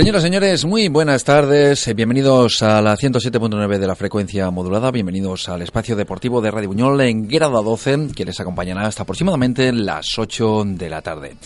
[0.00, 1.86] Señoras, señores, muy buenas tardes.
[1.86, 4.90] Eh, Bienvenidos a la 107.9 de la frecuencia modulada.
[4.90, 9.70] Bienvenidos al espacio deportivo de Radio Buñol en Grada 12, que les acompañará hasta aproximadamente
[9.74, 11.36] las 8 de la tarde.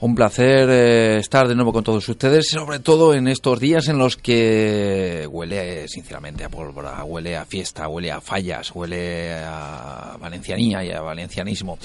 [0.00, 3.98] Un placer eh, estar de nuevo con todos ustedes, sobre todo en estos días en
[3.98, 10.84] los que huele, sinceramente, a pólvora, huele a fiesta, huele a fallas, huele a valencianía
[10.84, 11.78] y a valencianismo.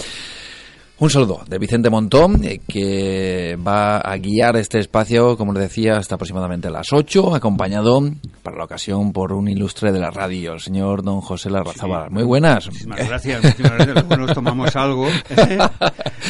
[0.98, 5.98] Un saludo de Vicente Montón, eh, que va a guiar este espacio, como les decía,
[5.98, 8.00] hasta aproximadamente las 8, acompañado
[8.42, 12.12] para la ocasión por un ilustre de la radio, el señor don José Larrazábal.
[12.12, 12.68] Muy buenas.
[12.68, 14.18] Muchísimas gracias, muchísimas gracias.
[14.18, 15.08] Nos tomamos algo.
[15.36, 15.60] ¿eh?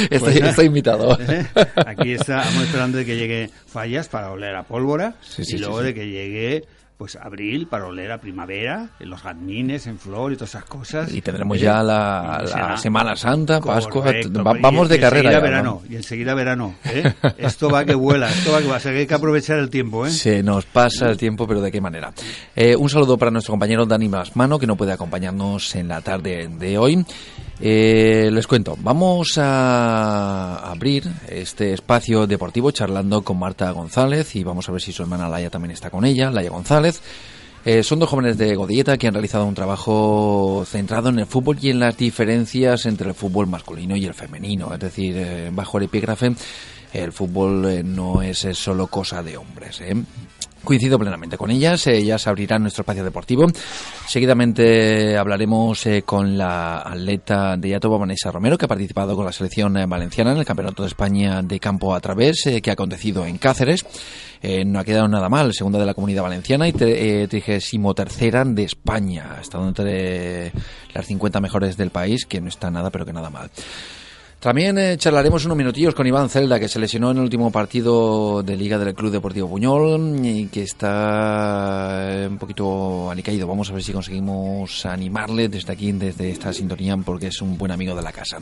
[0.09, 1.15] Estoy, Pues, estoy invitado.
[1.21, 1.45] ¿eh?
[1.85, 5.83] Aquí estamos esperando de que llegue Fallas para oler a pólvora Sí, sí, y luego
[5.83, 6.63] de que llegue
[6.97, 11.13] pues abril para oler a primavera, los jazmines en flor y todas esas cosas.
[11.13, 11.61] Y tendremos ¿eh?
[11.61, 15.29] ya la, será- Semana Santa, Pascua, Correcto, va- y- vamos y de carrera.
[15.31, 15.43] ya, ¿no?
[15.43, 16.75] verano, y enseguida verano.
[16.85, 17.13] ¿eh?
[17.37, 18.77] Esto va que vuela, esto va que va.
[18.77, 20.05] O sea, que hay que aprovechar el tiempo.
[20.05, 20.09] ¿eh?
[20.09, 22.13] Se nos pasa el tiempo, pero ¿de qué manera?
[22.55, 26.47] Eh, un saludo para nuestro compañero Dani Masmano, que no puede acompañarnos en la tarde
[26.47, 27.05] de hoy.
[27.59, 34.67] Eh, les cuento, vamos a abrir este espacio deportivo charlando con Marta González y vamos
[34.67, 37.01] a ver si su hermana Laia también está con ella, Laia González.
[37.63, 41.57] Eh, son dos jóvenes de Godilleta que han realizado un trabajo centrado en el fútbol
[41.59, 44.71] y en las diferencias entre el fútbol masculino y el femenino.
[44.71, 46.35] Es decir, eh, bajo el epígrafe,
[46.95, 49.81] el fútbol eh, no es eh, solo cosa de hombres.
[50.65, 53.45] Coincido plenamente con ellas, ellas abrirán nuestro espacio deportivo.
[54.07, 59.31] Seguidamente hablaremos eh, con la atleta de Yatoba, Vanessa Romero, que ha participado con la
[59.31, 62.73] selección eh, valenciana en el Campeonato de España de Campo a Través, eh, que ha
[62.73, 63.85] acontecido en Cáceres.
[64.65, 69.35] No ha quedado nada mal, segunda de la Comunidad Valenciana y trigésimo tercera de España.
[69.37, 70.51] Ha estado entre
[70.93, 73.49] las 50 mejores del país, que no está nada, pero que nada mal.
[74.39, 78.43] También eh, charlaremos unos minutillos con Iván Celda, que se lesionó en el último partido
[78.43, 83.47] de Liga del Club Deportivo Buñol y que está eh, un poquito alicaído.
[83.47, 87.71] Vamos a ver si conseguimos animarle desde aquí, desde esta sintonía, porque es un buen
[87.71, 88.37] amigo de la casa.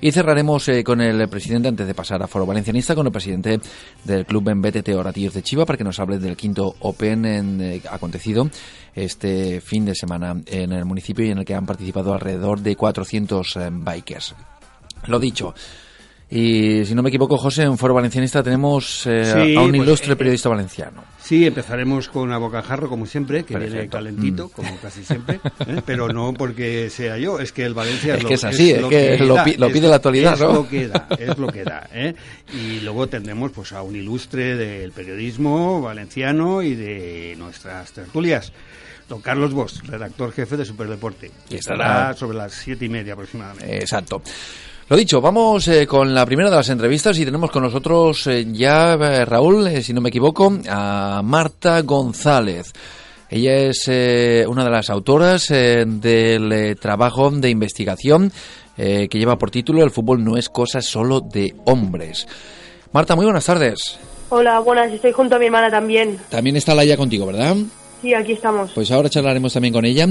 [0.00, 3.58] Y cerraremos eh, con el presidente, antes de pasar a Foro Valencianista, con el presidente
[4.04, 7.82] del Club en BTT de Chiva, para que nos hable del quinto Open en, eh,
[7.90, 8.50] acontecido
[8.94, 12.76] este fin de semana en el municipio y en el que han participado alrededor de
[12.76, 14.34] 400 eh, bikers.
[15.08, 15.54] Lo dicho.
[16.28, 19.82] Y si no me equivoco, José, en Foro Valencianista tenemos eh, Sí, a un pues,
[19.82, 21.04] ilustre eh, periodista valenciano.
[21.22, 24.50] Sí, empezaremos con a bocajarro, como siempre, que viene calentito, Mm.
[24.50, 25.82] como casi siempre, ¿eh?
[25.86, 28.70] pero no porque sea yo, es que el Valencia es, Es lo que es así,
[28.72, 30.52] es que lo pi- lo es- pide la actualidad, es ¿no?
[30.52, 31.88] lo que da, es lo que da.
[32.52, 38.52] Y luego tendremos pues a un ilustre del periodismo valenciano y de nuestras tertulias.
[39.08, 42.88] Don Carlos Bosch, redactor jefe de Superdeporte, Que que estará- estará sobre las siete y
[42.88, 43.76] media aproximadamente.
[43.78, 44.20] Exacto.
[44.88, 48.46] Lo dicho, vamos eh, con la primera de las entrevistas y tenemos con nosotros eh,
[48.52, 52.72] ya, eh, Raúl, eh, si no me equivoco, a Marta González.
[53.28, 53.88] Ella es
[54.46, 58.30] una de las autoras del trabajo de investigación
[58.76, 62.28] que lleva por título El fútbol no es cosa solo de hombres.
[62.92, 63.98] Marta, muy buenas tardes.
[64.28, 66.20] Hola, buenas, estoy junto a mi hermana también.
[66.28, 67.56] También está Laia contigo, ¿verdad?
[68.02, 68.70] Sí, aquí estamos.
[68.74, 70.06] Pues ahora charlaremos también con ella.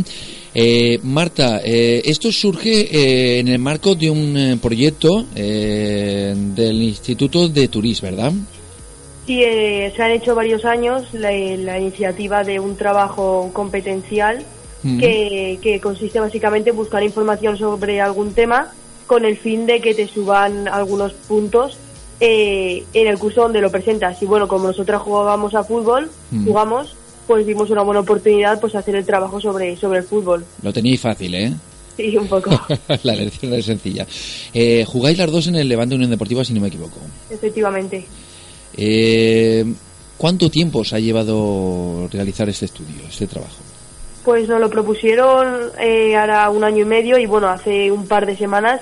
[0.54, 6.82] Eh, Marta, eh, esto surge eh, en el marco de un eh, proyecto eh, del
[6.82, 8.34] Instituto de Turismo, ¿verdad?
[9.28, 14.44] Sí, eh, se han hecho varios años la, la iniciativa de un trabajo competencial
[15.00, 18.72] que, que consiste básicamente en buscar información sobre algún tema
[19.08, 21.80] con el fin de que te suban algunos puntos
[22.20, 24.22] eh, en el curso donde lo presentas.
[24.22, 26.12] Y bueno, como nosotras jugábamos a fútbol,
[26.46, 26.96] jugamos,
[27.28, 30.46] pues vimos una buena oportunidad pues hacer el trabajo sobre, sobre el fútbol.
[30.62, 31.54] Lo tenéis fácil, ¿eh?
[31.96, 32.50] Sí, un poco,
[33.04, 34.06] La elección es sencilla.
[34.54, 36.98] Eh, jugáis las dos en el Levante Unión Deportiva, si no me equivoco.
[37.30, 38.06] efectivamente.
[38.76, 39.64] Eh,
[40.18, 43.56] ¿Cuánto tiempo os ha llevado realizar este estudio, este trabajo?
[44.26, 48.26] Pues nos lo propusieron eh, ahora un año y medio y bueno, hace un par
[48.26, 48.82] de semanas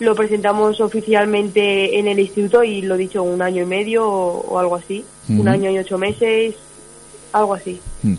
[0.00, 4.58] lo presentamos oficialmente en el instituto y lo dicho, un año y medio o, o
[4.58, 5.04] algo así.
[5.28, 6.54] Un año y ocho meses,
[7.32, 7.80] algo así.
[8.02, 8.14] Mm.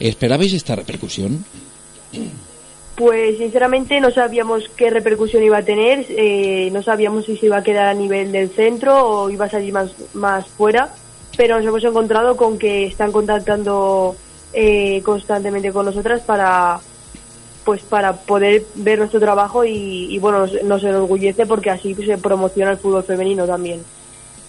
[0.00, 1.44] ¿Esperabais esta repercusión?
[2.96, 7.58] Pues sinceramente no sabíamos qué repercusión iba a tener, eh, no sabíamos si se iba
[7.58, 10.92] a quedar a nivel del centro o iba a salir más, más fuera,
[11.36, 14.16] pero nos hemos encontrado con que están contactando
[14.52, 16.80] eh, constantemente con nosotras para
[17.64, 22.16] pues para poder ver nuestro trabajo y, y, bueno, nos, nos enorgullece porque así se
[22.16, 23.82] promociona el fútbol femenino también.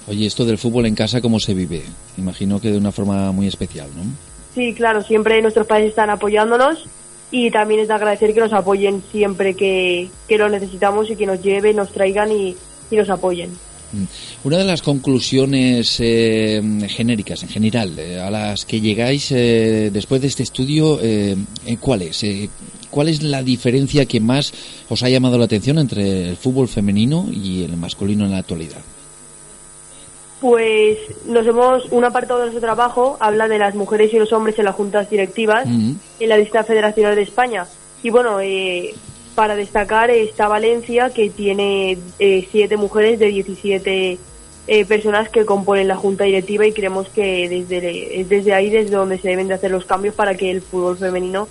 [0.08, 1.84] Oye, esto del fútbol en casa, ¿cómo se vive?
[2.18, 4.04] Imagino que de una forma muy especial, ¿no?
[4.56, 6.86] Sí, claro, siempre nuestros padres están apoyándonos
[7.32, 11.28] y también es de agradecer que nos apoyen siempre que, que lo necesitamos y que
[11.28, 12.56] nos lleven, nos traigan y,
[12.90, 13.52] y nos apoyen.
[13.92, 14.04] Mm.
[14.44, 20.22] Una de las conclusiones eh, genéricas, en general, eh, a las que llegáis eh, después
[20.22, 21.00] de este estudio,
[21.80, 22.26] ¿cuál es?
[22.90, 24.54] ¿Cuál es la diferencia que más
[24.90, 28.82] os ha llamado la atención entre el fútbol femenino y el masculino en la actualidad?
[30.42, 34.58] Pues nos hemos, un apartado de nuestro trabajo habla de las mujeres y los hombres
[34.58, 37.66] en las juntas directivas en la lista federacional de España.
[38.04, 38.94] Y bueno, eh,
[39.36, 44.18] para destacar está Valencia, que tiene eh, siete mujeres de 17
[44.68, 48.96] eh, personas que componen la junta directiva y creemos que desde, es desde ahí desde
[48.96, 51.48] donde se deben de hacer los cambios para que el fútbol femenino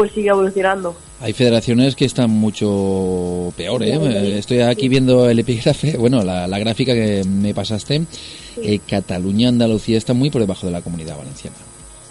[0.00, 0.96] pues siga evolucionando.
[1.20, 4.38] Hay federaciones que están mucho peor, ¿eh?
[4.38, 8.00] Estoy aquí viendo el epígrafe, bueno, la, gráfica que me pasaste.
[8.62, 11.58] Eh, Cataluña, Andalucía está muy por debajo de la comunidad valenciana.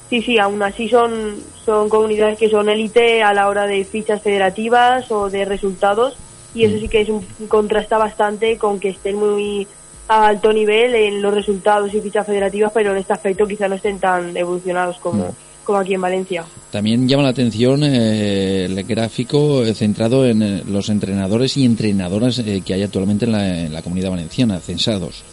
[0.07, 4.21] Sí, sí, aún así son, son comunidades que son élite a la hora de fichas
[4.21, 6.13] federativas o de resultados
[6.53, 6.79] y eso mm.
[6.79, 9.67] sí que es un, contrasta bastante con que estén muy
[10.07, 13.73] a alto nivel en los resultados y fichas federativas, pero en este aspecto quizá no
[13.73, 15.48] estén tan evolucionados como, mm.
[15.69, 16.45] Como aquí en Valencia.
[16.71, 22.63] También llama la atención eh, el gráfico centrado en eh, los entrenadores y entrenadoras eh,
[22.65, 25.23] que hay actualmente en la, en la comunidad valenciana, censados.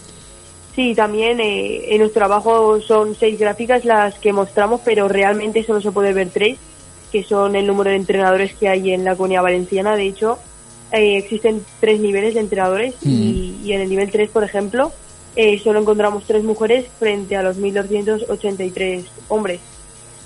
[0.75, 5.81] Sí, también eh, en nuestro trabajo son seis gráficas las que mostramos, pero realmente solo
[5.81, 6.59] se puede ver tres,
[7.11, 9.97] que son el número de entrenadores que hay en la comunidad valenciana.
[9.97, 10.39] De hecho,
[10.93, 14.93] eh, existen tres niveles de entrenadores y, en el nivel 3, por ejemplo,
[15.35, 19.61] eh, solo encontramos tres mujeres frente a los 1.283 hombres.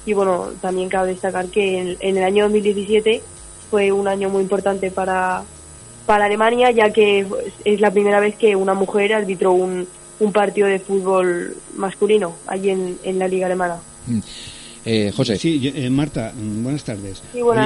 [0.06, 3.22] Y bueno, también cabe destacar que en, el año 2017
[3.70, 5.44] fue un año muy importante para,
[6.06, 7.26] para Alemania, ya que
[7.64, 9.86] es la primera vez que una mujer arbitró un,
[10.18, 13.78] un partido de fútbol masculino allí en, en la liga alemana.
[14.06, 14.20] Mm.
[14.84, 15.36] Eh, José.
[15.36, 17.22] Sí, eh, Marta, mm, buenas tardes.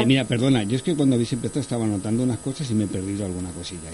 [0.06, 2.86] mira, perdona, yo es que cuando habéis empezado estaba anotando unas cosas y me he
[2.88, 3.90] perdido alguna cosilla.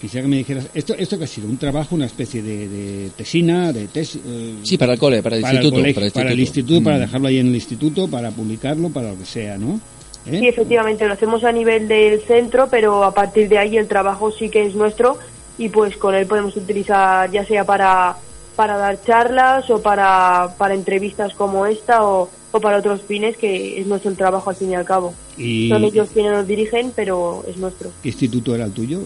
[0.00, 1.48] quisiera que me dijeras, ¿esto, ¿esto qué ha sido?
[1.48, 4.20] ¿Un trabajo, una especie de, tesina, de tesis?
[4.26, 5.76] Eh, sí, para el cole, para el instituto.
[6.12, 7.00] para, el instituto, para mm.
[7.00, 9.80] dejarlo ahí en el instituto, para publicarlo, para lo que sea, ¿no?
[10.28, 14.30] Sí, efectivamente, lo hacemos a nivel del centro, pero a partir de ahí el trabajo
[14.30, 15.16] sí que es nuestro
[15.56, 18.16] y pues con él podemos utilizar ya sea para,
[18.58, 23.80] para dar charlas o para, para entrevistas como esta o, o para otros fines que
[23.80, 25.14] es nuestro trabajo al fin y al cabo.
[25.36, 25.68] Y...
[25.68, 27.92] Son ellos quienes nos dirigen, pero es nuestro.
[28.02, 29.02] ¿Qué instituto era el tuyo?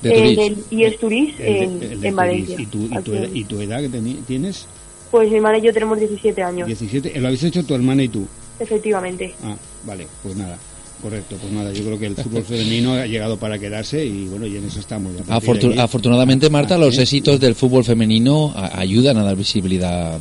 [0.00, 2.54] De el IES Turis en, en Valencia.
[2.56, 2.88] ¿Y tu,
[3.32, 3.88] y, tu, edad que
[4.28, 4.68] tienes?
[5.10, 6.68] Pues mi hermana y yo tenemos 17 años.
[6.68, 8.28] 17, ¿Lo habéis hecho tu hermana y tú?
[8.60, 9.34] Efectivamente.
[9.42, 10.56] Ah, vale, pues nada.
[11.02, 14.46] Correcto, pues nada, yo creo que el fútbol femenino ha llegado para quedarse y bueno,
[14.46, 15.12] y en eso estamos.
[15.28, 20.18] afortunadamente, Marta, los éxitos del fútbol femenino ayudan a dar visibilidad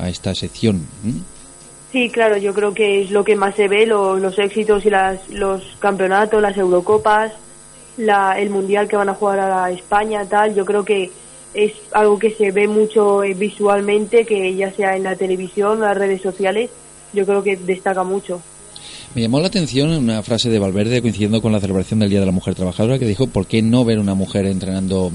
[0.00, 0.82] a, esta sección.
[1.92, 5.28] Sí, claro, yo creo que es lo que más se ve, los éxitos y las,
[5.30, 7.32] los campeonatos, las Eurocopas,
[7.96, 11.10] la, el Mundial que van a jugar a la España, tal, yo creo que
[11.54, 15.96] es algo que se ve mucho eh, visualmente, que ya sea en la televisión, las
[15.96, 16.70] redes sociales,
[17.12, 18.40] yo creo que destaca mucho.
[19.14, 22.26] Me llamó la atención una frase de Valverde coincidiendo con la celebración del Día de
[22.26, 25.12] la Mujer Trabajadora que dijo, ¿por qué no ver una mujer entrenando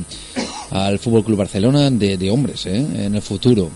[0.72, 3.70] al Fútbol Club Barcelona de, hombres eh, en el futuro?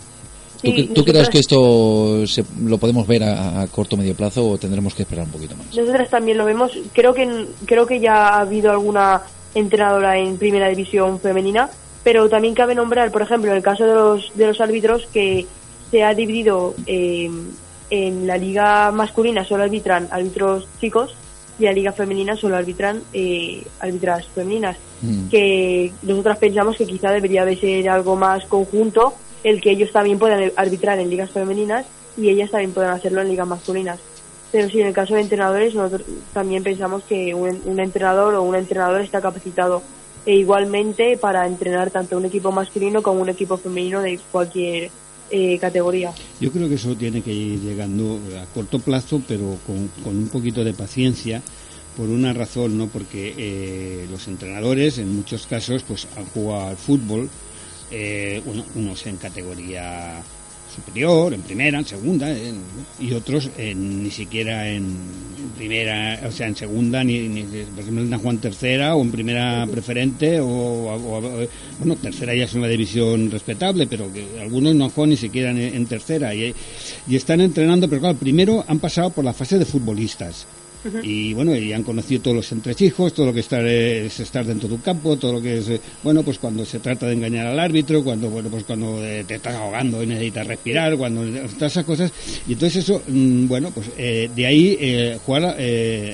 [0.61, 2.23] ¿Tú, crees que esto
[2.63, 5.67] lo podemos ver a, corto o medio plazo o tendremos que esperar un poquito más?
[5.75, 6.71] Nosotras también lo vemos.
[6.93, 9.21] Creo que creo que ya ha habido alguna
[9.53, 11.69] entrenadora en primera división femenina,
[12.03, 15.45] pero también cabe nombrar, por ejemplo, en el caso de los, de los árbitros, que
[15.91, 17.29] se ha dividido eh,
[17.89, 21.15] en la liga masculina solo arbitran árbitros chicos
[21.59, 24.77] y en la liga femenina solo arbitran eh, árbitras femeninas.
[25.01, 25.29] Mm.
[25.29, 29.13] Que nosotras pensamos que quizá debería de ser algo más conjunto
[29.43, 31.85] el que ellos también puedan arbitrar en ligas femeninas
[32.17, 33.99] y ellas también puedan hacerlo en ligas masculinas.
[34.51, 38.43] Pero sí, en el caso de entrenadores, nosotros también pensamos que un, un entrenador o
[38.43, 39.83] un entrenador está capacitado
[40.25, 44.89] e igualmente para entrenar tanto un equipo masculino como un equipo femenino de cualquier
[45.31, 46.13] eh, categoría.
[46.39, 50.63] Yo creo que eso tiene que ir llegando a corto plazo, pero con, un poquito
[50.63, 51.41] de paciencia,
[51.95, 52.87] por una razón, ¿no?
[52.87, 57.29] Porque eh, los entrenadores, en muchos casos, pues han jugado al fútbol,
[57.91, 58.41] eh,
[58.75, 60.21] unos en categoría
[60.77, 62.27] superior, en primera, en segunda,
[62.99, 64.95] y otros ni siquiera en
[65.57, 69.65] primera, o sea, en segunda, ni, ni por ejemplo en Juan tercera o en primera
[69.67, 71.47] preferente, o,
[71.79, 75.85] bueno, tercera ya es una división respetable, pero que algunos no juegan ni siquiera en,
[75.87, 76.53] tercera y,
[77.11, 80.45] están entrenando, pero claro, primero han pasado por la fase de futbolistas.
[81.03, 84.67] Y bueno, y han conocido todos los entresijos, todo lo que estar, es estar dentro
[84.67, 87.47] de un campo, todo lo que es, eh, bueno, pues cuando se trata de engañar
[87.47, 91.23] al árbitro, cuando, bueno, pues cuando eh, te estás ahogando y necesitas respirar, cuando
[91.55, 92.11] todas esas cosas.
[92.47, 95.57] Y entonces eso, mm, bueno, pues eh, de ahí jugar,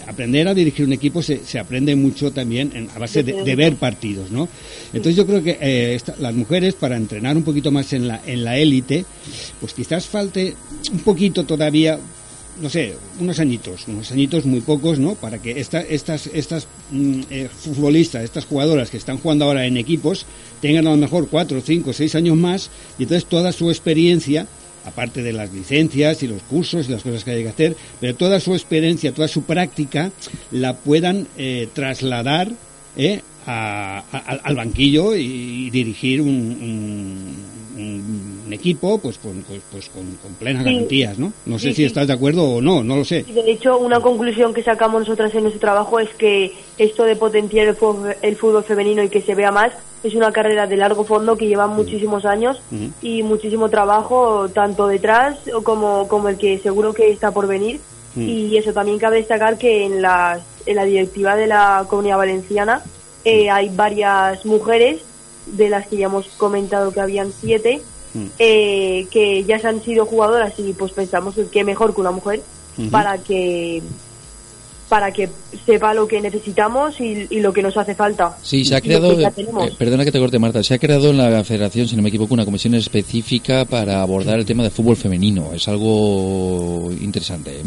[0.08, 4.32] aprender a dirigir un equipo se, se aprende mucho también a base de, ver partidos,
[4.32, 4.48] ¿no?
[4.94, 8.58] Entonces yo creo que las mujeres para entrenar un poquito más en la en la
[8.58, 9.06] élite,
[9.60, 10.56] pues quizás falte
[10.92, 12.00] un poquito todavía
[12.62, 15.16] no sé, unos añitos, unos añitos muy pocos, ¿no?
[15.16, 19.78] Para que esta, estas, estas mm, eh, futbolistas, estas jugadoras que están jugando ahora en
[19.78, 20.26] equipos,
[20.62, 22.70] tengan a lo mejor cuatro, cinco, seis años más
[23.00, 24.48] y entonces toda su experiencia,
[24.86, 28.16] aparte de las licencias y los cursos y las cosas que hay que hacer, pero
[28.16, 30.12] toda su experiencia, toda su práctica,
[30.52, 32.52] la puedan eh, trasladar
[32.98, 33.22] ¿eh?
[33.46, 37.36] al banquillo y, dirigir un
[37.76, 40.06] un equipo pues con, pues, pues con,
[40.40, 41.34] plenas garantías, ¿no?
[41.46, 43.24] No sé si estás de acuerdo o no, no lo sé.
[43.24, 47.68] De hecho, una conclusión que sacamos nosotras en nuestro trabajo es que esto de potenciar
[47.68, 51.06] el fútbol, el fútbol femenino y que se vea más es una carrera de largo
[51.06, 52.62] fondo que lleva muchísimos años
[53.02, 57.80] y muchísimo trabajo, tanto detrás como, como el que seguro que está por venir.
[58.16, 62.84] Y eso también cabe destacar que en la, en la directiva de la Comunidad Valenciana
[63.26, 65.02] eh, hay varias mujeres
[65.48, 67.82] de las que ya hemos comentado que habían siete,
[68.14, 68.26] mm.
[68.40, 72.42] eh, que ya se han sido jugadoras y pues pensamos que mejor que una mujer
[72.92, 73.82] para que
[74.94, 75.28] para que
[75.66, 78.38] sepa lo que necesitamos y, lo que nos hace falta.
[78.44, 81.44] Sí, se ha creado, eh, perdona que te corte Marta, se ha creado en la
[81.44, 85.52] federación, si no me equivoco, una comisión específica para abordar el tema del fútbol femenino.
[85.52, 87.62] Es algo interesante.
[87.62, 87.64] ¿eh?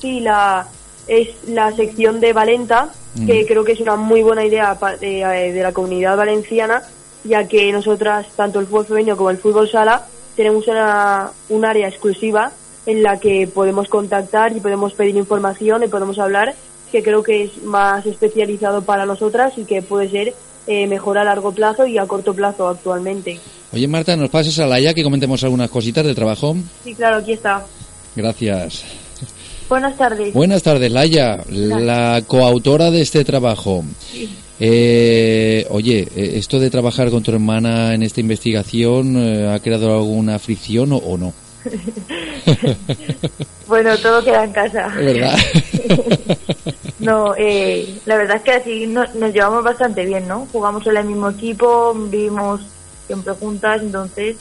[0.00, 0.66] Sí, la,
[1.06, 2.90] es la sección de Valenta,
[3.26, 6.82] que creo que es una muy buena idea de, de la comunidad valenciana,
[7.24, 11.88] ya que nosotras, tanto el fútbol femenino como el fútbol sala, tenemos una, un área
[11.88, 12.52] exclusiva
[12.86, 16.54] en la que podemos contactar y podemos pedir información y podemos hablar,
[16.90, 20.34] que creo que es más especializado para nosotras y que puede ser
[20.66, 23.38] eh, mejor a largo plazo y a corto plazo actualmente.
[23.72, 26.56] Oye Marta, ¿nos pases a Laia que comentemos algunas cositas del trabajo?
[26.84, 27.64] Sí, claro, aquí está.
[28.16, 28.84] Gracias.
[29.68, 30.34] Buenas tardes.
[30.34, 33.84] Buenas tardes, Laia, la coautora de este trabajo.
[34.62, 39.90] Eh, oye, eh, ¿esto de trabajar con tu hermana en esta investigación eh, ha creado
[39.94, 41.32] alguna fricción o, no?
[43.66, 44.88] bueno, todo queda en casa.
[44.88, 45.38] ¿Verdad?
[46.98, 50.46] no, eh, la verdad es que así nos, nos llevamos bastante bien, ¿no?
[50.52, 52.60] Jugamos en el mismo equipo, vivimos
[53.06, 54.36] siempre juntas, entonces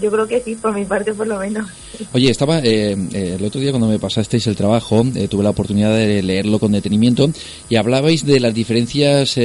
[0.00, 1.68] yo creo que sí, por mi parte por lo menos.
[2.12, 5.50] Oye, estaba eh, eh, el otro día cuando me pasasteis el trabajo, eh, tuve la
[5.50, 7.30] oportunidad de leerlo con detenimiento
[7.68, 9.38] y hablabais de las diferencias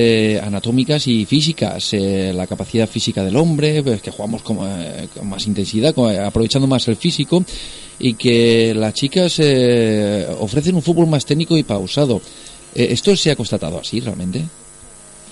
[0.43, 4.57] anatómicas y físicas, la capacidad física del hombre, pues, que jugamos con,
[5.23, 7.43] más intensidad, aprovechando más el físico
[7.99, 9.39] y que las chicas
[10.39, 12.21] ofrecen un fútbol más técnico y pausado.
[12.73, 14.43] ¿Esto se ha constatado así realmente?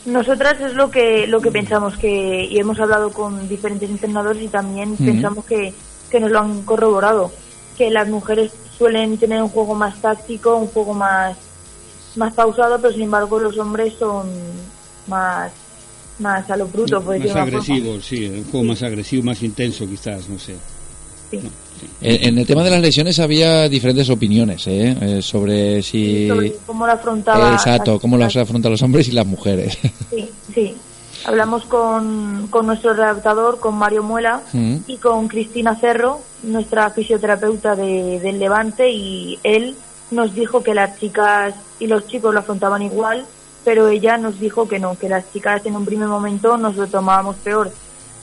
[0.10, 4.48] Nosotras es lo que lo que pensamos que y hemos hablado con diferentes entrenadores y
[4.48, 5.74] también pensamos que,
[6.10, 7.32] que nos lo han corroborado
[7.78, 11.38] que las mujeres suelen tener un juego más táctico, un juego más
[12.16, 14.28] más pausado, pero sin embargo los hombres son
[15.08, 15.52] más
[16.20, 20.38] más a lo bruto, más agresivo, sí, un juego más agresivo, más intenso quizás, no
[20.38, 20.56] sé.
[22.02, 24.96] En, el tema de las lesiones había diferentes opiniones ¿eh?
[25.02, 26.30] eh sobre si...
[26.66, 27.54] cómo lo afrontaba...
[27.54, 29.78] Exacto, cómo las afrontan los hombres y las mujeres.
[30.10, 30.76] Sí, sí.
[31.26, 34.76] Hablamos con, con nuestro redactador, con Mario Muela, mm.
[34.88, 39.76] y con Cristina Cerro, nuestra fisioterapeuta de, del Levante, y él
[40.12, 43.26] nos dijo que las chicas y los chicos lo afrontaban igual,
[43.66, 46.88] pero ella nos dijo que no, que las chicas en un primer momento nos lo
[46.88, 47.72] tomábamos peor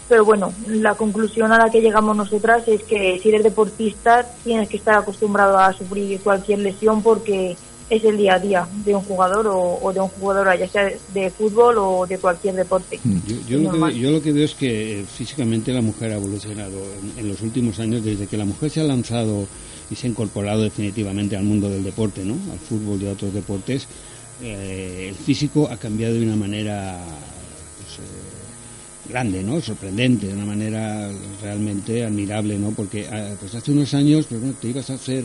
[0.08, 4.68] pero bueno, la conclusión a la que llegamos nosotras es que si eres deportista tienes
[4.68, 7.56] que estar acostumbrado a sufrir cualquier lesión porque
[7.88, 11.30] es el día a día de un jugador o, de un jugador, ya sea de
[11.30, 12.98] fútbol o de cualquier deporte.
[13.02, 13.18] Mm.
[13.48, 16.76] Yo, lo, que, veo es que físicamente la mujer ha evolucionado
[17.16, 19.46] en, los últimos años, desde que la mujer se ha lanzado
[19.88, 22.34] y se ha incorporado definitivamente al mundo del deporte, ¿no?
[22.52, 23.86] al fútbol y a otros deportes,
[24.42, 26.98] eh, el físico ha cambiado de una manera
[27.78, 28.45] pues, eh,
[29.08, 29.60] grande, ¿no?
[29.60, 31.10] Sorprendente, de una manera
[31.42, 32.70] realmente admirable, ¿no?
[32.70, 35.24] Porque ah, pues hace unos años, pues bueno, te ibas a hacer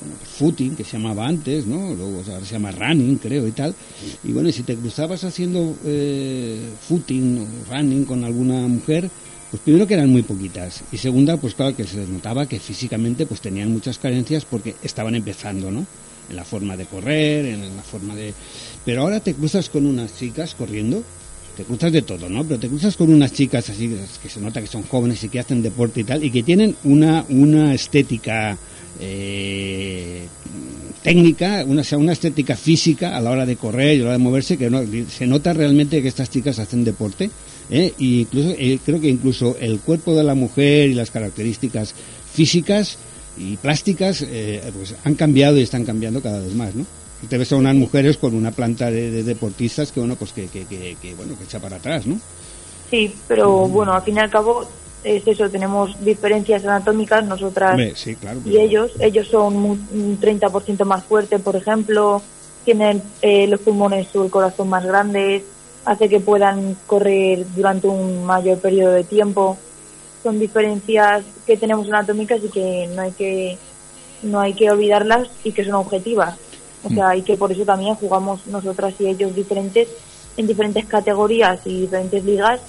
[0.00, 1.94] bueno, pues footing, que se llamaba antes, ¿no?
[1.94, 3.74] Luego ahora se llama running, creo, y tal.
[4.24, 9.10] Y bueno, si te cruzabas haciendo eh, footing o running con alguna mujer,
[9.50, 12.58] pues primero que eran muy poquitas y segunda, pues claro que se les notaba que
[12.58, 15.86] físicamente pues tenían muchas carencias porque estaban empezando, ¿no?
[16.30, 18.32] En la forma de correr, en la forma de...
[18.84, 21.04] Pero ahora te cruzas con unas chicas corriendo
[21.56, 22.44] te cruzas de todo, ¿no?
[22.44, 25.40] Pero te cruzas con unas chicas así que se nota que son jóvenes y que
[25.40, 28.56] hacen deporte y tal, y que tienen una, una estética
[29.00, 30.26] eh,
[31.02, 34.24] técnica, una, una estética física a la hora de correr y a la hora de
[34.24, 37.30] moverse, que no, se nota realmente que estas chicas hacen deporte.
[37.70, 37.92] ¿eh?
[37.98, 41.94] Y incluso, eh, creo que incluso el cuerpo de la mujer y las características
[42.32, 42.98] físicas
[43.36, 46.86] y plásticas eh, pues han cambiado y están cambiando cada vez más, ¿no?
[47.28, 50.66] Te ves a unas mujeres con una planta de, deportistas que, bueno, pues que, que,
[50.66, 52.18] que, bueno, que echa para atrás, ¿no?
[52.90, 54.66] Sí, pero bueno, al fin y al cabo
[55.04, 57.78] es eso, tenemos diferencias anatómicas nosotras
[58.44, 58.92] y ellos.
[59.00, 62.22] Ellos son un 30% más fuertes, por ejemplo,
[62.64, 65.42] tienen eh, los pulmones o el corazón más grandes,
[65.84, 69.58] hace que puedan correr durante un mayor periodo de tiempo.
[70.22, 73.58] Son diferencias que tenemos anatómicas y que no hay que
[74.22, 76.36] no hay que olvidarlas y que son objetivas.
[76.84, 79.88] O sea, y que por eso también jugamos nosotras y ellos diferentes
[80.36, 82.60] en diferentes categorías y diferentes ligas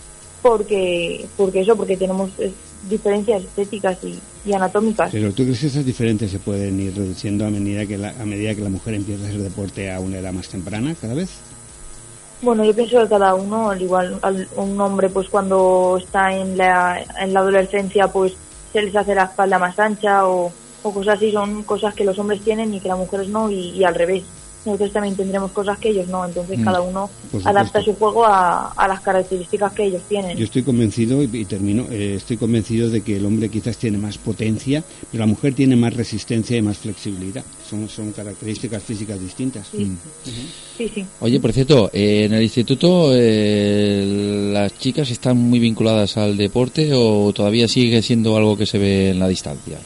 [0.41, 2.51] porque porque eso porque tenemos eh,
[2.89, 5.09] diferencias estéticas y, anatómicas.
[5.11, 8.25] Pero tú crees que esas diferencias se pueden ir reduciendo a medida que la, a
[8.25, 11.29] medida que la mujer empieza a hacer deporte a una edad más temprana cada vez
[12.41, 14.19] bueno yo pienso que cada uno al igual
[14.57, 18.33] un hombre pues cuando está en la en la adolescencia pues
[18.73, 20.51] se les hace la espalda más ancha o,
[20.83, 23.83] o cosas así son cosas que los hombres tienen y que las mujeres no y
[23.83, 24.23] al revés
[24.65, 27.09] nosotros también tendremos cosas que ellos no, entonces mm, cada uno
[27.43, 30.37] adapta su juego a, las características que ellos tienen.
[30.37, 34.17] Yo estoy convencido, y, termino, eh, estoy convencido de que el hombre quizás tiene más
[34.17, 37.43] potencia, pero la mujer tiene más resistencia y más flexibilidad.
[37.69, 39.67] Son, son características físicas distintas.
[39.67, 39.97] Sí, mm.
[40.77, 46.37] sí, Oye, por cierto, eh, en el instituto eh, las chicas están muy vinculadas al
[46.37, 49.77] deporte o todavía sigue siendo algo que se ve en la distancia.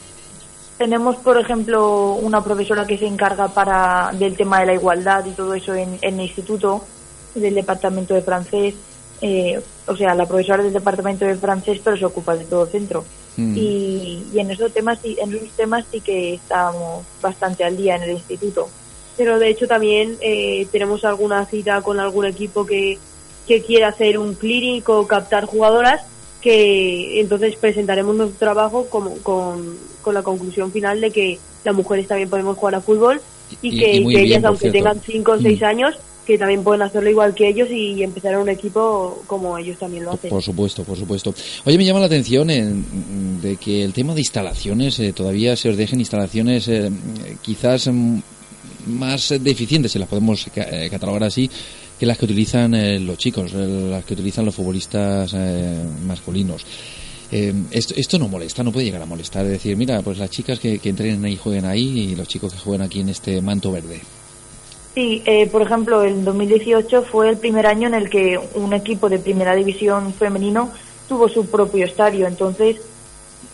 [0.78, 5.32] Tenemos, por ejemplo, una profesora que se encarga para del tema de la igualdad y
[5.32, 6.84] todo eso en, el instituto
[7.34, 8.74] del departamento de francés.
[9.20, 12.70] Eh, o sea, la profesora del departamento de francés, pero se ocupa de todo el
[12.70, 13.04] centro.
[13.36, 13.54] Mm.
[13.56, 18.10] Y, en esos temas, en esos temas sí que estamos bastante al día en el
[18.10, 18.68] instituto.
[19.16, 23.00] Pero de hecho también eh, tenemos alguna cita con algún equipo que,
[23.48, 26.02] que quiere hacer un clínico o captar jugadoras
[26.40, 32.30] que entonces presentaremos nuestro trabajo con, con, la conclusión final de que las mujeres también
[32.30, 33.20] podemos jugar a fútbol
[33.60, 35.64] y, que, ellas, aunque tengan 5 o 6 mm.
[35.64, 35.96] años,
[36.28, 40.04] que también pueden hacerlo igual que ellos y empezar a un equipo como ellos también
[40.04, 40.30] lo hacen.
[40.30, 41.34] Por supuesto, por supuesto.
[41.64, 45.70] Oye, me llama la atención en, de que el tema de instalaciones, eh, todavía se
[45.70, 46.90] os dejen instalaciones eh,
[47.42, 48.18] quizás mm,
[48.86, 51.50] más deficientes, si las podemos eh, catalogar así,
[51.98, 56.64] que las que utilizan eh, los chicos, eh, las que utilizan los futbolistas eh, masculinos.
[57.30, 59.44] esto, esto no molesta, no puede llegar a molestar.
[59.44, 62.52] Es decir, mira, pues las chicas que, que entrenen ahí jueguen ahí y los chicos
[62.52, 64.00] que jueguen aquí en este manto verde.
[64.94, 69.20] Sí, por ejemplo, el 2018 fue el primer año en el que un equipo de
[69.20, 70.72] primera división femenino
[71.08, 72.26] tuvo su propio estadio.
[72.26, 72.80] Entonces,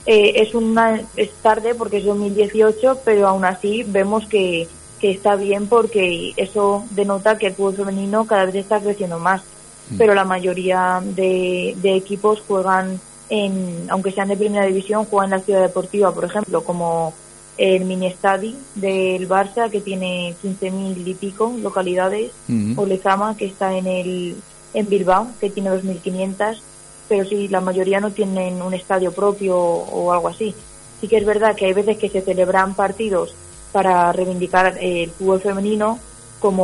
[0.06, 4.68] es, una, es tarde porque es 2018, pero aún así vemos que
[5.04, 9.42] que está bien porque eso denota que el fútbol femenino cada vez está creciendo más.
[9.90, 9.98] Mm.
[9.98, 15.44] Pero la mayoría de, equipos juegan en, aunque sean de primera división, juegan en la
[15.44, 17.12] ciudad deportiva, por ejemplo, como
[17.58, 22.78] el mini estadi del Barça que tiene 15.000 y pico localidades, mm.
[22.78, 24.36] o Lezama que está en el
[24.72, 26.62] en Bilbao que tiene 2.500,
[27.10, 30.54] pero sí, la mayoría no tienen un estadio propio o algo así.
[31.02, 33.34] Sí que es verdad que hay veces que se celebran partidos
[33.74, 35.98] para reivindicar el fútbol femenino
[36.38, 36.62] como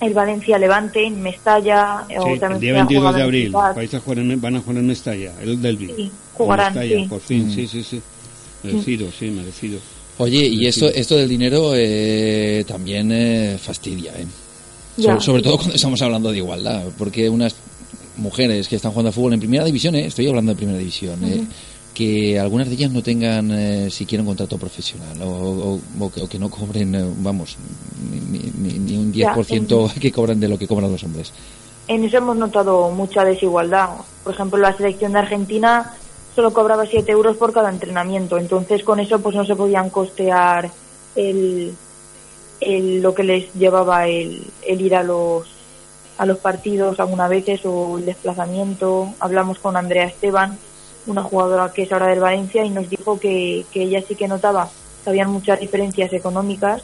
[0.00, 3.50] el Valencia Levante en Mestalla o también el día 22 de abril.
[3.50, 7.08] Vais a jugar en, van a jugar en Mestalla el Delvi sí, jugarán Mestalla, sí.
[7.08, 8.00] por fin sí sí sí.
[8.62, 9.80] Merecido sí merecido.
[10.18, 14.26] Oye y esto esto del dinero eh, también eh, fastidia eh.
[15.20, 17.56] Sobre, todo cuando estamos hablando de igualdad porque unas
[18.18, 21.24] mujeres que están jugando a fútbol en primera división eh, estoy hablando de primera división
[21.24, 21.44] eh,
[21.98, 25.80] que algunas de ellas no tengan eh, siquiera un contrato profesional o,
[26.30, 27.56] que, no cobren, eh, vamos,
[28.30, 31.32] ni, un 10% que cobran de lo que cobran los hombres.
[31.88, 33.88] En eso hemos notado mucha desigualdad.
[34.22, 35.96] Por ejemplo, la selección de Argentina
[36.36, 38.38] solo cobraba 7 euros por cada entrenamiento.
[38.38, 40.70] Entonces, con eso pues no se podían costear
[41.16, 41.74] el,
[43.02, 45.48] lo que les llevaba el, el ir a los
[46.16, 49.14] a los partidos algunas veces o el desplazamiento.
[49.18, 50.58] Hablamos con Andrea Esteban,
[51.08, 54.28] una jugadora que es ahora del Valencia y nos dijo que, que ella sí que
[54.28, 54.70] notaba
[55.02, 56.82] que habían muchas diferencias económicas,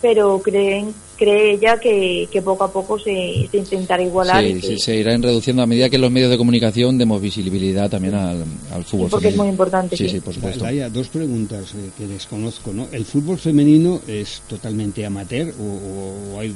[0.00, 4.42] pero creen, cree ella que, que poco a poco se, se intentará igualar.
[4.60, 8.44] Sí, se irán reduciendo a medida que los medios de comunicación demos visibilidad también al,
[8.72, 9.96] al fútbol porque es muy importante.
[9.96, 10.64] Sí, sí, por supuesto.
[10.92, 12.72] dos preguntas eh, que desconozco.
[12.72, 12.88] ¿no?
[12.90, 16.52] ¿El fútbol femenino es totalmente amateur o, hay,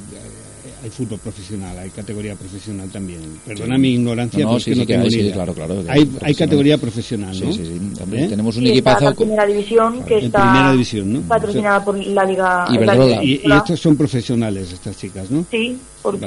[0.83, 3.19] hay fútbol profesional, hay categoría profesional también.
[3.45, 5.33] Perdona mi ignorancia, No, no, sí, porque sí no que tengo hay, ni sí, idea.
[5.33, 7.51] claro, claro, que Hay, hay categoría profesional, ¿no?
[7.51, 8.01] Sí, sí, sí.
[8.03, 8.27] Hombre, ¿Eh?
[8.27, 9.05] Tenemos un Sí, equipazo.
[9.05, 11.21] la primera división que En está primera división, ¿no?
[11.21, 13.15] patrocinada por la Liga Iberdrola.
[13.17, 15.45] la Y, Liga y estos son profesionales, estas chicas, ¿no?
[15.51, 16.25] Sí, porque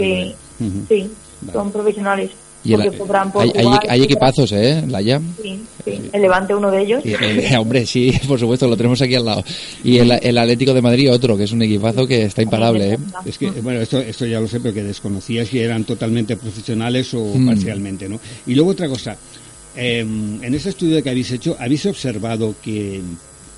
[0.58, 0.86] Vale, vale.
[0.88, 1.10] Sí,
[1.42, 1.52] Vale.
[1.52, 2.30] son profesionales.
[2.62, 4.85] Y el- por hay, jugar, equipazos, ¿eh?
[4.87, 5.18] Laia.
[5.42, 6.01] Sí, sí.
[6.12, 7.03] El Levante uno de ellos.
[7.07, 9.42] Y el- hombre, sí, por supuesto, lo tenemos aquí al lado.
[9.83, 12.99] Y el, el Atlético de Madrid, otro, que es un equipazo que está imparable, ¿eh?
[13.25, 17.14] Es que, bueno, esto, esto ya lo sé, pero que desconocía si eran totalmente profesionales
[17.14, 17.46] o Mm.
[17.46, 18.20] parcialmente, ¿no?
[18.46, 19.16] Y luego otra cosa,
[19.77, 23.01] eh, en ese estudio que habéis hecho, ¿habéis observado que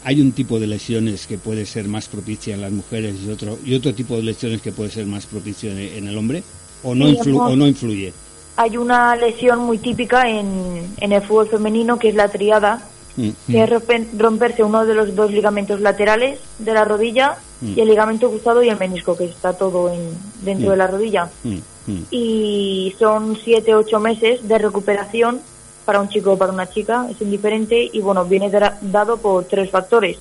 [0.05, 3.59] hay un tipo de lesiones que puede ser más propicia en las mujeres y otro,
[3.65, 6.43] y otro tipo de lesiones que puede ser más propicio en, en el hombre?
[6.85, 8.12] ¿O no, influ- o no influye?
[8.57, 12.83] Hay una lesión muy típica en, en el fútbol femenino que es la triada,
[13.15, 13.29] Mm.
[13.47, 17.73] que es rompen- romperse uno de los dos ligamentos laterales de la rodilla Mm.
[17.77, 20.01] y el ligamento cruzado y el menisco, que está todo en,
[20.43, 20.71] dentro Mm.
[20.71, 21.31] de la rodilla.
[21.45, 21.57] Mm,
[21.88, 22.03] mm.
[22.11, 25.43] Y son siete, ocho meses de recuperación
[25.85, 29.69] para un chico o para una chica, es indiferente y bueno, viene dado por tres
[29.71, 30.17] factores.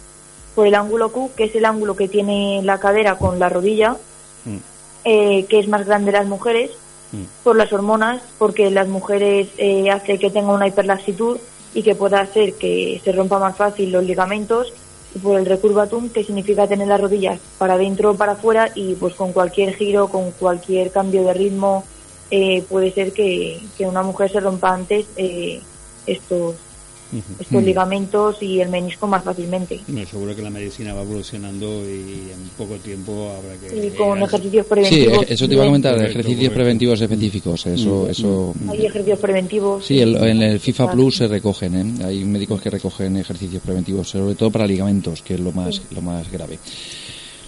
[0.54, 3.96] Por el ángulo Q, que es el ángulo que tiene la cadera con la rodilla,
[4.44, 4.58] Mm.
[5.06, 6.76] eh, que es más grande las mujeres, Mm.
[7.43, 11.38] Por las hormonas, porque las mujeres eh, hace que tenga una hiperlaxitud
[11.74, 14.74] y que pueda hacer que se rompa más fácil los ligamentos,
[15.13, 18.95] y por el recurvatum, que significa tener las rodillas para adentro o para afuera, y
[18.95, 21.84] pues con cualquier giro, con cualquier cambio de ritmo,
[22.30, 25.62] eh, puede ser que, que una mujer se rompa antes eh,
[26.06, 26.56] estos,
[27.12, 27.21] Ujú.
[27.39, 27.65] estos Mm.
[27.65, 29.80] ligamentos y el menisco más fácilmente.
[29.88, 33.88] No, seguro que la medicina va evolucionando y en poco tiempo habrá que...
[33.88, 35.26] Y con ejercicios Sí, preventivos.
[35.30, 36.56] eso te iba a comentar, Correcto, ejercicios correcto.
[36.56, 38.54] preventivos específicos, eso, eso...
[38.69, 39.86] Hay ejercicios preventivos.
[39.86, 42.06] Sí, el- en el FIFA Plus se recogen, ¿eh?
[42.06, 46.02] Hay médicos que recogen ejercicios preventivos, sobre todo para ligamentos, que es lo más, lo
[46.02, 46.60] más grave.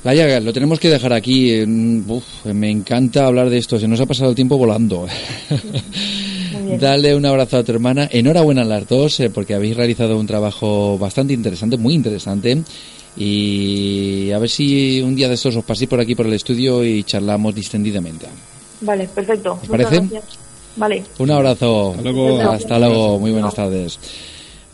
[0.03, 1.51] Laia, lo tenemos que dejar aquí.
[1.51, 5.07] eh, uf, me encanta hablar de esto, se nos ha pasado el tiempo volando.
[6.79, 8.07] Dale un abrazo a tu hermana.
[8.11, 12.61] Enhorabuena a las dos, eh, porque habéis realizado un trabajo bastante interesante, muy interesante.
[13.15, 16.83] Y a ver si un día de estos os paséis por aquí por el estudio
[16.83, 18.25] y charlamos distendidamente.
[18.81, 19.59] Vale, perfecto.
[19.61, 19.97] ¿Os parece?
[19.97, 20.23] gracias.
[20.75, 21.03] Vale.
[21.19, 21.91] Un abrazo.
[21.91, 22.41] Hasta luego.
[22.41, 23.19] Hasta luego.
[23.19, 23.99] Muy buenas tardes.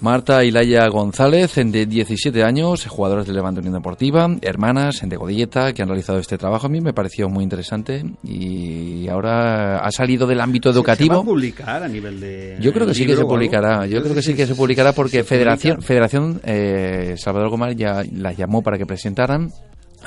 [0.02, 5.74] Marta y Laia González, de 17 años, jugadoras del Levante Unión Deportiva, hermanas de Godilleta,
[5.74, 6.68] que han realizado este trabajo.
[6.68, 10.80] A mí me pareció muy interesante y ahora ha salido del ámbito ¿Se va a
[10.80, 11.24] educativo.
[11.26, 12.58] publicar a nivel de...
[12.62, 13.86] Yo creo que sí que se publicará.
[13.88, 15.24] Yo creo que sí que se publicará porque.
[15.24, 19.52] Federación, Federación eh, Salvador Gomar ya las llamó para que presentaran.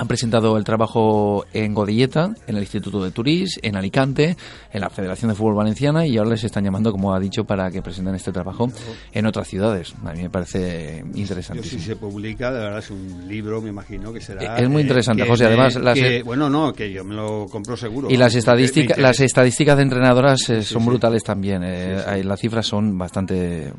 [0.03, 4.35] Han presentado el trabajo en Godilleta, en el Instituto de Turís, en Alicante,
[4.73, 7.71] en la Federación de Fútbol Valenciana y ahora les están llamando, como ha dicho, para
[7.71, 8.69] que presenten este trabajo
[9.13, 9.93] en otras ciudades.
[10.03, 11.79] A mí me parece Yo interesantísimo.
[11.81, 14.57] si se publica, de verdad es un libro, me imagino que será...
[14.57, 18.09] Es muy interesante, José, además las- que- bueno, no, que yo me lo compro seguro.
[18.11, 20.87] Y las estadísticas, las estadísticas de entrenadoras eh, son sí.
[20.89, 21.61] brutales también.
[21.63, 23.71] eh, Las cifras son bastante,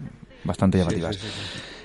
[0.42, 1.18] bastante llamativas.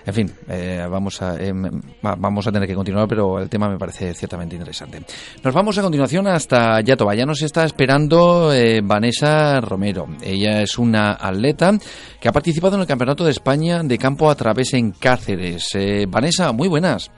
[0.06, 3.70] En fin, eh, vamos, a, eh, va- vamos a tener que continuar, pero el tema
[3.70, 5.02] me parece ciertamente interesante.
[5.44, 7.16] Nos vamos a continuación hasta Yatoba.
[7.16, 10.08] Ya nos está esperando eh, Vanessa Romero.
[10.22, 11.78] Ella es una atleta
[12.20, 15.70] que ha participado en el Campeonato de España de Campo a través en Cáceres.
[15.76, 17.12] Eh, Vanessa, muy buenas.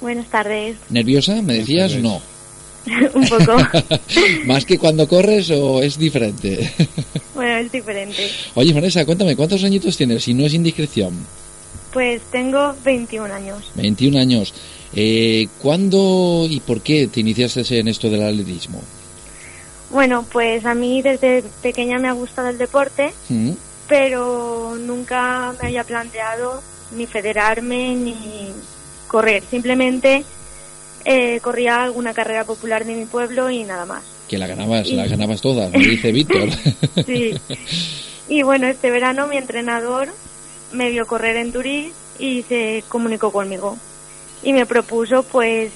[0.00, 0.76] Buenas tardes.
[0.90, 1.40] ¿Nerviosa?
[1.42, 1.94] ¿Me decías?
[1.96, 2.20] No.
[3.14, 3.56] Un poco.
[4.46, 6.72] ¿Más que cuando corres o es diferente?
[7.34, 8.28] bueno, es diferente.
[8.54, 10.24] Oye, Vanessa, cuéntame, ¿cuántos añitos tienes?
[10.24, 11.14] Si no es indiscreción.
[11.92, 13.70] Pues tengo 21 años.
[13.74, 14.54] 21 años.
[14.94, 18.82] Eh, ¿Cuándo y por qué te iniciaste en esto del atletismo?
[19.90, 23.50] Bueno, pues a mí desde pequeña me ha gustado el deporte, ¿Mm?
[23.88, 26.62] pero nunca me había planteado
[26.96, 28.14] ni federarme ni
[29.08, 29.42] correr.
[29.50, 30.24] Simplemente
[31.04, 34.02] eh, corría alguna carrera popular de mi pueblo y nada más.
[34.28, 36.48] Que la ganabas, Y- la ganabas todas, me dice Víctor.
[37.06, 37.34] Sí.
[38.28, 40.08] Y bueno, este verano mi entrenador
[40.72, 43.76] me vio correr en Turís y se comunicó conmigo.
[44.42, 45.70] Y me propuso pues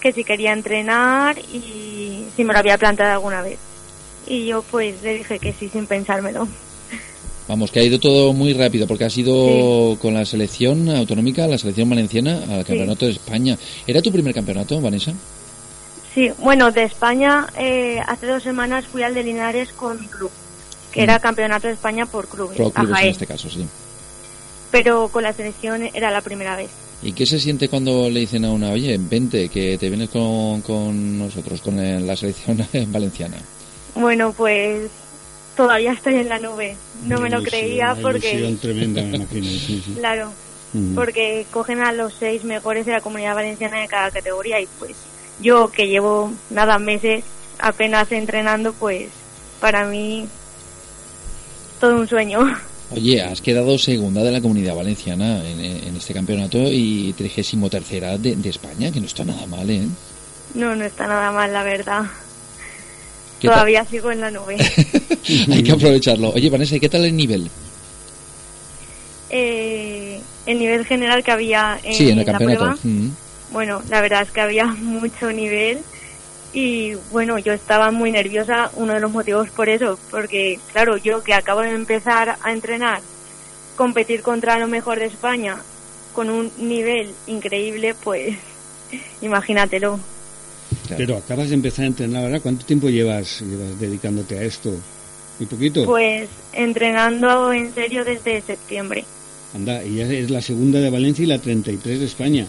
[0.00, 3.58] que si quería entrenar y si me lo había planteado alguna vez.
[4.26, 6.48] Y yo pues le dije que sí sin pensármelo.
[7.48, 11.58] Vamos, que ha ido todo muy rápido, porque has ido con la selección autonómica, la
[11.58, 13.58] selección valenciana, al Campeonato de España.
[13.86, 15.12] ¿Era tu primer campeonato, Vanessa?
[16.14, 20.30] Sí, bueno, de España eh, hace dos semanas fui al de Linares con mi club,
[20.92, 23.66] que era campeonato de España por clubes, Pro clubes en este caso, sí.
[24.72, 26.70] Pero con la selección era la primera vez.
[27.04, 30.60] ¿Y qué se siente cuando le dicen a una, oye, vente, que te vienes con,
[30.62, 33.36] con nosotros, con la selección valenciana?
[33.94, 34.90] Bueno, pues
[35.56, 36.76] todavía estoy en la nube.
[37.04, 39.46] No me lo creía porque, tremenda, me imagino.
[39.46, 39.94] sí, sí.
[39.96, 40.32] claro,
[40.74, 40.94] Mm.
[40.94, 44.92] porque cogen a los seis mejores de la comunidad valenciana de cada categoría y pues
[45.42, 47.24] yo que llevo nada meses
[47.58, 49.08] apenas entrenando, pues
[49.60, 50.26] para mí
[51.78, 52.40] todo un sueño.
[52.94, 58.36] Oye, has quedado segunda de la comunidad valenciana en, este campeonato y trigésimo tercera de,
[58.44, 59.82] España, que no está nada mal, ¿eh?
[60.54, 62.04] No, no está nada mal, la verdad.
[63.40, 64.56] Todavía sigo en la nube.
[65.50, 66.30] Hay que aprovecharlo.
[66.30, 67.50] Oye, Vanessa, ¿y qué tal el nivel?
[69.30, 72.78] Eh, el nivel general que había en, sí, en el campeonato.
[72.82, 73.08] Mm.
[73.52, 75.78] Bueno, la verdad es que había mucho nivel
[76.52, 81.22] y bueno, yo estaba muy nerviosa, uno de los motivos por eso, porque claro, yo
[81.22, 83.00] que acabo de empezar a entrenar,
[83.76, 85.56] competir contra lo mejor de España
[86.12, 88.36] con un nivel increíble, pues
[89.22, 89.98] imagínatelo.
[90.96, 94.74] Pero acabas de empezar a entrenar ahora, ¿cuánto tiempo llevas, llevas dedicándote a esto?
[95.38, 95.84] ¿Muy poquito?
[95.84, 99.04] Pues entrenando en serio desde septiembre.
[99.54, 102.46] Anda, y ya es la segunda de Valencia y la 33 de España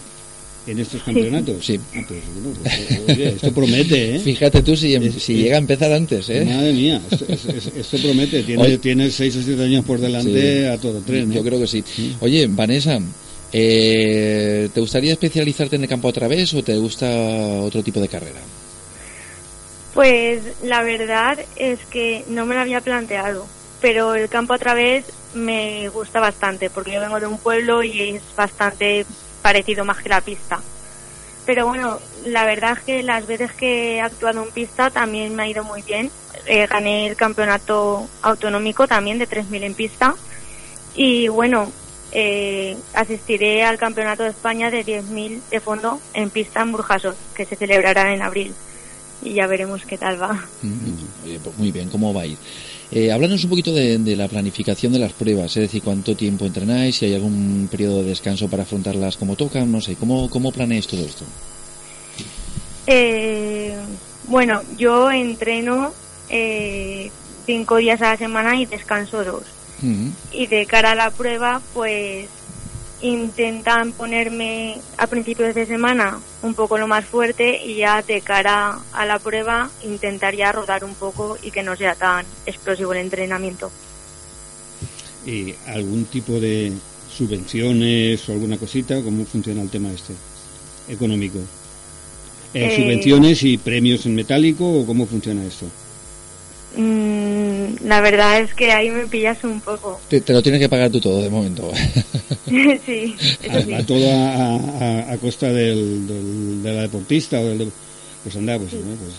[0.66, 1.64] en estos campeonatos.
[1.64, 1.78] Sí.
[1.94, 2.22] Ah, pues,
[3.06, 4.18] pues, esto promete, ¿eh?
[4.18, 6.44] Fíjate tú si, em, si llega a empezar antes, ¿eh?
[6.44, 8.42] Madre mía, esto, promete.
[8.42, 11.32] Tienes tiene seis o siete años por delante a todo tren.
[11.32, 11.84] Yo creo que sí.
[12.20, 12.98] Oye, Vanessa,
[13.52, 17.08] eh, ¿te gustaría especializarte en el campo otra vez o te gusta
[17.60, 18.40] otro tipo de carrera?
[19.92, 23.46] Pues la verdad es que no me lo había planteado,
[23.80, 28.16] pero el campo otra vez me gusta bastante porque yo vengo de un pueblo y
[28.16, 29.06] es bastante
[29.44, 30.58] parecido más que la pista.
[31.44, 35.42] Pero bueno, la verdad es que las veces que he actuado en pista también me
[35.42, 36.10] ha ido muy bien.
[36.46, 40.14] Eh, gané el campeonato autonómico también de 3.000 en pista.
[40.94, 41.70] Y bueno,
[42.12, 47.44] eh, asistiré al campeonato de España de 10.000 de fondo en pista en Burjasot, que
[47.44, 48.54] se celebrará en abril.
[49.22, 50.32] Y ya veremos qué tal va.
[50.62, 52.38] Mm, pues muy bien, ¿cómo va a ir?
[52.96, 56.94] Eh, háblanos un poquito de, la planificación de las pruebas, es decir, cuánto tiempo entrenáis,
[56.94, 60.86] si hay algún periodo de descanso para afrontarlas como tocan, no sé, ¿cómo, cómo planeáis
[60.86, 61.24] todo esto?
[62.86, 63.74] Eh,
[64.28, 65.92] bueno, yo entreno
[66.28, 67.10] eh,
[67.46, 69.42] cinco días a la semana y descanso dos.
[70.32, 72.28] Y de cara a la prueba, pues
[73.04, 78.78] intentan ponerme a principios de semana un poco lo más fuerte y ya de cara
[78.94, 83.70] a la prueba intentaría rodar un poco y que no sea tan explosivo el entrenamiento.
[85.26, 86.72] ¿Y algún tipo de
[87.14, 89.02] subvenciones o alguna cosita?
[89.02, 90.14] ¿Cómo funciona el tema este
[90.88, 91.38] económico?
[92.54, 95.66] Eh, eh, ¿Subvenciones y premios en metálico o cómo funciona esto?
[96.76, 100.00] Mm, la verdad es que ahí me pillas un poco.
[100.08, 101.70] Te, lo tienes que pagar tú todo de momento.
[102.86, 103.16] sí,
[103.74, 107.72] a, todo a, costa del, de la deportista o del,
[108.24, 108.72] pues anda, pues,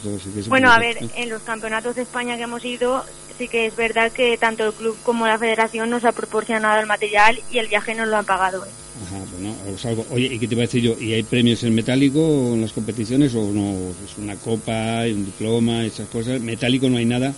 [0.03, 3.05] pues Bueno, a ver, en los campeonatos de España que hemos ido,
[3.37, 6.87] sí que es verdad que tanto el club como la federación nos ha proporcionado el
[6.87, 8.65] material y el viaje nos lo han pagado.
[8.65, 8.69] ¿eh?
[9.05, 10.07] Ajá, bueno, pues algo.
[10.09, 10.99] Oye, ¿y qué te iba a decir yo?
[10.99, 13.91] ¿Y hay premios en metálico en las competiciones o no?
[14.03, 16.41] ¿Es una copa, un diploma, esas cosas?
[16.41, 17.31] ¿Metálico no hay nada?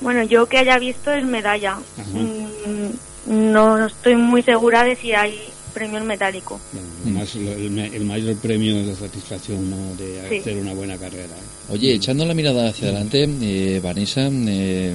[0.00, 1.76] Bueno, yo que haya visto es medalla.
[2.12, 6.58] Mm, no estoy muy segura de si hay premio en metálico.
[7.04, 9.94] el, mayor premio es la satisfacción ¿no?
[9.96, 11.34] de hacer una buena carrera.
[11.34, 11.72] ¿eh?
[11.72, 14.94] Oye, echando la mirada hacia adelante, eh, Vanessa, eh,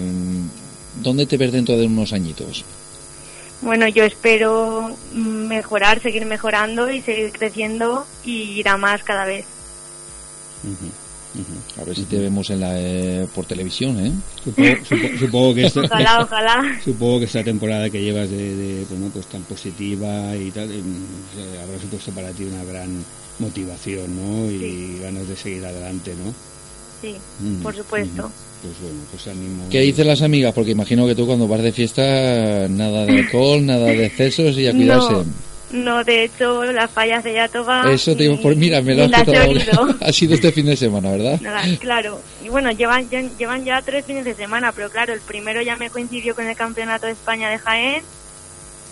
[1.03, 2.65] ¿dónde te ves dentro de unos añitos?
[3.61, 9.45] Bueno, yo espero mejorar, seguir mejorando y seguir creciendo y ir a más cada vez.
[11.79, 14.11] A ver si te vemos en la, eh, por televisión, ¿eh?
[15.19, 16.81] Supongo, que esta, ojalá, ojalá.
[16.83, 20.81] Supongo que esta temporada que llevas de, bueno, pues tan positiva y tal, eh,
[21.63, 23.05] habrá supuesto para ti una gran
[23.37, 24.49] motivación, ¿no?
[24.49, 26.33] Y ganas de seguir adelante, ¿no?
[27.01, 27.15] Sí,
[27.61, 28.31] por supuesto.
[28.61, 29.63] Pues bueno, pues animo.
[29.69, 30.53] ¿Qué dicen las amigas?
[30.53, 34.67] Porque imagino que tú cuando vas de fiesta, nada de alcohol, nada de excesos y
[34.67, 35.13] a cuidarse.
[35.13, 35.25] No,
[35.71, 37.91] de hecho, las fallas de Yatoba...
[37.91, 39.11] Eso te digo, por, mira, me lo has
[40.01, 41.39] ha sido este fin de semana, ¿verdad?
[41.79, 42.21] claro.
[42.43, 45.75] Y bueno, llevan ya, llevan ya tres fines de semana, pero claro, el primero ya
[45.75, 48.03] me coincidió con el Campeonato de España de Jaén.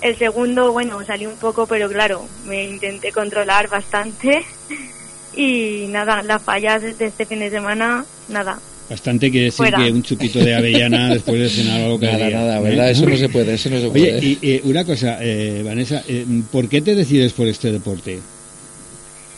[0.02, 4.46] El segundo, bueno, salí un poco, pero claro, me intenté controlar bastante.
[5.40, 8.58] Y nada, las fallas de este fin de semana, nada,
[8.90, 12.60] Bastante quiere decir que un chupito de avellana después de cenar algo que Nada, nada,
[12.62, 12.88] ¿verdad?
[12.88, 12.92] ¿eh?
[12.92, 14.18] Eso no se puede, eso no se puede.
[14.18, 18.20] Oye, y, una cosa, eh, Vanessa, eh, ¿por qué te decides por este deporte?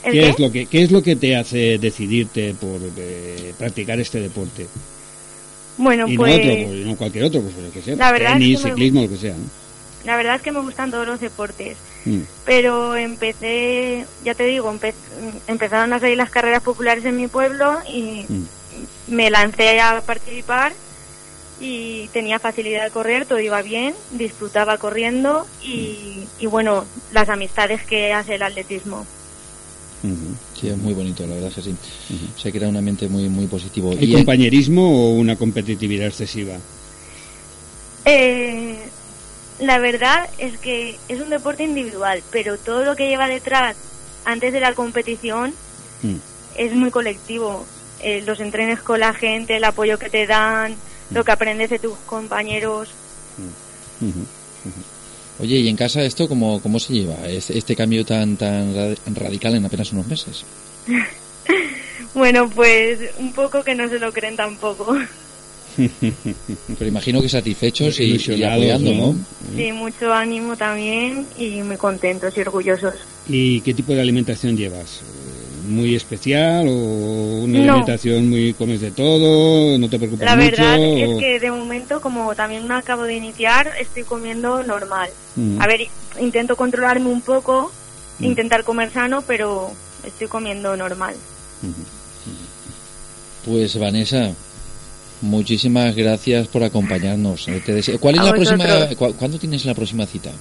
[0.03, 2.79] ¿Qué, es lo que qué es lo que te hace decidirte por
[3.57, 4.67] practicar este deporte?
[5.77, 6.37] Bueno, y pues...
[6.37, 7.95] no otro, pues, no cualquier otro, pues lo que sea.
[7.95, 9.35] La verdad tenis, ciclismo, lo que sea.
[10.05, 11.75] La verdad es que me gustan todos los deportes.
[12.05, 12.19] Mm.
[12.45, 14.73] Pero empecé, ya te digo,
[15.47, 18.25] empezaron a salir las carreras populares en mi pueblo y...
[18.27, 18.45] Mm
[19.07, 20.73] me lancé a participar
[21.61, 28.13] y tenía facilidad de correr, todo iba bien, disfrutaba corriendo y, bueno, las amistades que
[28.13, 29.05] hace el atletismo.
[30.59, 31.75] Sí, es muy bonito, la verdad que sí.
[32.37, 33.91] Se crea un ambiente muy, muy positivo.
[33.91, 36.55] ¿Hay Y, compañerismo o una competitividad excesiva?
[38.05, 38.77] Eh,
[39.59, 43.75] la verdad es que es un deporte individual, pero todo lo que lleva detrás
[44.25, 45.53] antes de la competición
[46.01, 46.15] Mm.
[46.55, 47.65] es muy colectivo.
[48.01, 50.75] Eh, los entrenes con la gente, el apoyo que te dan,
[51.11, 52.89] lo que aprendes de tus compañeros.
[54.01, 54.25] Ujú.
[55.41, 57.15] Oye, ¿y en casa esto cómo, cómo se lleva?
[57.27, 60.43] Este, este cambio tan, tan ra- radical en apenas unos meses.
[62.15, 64.97] Bueno, pues un poco que no se lo creen tampoco.
[65.77, 69.15] Pero imagino que satisfechos y, y apoyando, ¿no?
[69.55, 72.95] Sí, mucho ánimo también y muy contentos y orgullosos.
[73.27, 75.01] ¿Y qué tipo de alimentación llevas?
[75.69, 76.71] ¿Muy especial o
[77.43, 77.63] una No.
[77.73, 79.77] alimentación muy comes de todo?
[79.77, 80.49] ¿No te preocupas La mucho?
[80.49, 85.09] verdad o- es que de momento, como también me acabo de iniciar, estoy comiendo normal.
[85.35, 85.61] Mm.
[85.61, 85.81] A ver,
[86.19, 87.71] intento controlarme un poco,
[88.19, 88.23] Mm.
[88.25, 89.71] intentar comer sano, pero
[90.05, 91.15] estoy comiendo normal.
[93.45, 94.31] Pues Vanessa,
[95.21, 97.47] muchísimas gracias por acompañarnos.
[97.47, 98.89] Eh, ¿Cuál es la próxima?
[98.97, 100.31] cu- ¿Cuándo tienes la próxima cita?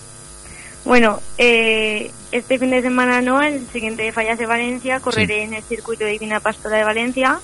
[0.88, 5.52] Bueno, eh, este fin de semana no, el siguiente de Fallas de Valencia, correré en
[5.52, 7.40] el circuito de Divina Pastora de Valencia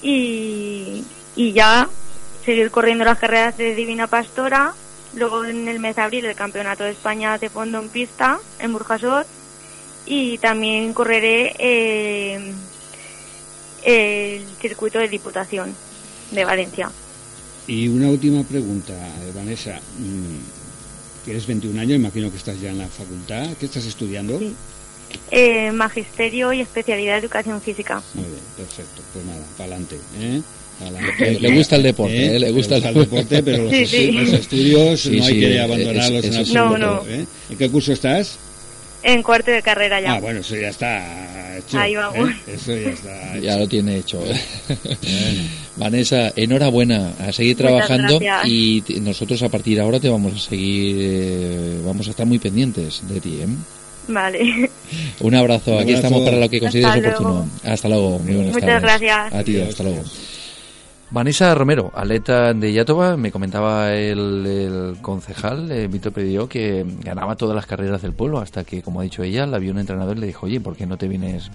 [0.00, 1.04] y,
[1.36, 1.90] y ya
[2.42, 4.72] seguir corriendo las carreras de Divina Pastora.
[5.14, 8.72] Luego en el mes de abril el Campeonato de España de fondo en pista en
[8.72, 9.26] Burjasot
[10.06, 12.54] y también correré eh,
[13.84, 15.74] el circuito de Diputación
[16.30, 16.90] de Valencia.
[17.66, 19.78] Y una última pregunta, eh, Vanessa.
[19.98, 20.55] Mm,
[21.26, 23.48] Tienes 21 años, imagino que estás ya en la facultad.
[23.60, 24.38] ¿Qué estás estudiando?
[24.38, 24.54] Sí.
[25.30, 28.02] Eh, magisterio y especialidad de educación física.
[28.14, 29.02] Muy bien, perfecto.
[29.12, 29.96] Pues nada, para adelante.
[30.18, 30.40] ¿eh?
[31.20, 32.38] Le- le gusta el deporte, ¿eh?
[32.38, 34.12] Le gusta el deporte, pero los, Sí, sí.
[34.12, 36.78] los estudios Sí, no hay sí, que abandonarlos en absoluto.
[36.78, 37.02] No, no.
[37.08, 37.26] ¿eh?
[37.50, 38.38] ¿En qué curso estás?
[39.08, 40.14] En cuarto de carrera ya.
[40.14, 41.78] Ah, bueno, eso ya está hecho.
[41.78, 42.28] Ahí vamos.
[42.28, 42.34] ¿eh?
[42.48, 43.44] Eso ya está hecho.
[43.46, 44.20] Ya lo tiene hecho.
[45.76, 50.96] Vanessa, enhorabuena, a seguir trabajando y nosotros a partir de ahora te vamos a seguir,
[51.00, 53.38] eh, vamos a estar muy pendientes de ti.
[53.42, 53.46] ¿eh?
[54.08, 54.70] Vale.
[55.20, 56.06] Un abrazo, Un aquí abrazo.
[56.06, 57.28] estamos para lo que consideres Hasta oportuno.
[57.30, 57.48] luego.
[57.64, 58.82] Hasta luego, muy buenas Muchas tardes.
[58.82, 59.34] gracias.
[59.34, 60.02] A ti, hasta luego.
[61.10, 67.36] Vanessa Romero, atleta de Yatova, me comentaba el, el concejal eh, Víctor Predió que ganaba
[67.36, 70.16] todas las carreras del pueblo hasta que, como ha dicho ella, la vio un entrenador
[70.16, 71.48] y le dijo, oye, ¿por qué no te vienes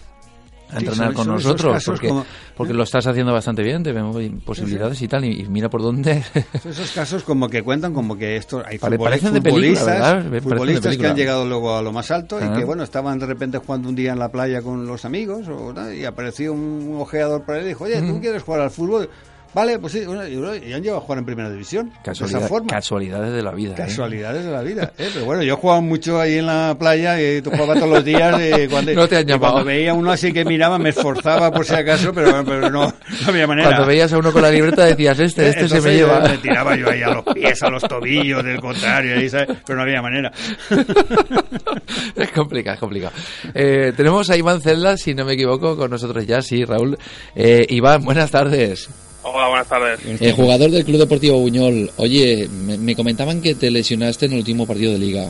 [0.70, 1.84] a Sí, entrenar con nosotros?
[1.84, 5.50] Porque, como- porque lo estás haciendo bastante bien, te vemos posibilidades y tal, y, y
[5.50, 6.24] mira por dónde...
[6.64, 10.44] Esos casos como que cuentan como que esto hay Pare- futboli- parecen de película, futbolistas,
[10.44, 12.46] futbolistas que han llegado luego a lo más alto Ah.
[12.54, 15.46] y que bueno estaban de repente jugando un día en la playa con los amigos
[15.50, 19.10] o, y apareció un ojeador por ahí y dijo oye tú quieres jugar al fútbol
[19.54, 22.68] vale pues sí bueno, y, han llegado a jugar en primera división de esa forma
[22.68, 23.74] casualidades de la vida.
[23.74, 23.78] ¿eh?
[23.78, 25.10] Casualidades de la vida, ¿eh?
[25.14, 28.40] pero bueno, yo jugaba mucho ahí en la playa y tú jugabas todos los días
[28.42, 29.66] y cuando, No te han y cuando llamado.
[29.66, 32.94] veía uno así que miraba me esforzaba por si acaso, pero, pero no, no
[33.28, 33.70] había manera.
[33.70, 36.20] Cuando veías a uno con la libreta decías, este, este se me Entonces, lleva.
[36.22, 39.50] Me tiraba yo ahí a los pies, a los tobillos, del contrario, ahí, ¿sabes?
[39.66, 40.32] pero no había manera.
[42.16, 43.14] es complicado, es complicado.
[43.54, 46.98] Eh, tenemos a Iván Celda, si no me equivoco, con nosotros ya, sí, Raúl.
[47.36, 48.90] Eh, Iván, buenas tardes.
[49.24, 50.00] Hola, buenas tardes.
[50.20, 51.92] Eh, jugador del Club Deportivo Buñol.
[51.98, 55.30] Oye, me, me comentaban que te lesionaste en el último partido de liga.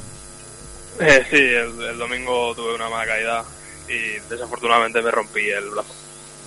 [1.00, 3.44] Eh, sí, el, el domingo tuve una mala caída
[3.90, 5.90] y desafortunadamente me rompí el brazo.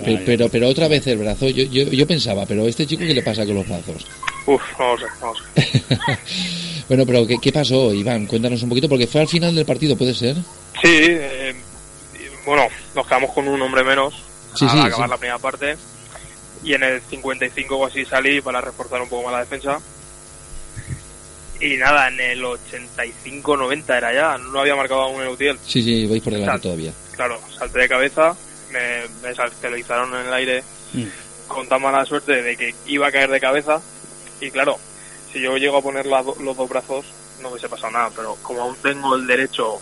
[0.04, 1.48] Pe- pero, pero otra vez el brazo.
[1.48, 4.06] Yo, yo, yo pensaba, pero ¿este chico qué le pasa con los brazos?
[4.46, 6.18] Uf, no lo sé, no lo sé.
[6.88, 8.26] bueno, pero ¿qué, ¿qué pasó, Iván?
[8.26, 10.34] Cuéntanos un poquito, porque fue al final del partido, ¿puede ser?
[10.82, 11.54] Sí, eh,
[12.46, 14.14] bueno, nos quedamos con un hombre menos
[14.54, 15.10] Sí, al sí, acabar sí.
[15.10, 15.76] la primera parte
[16.64, 19.80] y en el 55 o así salí para reforzar un poco más la defensa.
[21.60, 25.58] Y nada, en el 85-90 era ya, no había marcado aún el UTIEL.
[25.64, 26.92] Sí, sí, vais por delante todavía.
[27.12, 28.36] Claro, salté de cabeza,
[28.72, 31.04] me, me saltelizaron en el aire Mm.
[31.48, 33.80] con tan mala suerte de que iba a caer de cabeza.
[34.40, 34.78] Y claro,
[35.32, 37.06] si yo llego a poner do- los dos brazos,
[37.40, 38.10] no hubiese pasado nada.
[38.14, 39.80] Pero como aún tengo el derecho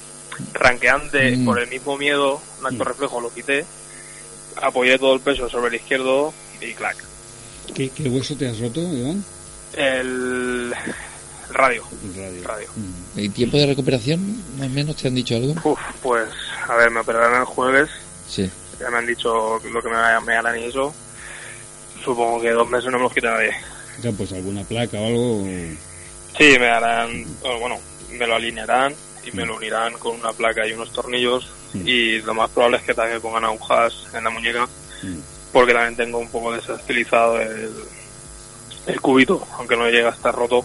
[0.52, 1.44] ranqueante Mm.
[1.44, 3.64] por el mismo miedo, un acto reflejo lo quité,
[4.60, 6.32] apoyé todo el peso sobre el izquierdo
[6.68, 6.96] y clac.
[7.74, 9.24] ¿Qué, qué hueso te has roto, Iván?
[9.74, 10.74] El,
[11.48, 11.84] el radio.
[12.04, 12.42] El radio.
[12.44, 12.68] radio.
[12.76, 13.18] Mm.
[13.20, 15.54] ¿Y tiempo de recuperación, más o menos, te han dicho algo?
[15.64, 16.28] Uf, pues,
[16.68, 17.90] a ver, me operaron el jueves
[18.28, 18.50] Sí.
[18.80, 20.94] Ya me han dicho lo que me, me harán y eso.
[22.02, 23.52] Supongo que dos meses no me los quita nadie.
[24.00, 25.44] Sea, pues alguna placa o algo.
[26.38, 27.78] Sí, me harán, bueno,
[28.10, 28.94] me lo alinearán
[29.24, 31.48] y me lo unirán con una placa y unos tornillos.
[31.74, 31.86] Mm.
[31.86, 34.66] Y lo más probable es que también pongan agujas en la muñeca,
[35.02, 35.18] Mm.
[35.52, 37.70] Porque también tengo un poco desestilizado el,
[38.86, 40.64] el cubito, aunque no llega a estar roto.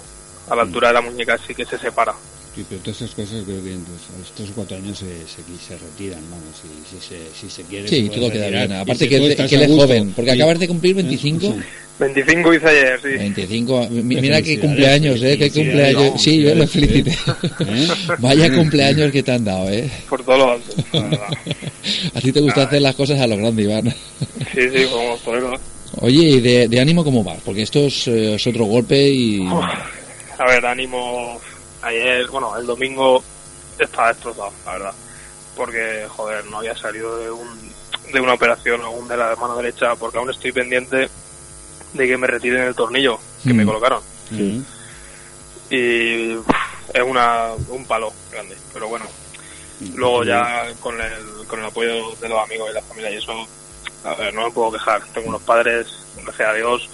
[0.50, 2.14] A la altura de la muñeca sí que se separa.
[2.58, 5.06] Sí, pero todas esas cosas creo que pues, a los tres o cuatro años se,
[5.06, 7.88] se, se retiran, vamos, si, si, se, si se quiere.
[7.88, 8.74] Sí, se todo queda bien.
[8.74, 9.32] Aparte si que, él-
[9.62, 10.38] es joven, porque sí.
[10.38, 11.40] acabas de cumplir 25.
[11.46, 11.54] Sí.
[12.00, 13.10] 25 hice ayer, sí.
[13.10, 15.38] 25, mi- mira qué cumpleaños, ¿eh?
[15.38, 16.20] Qué cumpleaños.
[16.20, 17.12] Sí, yo felicidades, felicité.
[17.60, 17.88] ¿Eh?
[18.18, 19.92] Vaya cumpleaños que te han dado, ¿eh?
[20.10, 21.28] Por todo lo alto, la verdad.
[22.16, 23.94] A ti te gusta hacer las cosas a lo grande, Iván.
[24.56, 25.54] Sí, sí, como torero.
[26.02, 27.38] Oye, ¿y de, de ánimo cómo vas?
[27.46, 29.46] Porque esto es, eh, es otro golpe y...
[30.40, 31.40] A ver, ánimo.
[31.88, 33.24] Ayer, bueno, el domingo
[33.80, 34.94] estaba destrozado, la verdad.
[35.56, 37.72] Porque, joder, no había salido de, un,
[38.14, 41.10] de una operación aún de la mano derecha, porque aún estoy pendiente
[41.94, 43.68] de que me retiren el tornillo que me Mm.
[43.68, 44.02] colocaron.
[45.70, 49.06] Y es una, un palo grande, pero bueno.
[49.96, 53.32] Luego ya con el, con el apoyo de los amigos y la familia y eso,
[54.04, 55.04] a ver, no me puedo quejar.
[55.14, 55.88] Tengo unos padres,
[56.24, 56.90] gracias a Dios,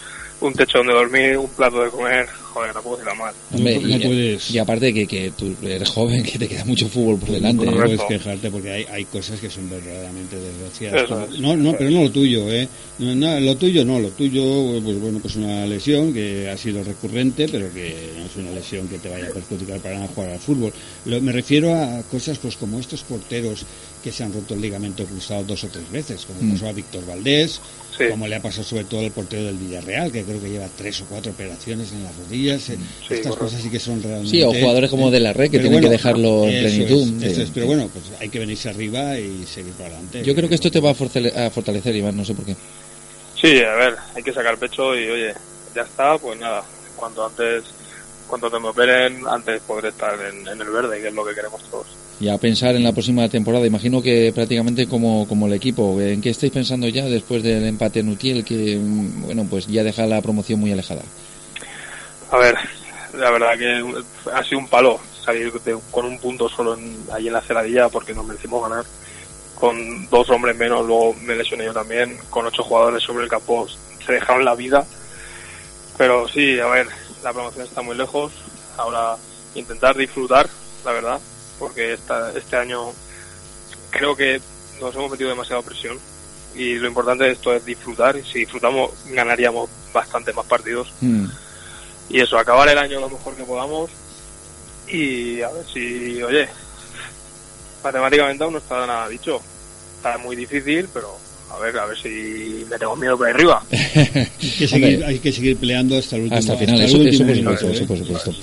[0.47, 3.13] un techo donde dormir, un plato de comer, joder, no puedo decir.
[3.53, 6.65] Hombre, no, no y, puedes, y aparte que, que tú eres joven, que te queda
[6.65, 7.65] mucho fútbol por delante.
[7.65, 11.03] no puedes quejarte porque hay, hay cosas que son verdaderamente desgraciadas.
[11.07, 12.67] Como- no, no, pero no lo tuyo, ¿eh?
[12.99, 16.83] No, no, lo tuyo no, lo tuyo, pues bueno, pues una lesión que ha sido
[16.83, 20.31] recurrente, pero que no es una lesión que te vaya a perjudicar para nada jugar
[20.31, 20.73] al fútbol.
[21.05, 23.65] Lo- me refiero a cosas pues como estos porteros
[24.03, 26.53] que se han roto el ligamento cruzado dos o tres veces, como Mm.
[26.53, 27.61] pasó a Víctor Valdés,
[27.97, 28.05] Sí.
[28.09, 30.99] como le ha pasado sobre todo al portero del Villarreal, que creo que lleva tres
[31.01, 32.69] o cuatro operaciones en las rodillas.
[32.69, 33.37] eh, Sí, Estas correcto.
[33.37, 34.29] cosas sí que son realmente...
[34.31, 37.01] Sí, o jugadores como De La Red, que Pero tienen que dejarlo en plenitud.
[37.17, 37.41] es, eso Sí.
[37.43, 40.23] es, pero bueno, pues hay que venirse arriba y seguir para adelante.
[40.23, 42.55] Yo creo que esto te va a fortale- a fortalecer, Iván, no sé por qué.
[43.39, 45.33] Sí, a ver, hay que sacar pecho y oye,
[45.75, 46.63] ya está, pues nada,
[46.95, 47.63] cuanto antes,
[48.39, 51.36] cuanto te me operen, antes podré estar en, en el verde, que es lo que
[51.36, 51.86] queremos todos.
[52.19, 56.19] Y a pensar en la próxima temporada, imagino que prácticamente como, como el equipo, ¿en
[56.19, 60.07] qué estáis pensando ya después del empate en Utiel, que mm, bueno, pues ya deja
[60.07, 61.03] la promoción muy alejada?
[62.31, 62.55] A ver,
[63.19, 63.84] la verdad que
[64.34, 67.88] ha sido un palo salir de- con un punto solo en, ahí en la ceradilla
[67.89, 68.84] porque nos merecimos ganar.
[69.55, 73.67] Con dos hombres menos, luego me lesioné yo también, con ocho jugadores sobre el campo
[74.05, 74.84] se dejaron la vida.
[75.97, 76.88] Pero sí, a ver,
[77.24, 78.32] la promoción está muy lejos.
[78.78, 79.17] Ahora
[79.55, 80.49] intentar disfrutar,
[80.84, 81.19] la verdad,
[81.59, 82.91] porque esta, este año
[83.91, 84.41] creo que
[84.82, 85.99] nos hemos metido demasiada presión
[86.55, 91.26] y lo importante de esto es disfrutar y si disfrutamos ganaríamos bastante más partidos Mm.
[92.09, 93.89] y eso, acabar el año lo mejor que podamos
[94.88, 96.47] y a ver si, oye,
[97.84, 99.41] matemáticamente aún no está nada dicho.
[99.97, 101.17] Está muy difícil, pero
[101.53, 103.63] a ver, a ver si me tengo miedo por ahí arriba.
[103.71, 105.05] Hay que seguir, Hombre.
[105.05, 107.27] hay que seguir peleando hasta el último Hasta el final, hasta eso, el eso último
[107.27, 108.33] por minuto, supuesto, eso por supuesto.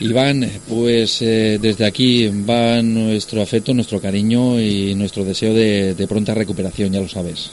[0.00, 6.08] Iván, pues eh, desde aquí va nuestro afecto, nuestro cariño y nuestro deseo de, de
[6.08, 7.50] pronta recuperación, ya lo sabes.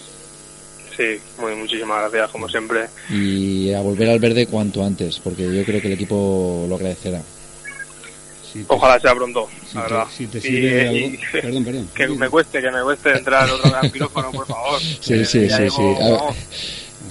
[0.98, 2.88] Sí, muy, muchísimas gracias, como siempre.
[3.12, 7.22] Y a volver al verde cuanto antes, porque yo creo que el equipo lo agradecerá.
[8.52, 10.08] Si te- Ojalá sea pronto, si la te- verdad.
[10.16, 11.90] si te Y- sirve de algo- y- Perdón, perdón.
[11.94, 14.80] que me cueste, que me cueste entrar otra vez al quirófano, por favor.
[14.82, 15.82] Sí, Eh, sí, sí, digo, sí.
[16.04, 16.14] A ver.
[16.18, 16.36] vamos,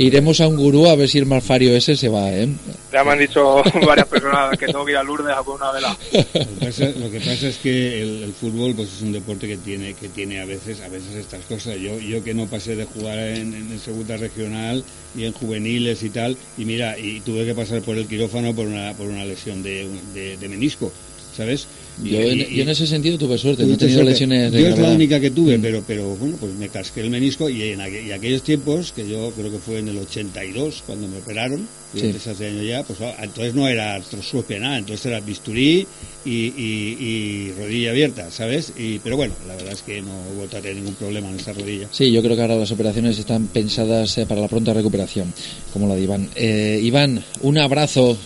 [0.00, 2.46] Iremos a un gurú a ver si el malfario ese se va, ¿eh?
[2.92, 5.72] Ya me han dicho varias personas que tengo que ir a Lourdes a poner una
[5.72, 5.96] vela.
[6.12, 9.48] Lo que pasa, lo que pasa es que el, el fútbol pues es un deporte
[9.48, 11.78] que tiene que tiene a veces a veces estas cosas.
[11.78, 14.84] Yo yo que no pasé de jugar en, en segunda regional
[15.16, 18.66] y en juveniles y tal y mira y tuve que pasar por el quirófano por
[18.68, 20.92] una por una lesión de, de, de menisco,
[21.38, 21.66] ¿sabes?
[22.04, 24.10] Y- Yo, en, y- yo en ese sentido tuve suerte, no he tenido suerte.
[24.12, 27.10] lesiones de Yo es la única que tuve, pero, pero bueno, pues me casqué el
[27.10, 30.82] menisco y en aqu- y aquellos tiempos, que yo creo que fue en el 82
[30.84, 32.06] cuando me operaron, y Sí.
[32.06, 35.86] antes hace años ya, pues ah, entonces no era artroscopia nada, entonces era bisturí
[36.26, 38.72] y, rodilla abierta, ¿sabes?
[38.78, 41.52] Y, pero bueno, la verdad es que no hubo a tener ningún problema en esa
[41.52, 41.88] rodilla.
[41.90, 45.32] Sí, yo creo que ahora las operaciones están pensadas eh, para la pronta recuperación,
[45.72, 46.28] como la de Iván.
[46.34, 48.18] Eh, Iván, un abrazo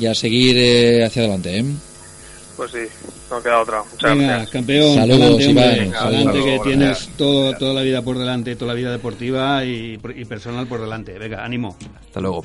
[0.00, 1.64] y a seguir eh, hacia adelante, ¿eh?
[2.56, 2.88] Pues sí,
[3.32, 3.82] no queda otra.
[3.90, 4.50] Muchas Venga, gracias.
[4.50, 7.16] campeón, Saludos, adelante, Saludos, que tienes gracias.
[7.16, 11.18] todo, toda la vida por delante, toda la vida deportiva y, y personal por delante.
[11.18, 11.76] Venga, ánimo.
[12.04, 12.44] Hasta luego.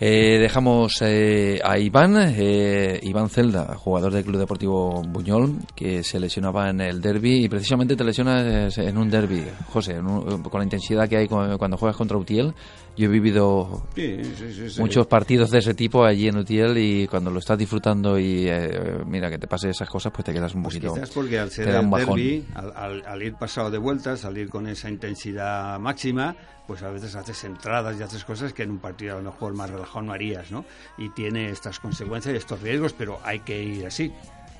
[0.00, 6.18] Eh, dejamos eh, a Iván, eh, Iván Celda, jugador del Club Deportivo Buñol, que se
[6.18, 10.58] lesionaba en el derby y precisamente te lesionas en un derby, José, en un- con
[10.60, 12.54] la intensidad que hay cu- cuando juegas contra Utiel.
[12.96, 14.80] Yo he vivido Sí, sí, sí, sí.
[14.80, 18.98] muchos partidos de ese tipo allí en Utiel y cuando lo estás disfrutando y eh,
[19.06, 20.94] mira que te pase esas cosas, pues te quedas un Pues poquito.
[20.94, 24.66] quizás porque al ser el derbi, al, al- al ir pasado de vueltas, salir con
[24.68, 26.36] esa intensidad máxima,
[26.68, 29.54] pues a veces haces entradas y haces cosas que en un partido a lo mejor
[29.54, 30.64] más relajado no harías, ¿no?
[30.98, 34.12] Y tiene estas consecuencias y estos riesgos, pero hay que ir así.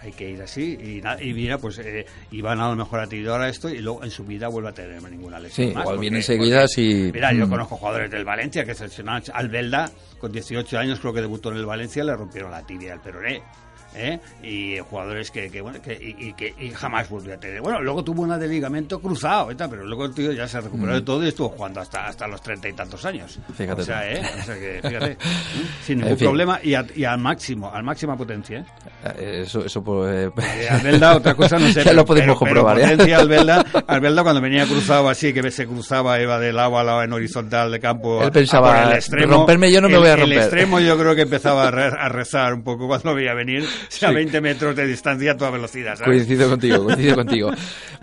[0.02, 0.76] Hay que ir así
[1.22, 4.10] y, mira, pues eh, Iván a lo mejor ha tenido ahora esto y luego en
[4.10, 5.68] su vida vuelve a tener ninguna lesión.
[5.68, 7.50] Sí, más, igual porque- viene enseguida porque, si- Mira, yo Mm.
[7.50, 9.22] conozco jugadores del Valencia que se lesionaron.
[9.32, 12.92] Al Belda, con 18 años, creo que debutó en el Valencia, le rompieron la tibia
[12.92, 13.40] al peroné.
[13.94, 14.18] ¿Eh?
[14.42, 17.60] y jugadores que, que, bueno, que, y, y que y jamás volvió a tener.
[17.60, 19.56] Bueno, luego tuvo una de ligamento cruzado, ¿eh?
[19.58, 22.40] pero luego el tío ya se recuperó de todo y estuvo jugando hasta, hasta los
[22.42, 23.38] treinta y tantos años.
[23.56, 24.10] Fíjate O sea.
[24.12, 24.22] ¿eh?
[24.40, 25.16] O sea que, fíjate,
[25.84, 26.26] sin ningún En fin.
[26.28, 28.58] problema y, a- y al máximo, al máxima potencia.
[28.60, 28.64] ¿eh?
[29.18, 31.74] Eh, Eso, eso pues, Eh, Albelda, otra cosa no sé.
[31.80, 32.90] Ya pero- lo podemos pero- comprobar, Pero ¿eh?
[32.92, 37.02] potencia Albelda, Albelda cuando venía cruzado así, que se cruzaba, iba de lado a lado
[37.02, 38.22] en horizontal de campo.
[38.22, 39.32] Él pensaba, el extremo.
[39.36, 40.38] romperme yo no me El- voy a El romper.
[40.38, 44.08] extremo yo creo que empezaba a, re- a rezar un poco cuando veía venir, sea,
[44.08, 44.14] a Sí.
[44.16, 46.04] 20 metros de distancia a toda velocidad, ¿sabes?
[46.24, 47.50] Coincido contigo, coincido contigo.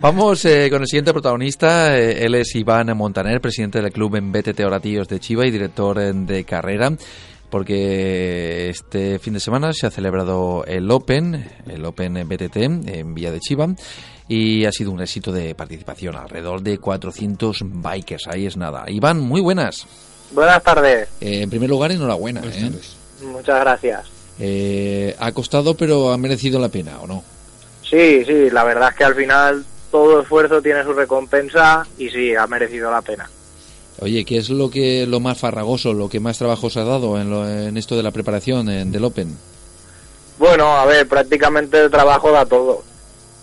[0.00, 1.96] Vamos eh, con el siguiente protagonista.
[1.98, 5.98] eh, él es Iván Montaner, presidente del club en BTT Oratillos de Chiva y director
[6.00, 6.90] eh, de carrera.
[7.50, 13.30] Porque este fin de semana se ha celebrado el Open, el Open BTT en Villa
[13.30, 13.68] de Chiva,
[14.26, 18.84] y ha sido un éxito de participación, alrededor de 400 bikers, ahí es nada.
[18.88, 19.86] Iván, muy buenas.
[20.32, 22.40] Buenas tardes, Eh, en primer lugar, enhorabuena.
[22.40, 23.26] Buenas ¿eh?
[23.26, 24.06] muchas gracias.
[24.38, 27.22] Eh, ha costado, pero ha merecido la pena, ¿o no?
[27.88, 32.34] Sí, sí, la verdad es que al final todo esfuerzo tiene su recompensa y sí,
[32.34, 33.28] ha merecido la pena.
[34.00, 37.20] Oye, ¿qué es lo que lo más farragoso, lo que más trabajo os ha dado
[37.20, 39.36] en, lo- en esto de la preparación en- del Open?
[40.38, 42.82] Bueno, a ver, prácticamente el trabajo da todo,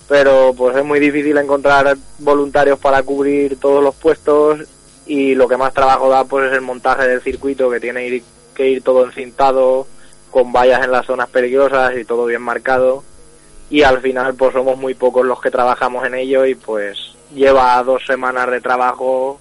[0.09, 4.61] pero pues es muy difícil encontrar voluntarios para cubrir todos los puestos
[5.05, 8.23] y lo que más trabajo da pues es el montaje del circuito que tiene ir-
[8.55, 9.87] que ir todo encintado,
[10.31, 13.03] con vallas en las zonas peligrosas y todo bien marcado
[13.69, 16.97] y al final pues somos muy pocos los que trabajamos en ello y pues
[17.33, 19.39] lleva dos semanas de trabajo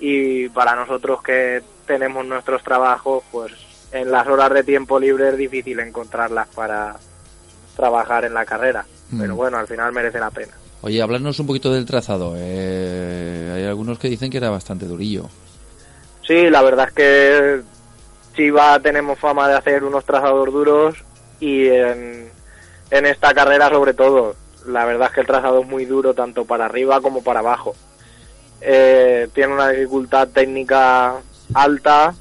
[0.00, 3.52] y para nosotros que tenemos nuestros trabajos pues
[3.92, 6.96] en las horas de tiempo libre es difícil encontrarlas para
[7.76, 9.20] trabajar en la carrera Mm.
[9.20, 10.52] pero bueno al final merece la pena
[10.84, 12.34] Oye, hablarnos un poquito del trazado.
[12.36, 15.28] Eh, hay algunos que dicen que era bastante durillo.
[16.26, 17.62] sí la verdad es que
[18.34, 21.04] Chiva tenemos fama de hacer unos trazados duros
[21.40, 22.30] y en,
[22.90, 24.36] esta carrera sobre todo.
[24.66, 27.74] La verdad es que el trazado es muy duro tanto para arriba como para abajo.
[28.60, 31.14] Eh, tiene una dificultad técnica
[31.52, 32.14] alta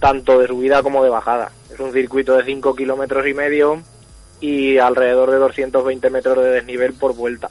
[0.00, 1.52] tanto de subida como de bajada.
[1.72, 3.82] Es un circuito de 5 kilómetros y medio
[4.40, 7.48] y alrededor de 220 metros de desnivel por vuelta.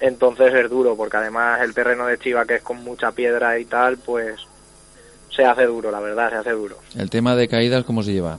[0.00, 3.64] Entonces es duro porque además el terreno de Chiva que es con mucha piedra y
[3.64, 4.40] tal pues
[5.34, 8.38] se hace duro la verdad se hace duro El tema de caídas, ¿cómo se lleva?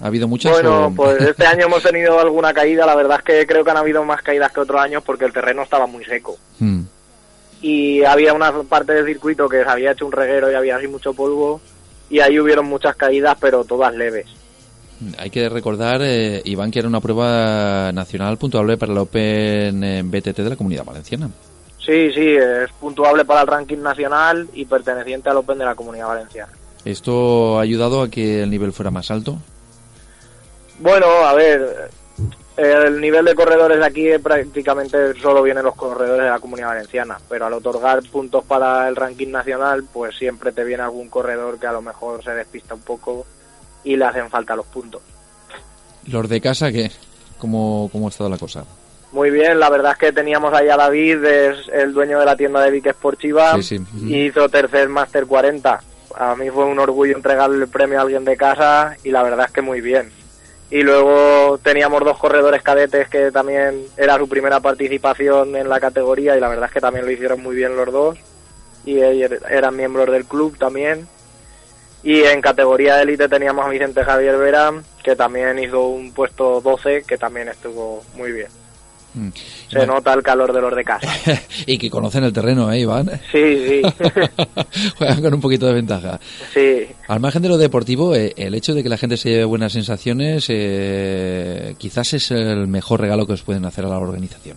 [0.00, 0.52] ¿Ha habido muchas?
[0.52, 3.70] bueno o- pues este año hemos tenido alguna caída la verdad es que creo que
[3.70, 6.82] han habido más caídas que otros años porque el terreno estaba muy seco Mm.
[7.62, 10.88] y había una parte del circuito que se había hecho un reguero y había así
[10.88, 11.60] mucho polvo
[12.10, 14.26] y ahí hubieron muchas caídas pero todas leves
[15.18, 20.02] Hay que recordar, eh, Iván, que era una prueba nacional puntuable para el Open eh,
[20.02, 21.28] BTT de la Comunidad Valenciana.
[21.86, 26.08] Sí sí es puntuable para el ranking nacional y perteneciente al Open de la Comunidad
[26.08, 26.52] Valenciana
[26.86, 29.38] ¿Esto ha ayudado a que el nivel fuera más alto?
[30.78, 31.90] Bueno, a ver,
[32.56, 37.18] el nivel de corredores de aquí prácticamente solo vienen los corredores de la Comunidad Valenciana,
[37.28, 41.66] pero al otorgar puntos para el ranking nacional, pues siempre te viene algún corredor que
[41.66, 43.26] a lo mejor se despista un poco
[43.82, 45.02] y le hacen falta los puntos.
[46.06, 46.92] ¿Los de casa qué?
[47.38, 48.64] ¿Cómo, cómo ha estado la cosa?
[49.16, 52.36] Muy bien, la verdad es que teníamos ahí a David, es el dueño de la
[52.36, 54.14] tienda de Vic Sportiva, Sí, sí.
[54.14, 55.80] Hizo tercer Master 40.
[56.16, 59.46] A mí fue un orgullo entregarle el premio a alguien de casa y la verdad
[59.46, 60.12] es que muy bien.
[60.70, 66.36] Y luego teníamos dos corredores cadetes que también era su primera participación en la categoría
[66.36, 68.18] y la verdad es que también lo hicieron muy bien los dos.
[68.84, 71.08] Y ellos eran miembros del club también.
[72.02, 77.04] Y en categoría élite teníamos a Vicente Javier Vera, que también hizo un puesto 12,
[77.04, 78.48] que también estuvo muy bien.
[79.16, 79.28] Mm.
[79.70, 81.08] Se Bueno, nota el calor de los de casa.
[81.66, 83.10] y que conocen el terreno, ¿eh, Iván?
[83.32, 83.82] Sí, sí.
[84.98, 86.20] Juegan con un poquito de ventaja.
[86.52, 86.86] sí.
[87.08, 89.72] Al margen de lo deportivo, eh, el hecho de que la gente se lleve buenas
[89.72, 94.56] sensaciones eh, quizás es el mejor regalo que os pueden hacer a la organización.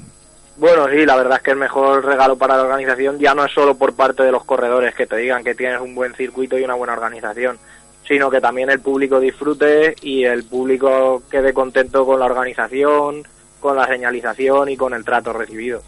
[0.58, 3.52] Bueno, sí, la verdad es que el mejor regalo para la organización ya no es
[3.54, 6.64] solo por parte de los corredores que te digan que tienes un buen circuito y
[6.64, 7.58] una buena organización,
[8.06, 13.24] sino que también el público disfrute y el público quede contento con la organización,
[13.60, 15.82] con la señalización y con el trato recibido.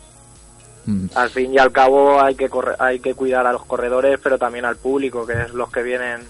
[0.86, 1.08] Mm.
[1.16, 4.38] Al fin y al cabo hay que corre- hay que cuidar a los corredores, pero
[4.38, 6.22] también al público, que es los que vienen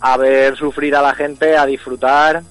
[0.00, 2.42] a ver sufrir a la gente, a disfrutar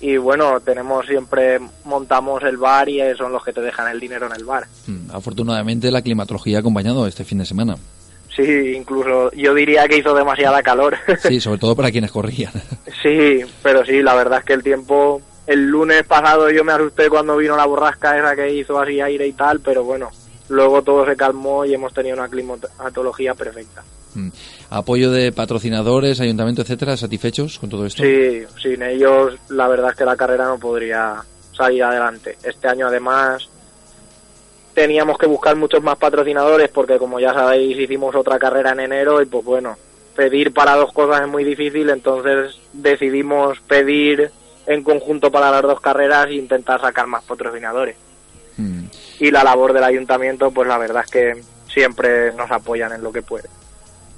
[0.00, 3.98] y bueno, tenemos siempre montamos el bar y eh, son los que te dejan el
[3.98, 4.66] dinero en el bar.
[4.86, 5.10] Mm.
[5.12, 7.76] Afortunadamente la climatología ha acompañado este fin de semana.
[8.34, 10.96] Sí, incluso yo diría que hizo demasiada calor.
[11.22, 12.52] Sí, sobre todo para quienes corrían.
[13.02, 17.08] sí, pero sí, la verdad es que el tiempo el lunes pasado yo me asusté
[17.08, 20.10] cuando vino la borrasca esa que hizo así aire y tal, pero bueno,
[20.48, 23.82] luego todo se calmó y hemos tenido una climatología perfecta.
[24.14, 24.28] Mm.
[24.70, 28.02] Apoyo de patrocinadores, ayuntamiento, etcétera, ¿satisfechos con todo esto?
[28.02, 31.22] Sí, sin ellos la verdad es que la carrera no podría
[31.52, 32.36] salir adelante.
[32.42, 33.48] Este año además
[34.74, 39.22] teníamos que buscar muchos más patrocinadores porque como ya sabéis hicimos otra carrera en enero
[39.22, 39.76] y pues bueno,
[40.14, 44.30] pedir para dos cosas es muy difícil, entonces decidimos pedir
[44.66, 47.96] en conjunto para las dos carreras e intentar sacar más patrocinadores.
[48.56, 48.84] Mm.
[49.20, 51.42] Y la labor del ayuntamiento, pues la verdad es que
[51.72, 53.50] siempre nos apoyan en lo que pueden.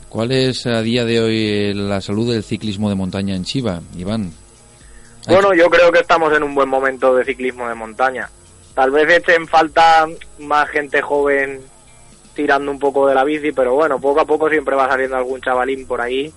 [0.09, 4.33] ¿Cuál es a día de hoy la salud del ciclismo de montaña en Chiva, Iván?
[5.27, 8.31] Bueno, yo creo que estamos en un buen momento de ciclismo de montaña.
[8.75, 10.07] Tal vez echen falta
[10.39, 11.61] más gente joven
[12.33, 15.43] tirando un poco de la bici, pero bueno, poco a poco siempre va saliendo algún
[15.43, 16.33] chavalín por ahí.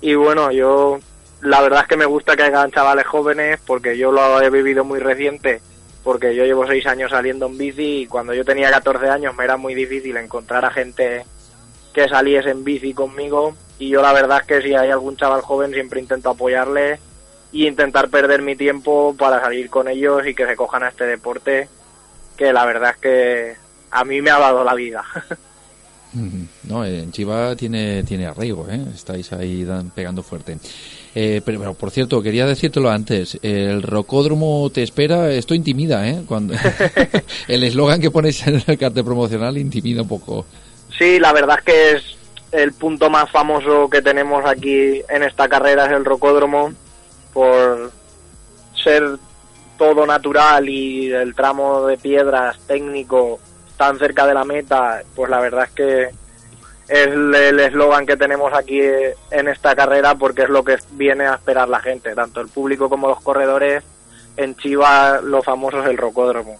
[0.00, 1.00] Y bueno, yo
[1.42, 4.84] la verdad es que me gusta que hagan chavales jóvenes porque yo lo he vivido
[4.84, 5.60] muy reciente,
[6.04, 9.44] porque yo llevo seis años saliendo en bici y cuando yo tenía 14 años me
[9.44, 11.24] era muy difícil encontrar a gente
[11.92, 15.42] que saliese en bici conmigo y yo la verdad es que si hay algún chaval
[15.42, 17.00] joven siempre intento apoyarle
[17.50, 21.06] y intentar perder mi tiempo para salir con ellos y que se cojan a este
[21.06, 21.68] deporte
[22.36, 23.56] que la verdad es que
[23.90, 25.04] a mí me ha dado la vida.
[26.64, 28.84] No, en Chiva tiene, tiene arraigo, ¿eh?
[28.94, 30.58] estáis ahí pegando fuerte.
[31.14, 36.22] Eh, pero, por cierto, quería decírtelo antes, el rocódromo te espera, esto intimida, ¿eh?
[36.26, 36.54] Cuando,
[37.48, 40.46] el eslogan que pones en el cartel promocional intimida un poco.
[40.98, 42.02] Sí, la verdad es que es
[42.52, 46.72] el punto más famoso que tenemos aquí en esta carrera, es el rocódromo,
[47.32, 47.90] por
[48.82, 49.18] ser
[49.78, 53.40] todo natural y el tramo de piedras técnico
[53.76, 56.21] tan cerca de la meta, pues la verdad es que
[56.92, 58.80] es el eslogan que tenemos aquí
[59.30, 62.90] en esta carrera porque es lo que viene a esperar la gente, tanto el público
[62.90, 63.82] como los corredores.
[64.36, 66.58] En Chiva lo famoso es el rocódromo.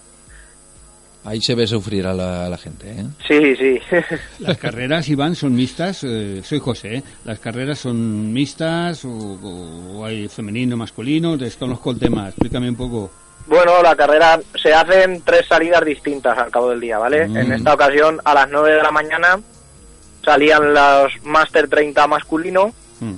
[1.24, 3.04] Ahí se ve sufrir a la, gente, ¿eh?
[3.28, 3.80] Sí, sí.
[4.40, 6.02] Las carreras, Iván, son mixtas.
[6.02, 7.02] Eh, soy José, ¿eh?
[7.24, 11.36] ¿Las carreras son mixtas o, hay femenino, masculino?
[11.36, 12.28] Desconozco el tema.
[12.28, 13.10] Explícame un poco.
[13.46, 17.28] Bueno, la carrera se hacen tres salidas distintas al cabo del día, ¿vale?
[17.28, 17.36] Mm.
[17.36, 19.38] En esta ocasión, a las 9 de la mañana,
[20.24, 23.14] salían los Master 30 masculino mm.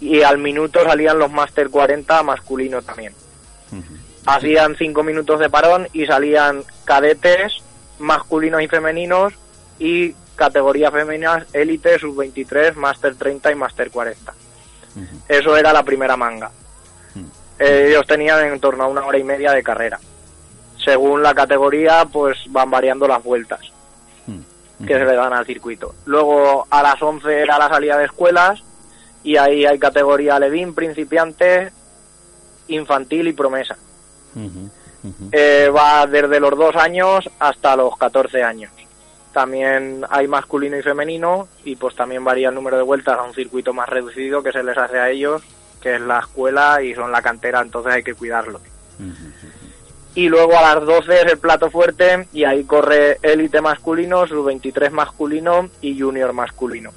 [0.00, 3.12] y al minuto salían los Master 40 masculino también
[4.26, 7.62] hacían cinco minutos de parón y salían cadetes
[7.98, 9.32] masculinos y femeninos
[9.78, 14.34] y categorías femeninas élite, sub-23, máster 30 y máster 40.
[15.28, 16.50] Eso era la primera manga.
[17.58, 19.98] ellos tenían en torno a una hora y media de carrera.
[20.84, 23.60] Según la categoría, pues van variando las vueltas
[24.84, 25.94] que se le dan al circuito.
[26.04, 28.62] Luego a las 11 era la salida de escuelas
[29.22, 31.72] y ahí hay categoría Levin, principiante,
[32.68, 33.76] infantil y promesa.
[35.32, 38.72] Eh, va desde los dos años hasta los 14 años.
[39.32, 43.34] También hay masculino y femenino y pues también varía el número de vueltas a un
[43.34, 45.42] circuito más reducido que se les hace a ellos,
[45.80, 48.62] que es la escuela y son la cantera, entonces hay que cuidarlos.
[50.16, 54.46] Y luego a las 12 es el plato fuerte y ahí corre élite masculino, sub
[54.46, 56.90] 23 masculino y junior masculino.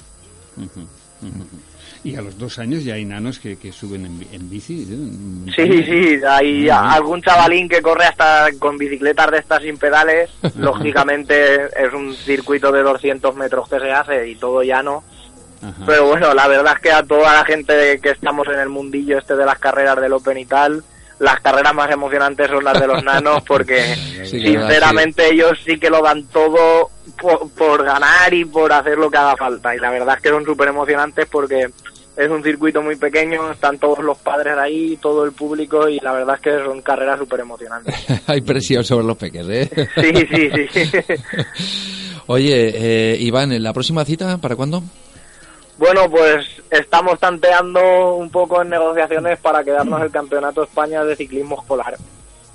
[2.02, 4.88] Y a los dos años ya hay nanos que, que suben en, bici.
[4.90, 5.52] ¿eh?
[5.54, 10.30] Sí, sí, hay algún chavalín que corre hasta con bicicletas de estas sin pedales.
[10.56, 15.04] Lógicamente es un circuito de 200 metros que se hace y todo llano.
[15.84, 19.18] Pero bueno, la verdad es que a toda la gente que estamos en el mundillo
[19.18, 20.82] este de las carreras del Open y tal,
[21.20, 23.94] las carreras más emocionantes son las de los nanos porque
[24.24, 26.90] sinceramente ellos sí que lo dan todo
[27.56, 30.44] por, ganar y por hacer lo que haga falta y la verdad es que son
[30.44, 31.68] súper emocionantes porque
[32.16, 36.12] es un circuito muy pequeño, están todos los padres ahí, todo el público y la
[36.12, 37.94] verdad es que son carreras súper emocionantes.
[38.26, 39.88] Hay presión sobre los peques, ¿eh?
[39.94, 40.90] sí, sí, sí.
[42.26, 44.82] Oye, eh, Iván, ¿la próxima cita para cuándo?
[45.80, 51.58] Bueno, pues estamos tanteando un poco en negociaciones para quedarnos el Campeonato España de Ciclismo
[51.58, 51.96] Escolar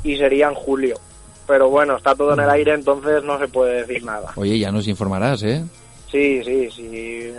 [0.03, 0.99] y sería en julio.
[1.47, 4.31] Pero bueno, está todo en el aire, entonces no se puede decir nada.
[4.35, 5.63] Oye, ya nos informarás, ¿eh?
[6.11, 7.33] Sí, sí, sí.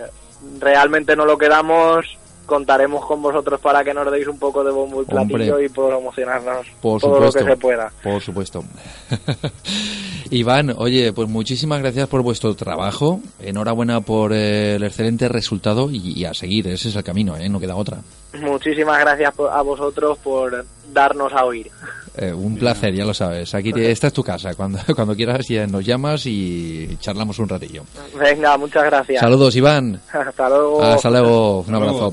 [0.59, 2.17] Realmente no lo quedamos,
[2.47, 6.65] contaremos con vosotros para que nos deis un poco de bombo y platillo y promocionarnos
[6.81, 7.91] por todo lo que se pueda.
[8.01, 8.63] Por supuesto.
[10.31, 13.21] Iván, oye, pues muchísimas gracias por vuestro trabajo.
[13.39, 17.47] Enhorabuena por el excelente resultado y, a seguir, ese es el camino, ¿eh?
[17.47, 17.99] no queda otra.
[18.41, 21.69] Muchísimas gracias a vosotros por darnos a oír.
[22.17, 23.53] Eh, un placer, ya lo sabes.
[23.53, 24.55] Aquí esta es tu casa.
[24.55, 27.83] Cuando, cuando quieras ya nos llamas y charlamos un ratillo.
[28.19, 29.19] Venga, muchas gracias.
[29.19, 30.01] Saludos, Iván.
[30.11, 30.83] Hasta luego.
[30.83, 31.65] Hasta luego.
[31.67, 32.11] Un abrazo.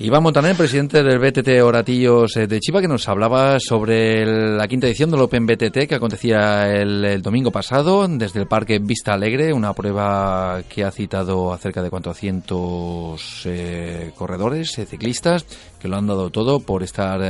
[0.00, 4.86] Iván Montaner, presidente del BTT Oratillos eh, de Chiva, que nos hablaba sobre la quinta
[4.86, 9.72] edición del Open BTT que acontecía el, domingo pasado desde el Parque Vista Alegre, una
[9.72, 15.44] prueba que ha citado a cerca de 400 eh, corredores, eh, ciclistas,
[15.80, 17.20] que lo han dado todo por estar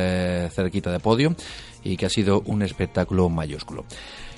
[0.51, 1.35] cerquita de podio
[1.89, 3.84] y que ha sido un espectáculo mayúsculo.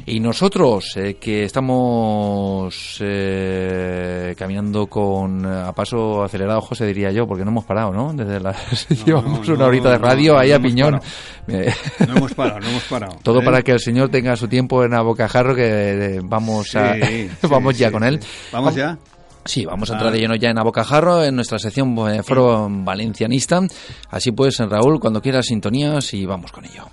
[0.07, 7.44] Y nosotros, eh, que estamos eh, caminando con a paso acelerado, José, diría yo, porque
[7.44, 8.12] no hemos parado, ¿no?
[8.12, 8.88] Desde las...
[9.05, 11.01] llevamos una horita de radio ahí a piñón.
[11.51, 13.16] No hemos parado, no hemos parado.
[13.24, 16.94] Todo para que el señor tenga su tiempo en Abocajarro, que eh, vamos, a,
[17.51, 18.20] vamos ya con él.
[18.53, 18.96] ¿Vamos ya?
[19.44, 23.61] Sí, vamos a entrar de lleno ya en Abocajarro, en nuestra sección Foro Valencianista.
[24.11, 26.84] Así pues, Raúl, cuando quieras sintonías y vamos con ello.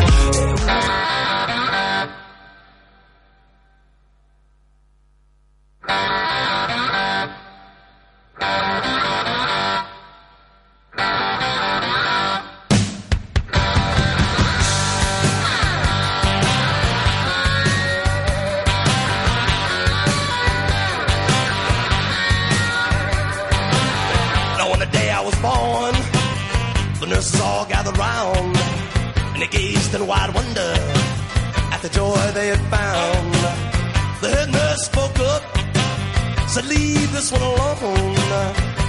[36.51, 38.14] Said, Leave this one alone.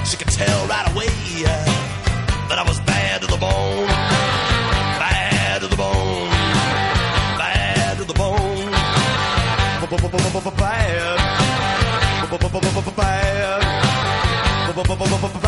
[0.05, 1.05] She could tell right away
[2.49, 3.87] that I was bad to the bone.
[4.97, 6.29] Bad to the bone.
[7.37, 8.71] Bad to the bone.
[10.57, 11.17] Bad.
[12.97, 13.31] Bad.
[15.33, 15.40] Bad.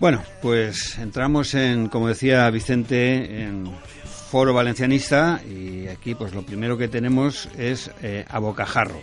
[0.00, 3.70] Bueno, pues entramos en, como decía Vicente, en
[4.30, 9.00] Foro Valencianista y aquí pues lo primero que tenemos es eh, a bocajarro.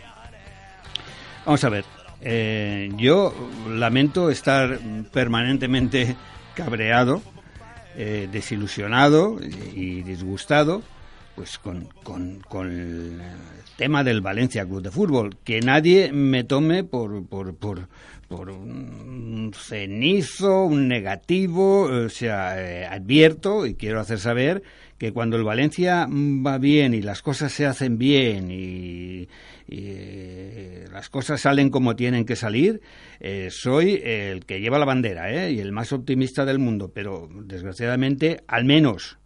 [1.45, 1.85] Vamos a ver,
[2.21, 3.33] eh, yo
[3.69, 4.79] lamento estar
[5.11, 6.15] permanentemente
[6.53, 7.21] cabreado,
[7.95, 9.39] eh, desilusionado
[9.73, 10.83] y disgustado
[11.35, 13.21] pues con, con, el
[13.77, 15.37] tema del Valencia Club de Fútbol.
[15.43, 17.87] Que nadie me tome por, por, por,
[18.31, 24.63] por un cenizo, un negativo, o sea, eh, advierto y quiero hacer saber
[24.97, 29.27] que cuando el Valencia va bien y las cosas se hacen bien y,
[29.67, 32.81] eh, las cosas salen como tienen que salir,
[33.19, 38.43] eh, soy el que lleva la bandera y el más optimista del mundo, pero desgraciadamente,
[38.47, 39.17] al menos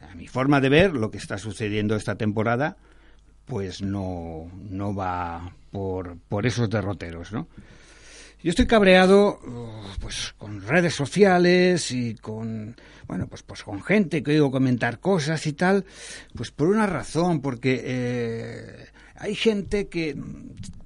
[0.00, 2.76] a mi forma de ver, lo que está sucediendo esta temporada,
[3.44, 7.48] pues no, no va por, por esos derroteros, ¿no?
[8.42, 9.40] Yo estoy cabreado
[10.00, 12.76] pues con redes sociales y con
[13.08, 15.84] bueno pues pues con gente que oigo comentar cosas y tal
[16.34, 18.86] pues por una razón porque eh,
[19.16, 20.14] hay gente que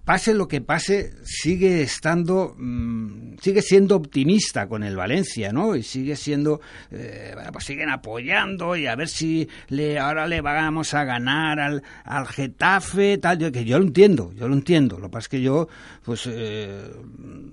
[0.04, 5.76] pase lo que pase, sigue estando, mm, sigue siendo optimista con el Valencia, ¿no?
[5.76, 10.94] Y sigue siendo, eh, pues siguen apoyando y a ver si le, ahora le vamos
[10.94, 14.98] a ganar al, al Getafe, tal, yo, que yo lo entiendo, yo lo entiendo.
[14.98, 15.68] Lo que pasa es que yo,
[16.04, 16.90] pues, eh,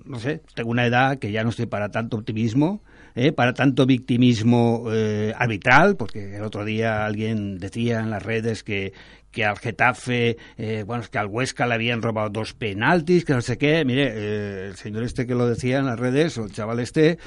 [0.04, 2.82] no sé, tengo una edad que ya no estoy para tanto optimismo,
[3.14, 3.32] ¿eh?
[3.32, 8.92] para tanto victimismo eh, arbitral, porque el otro día alguien decía en las redes que,
[9.30, 13.40] que al Getafe, eh, bueno, que al Huesca le habían robado dos penaltis, que no
[13.40, 13.84] sé qué.
[13.84, 17.18] Mire, eh, el señor este que lo decía en las redes, o el chaval este,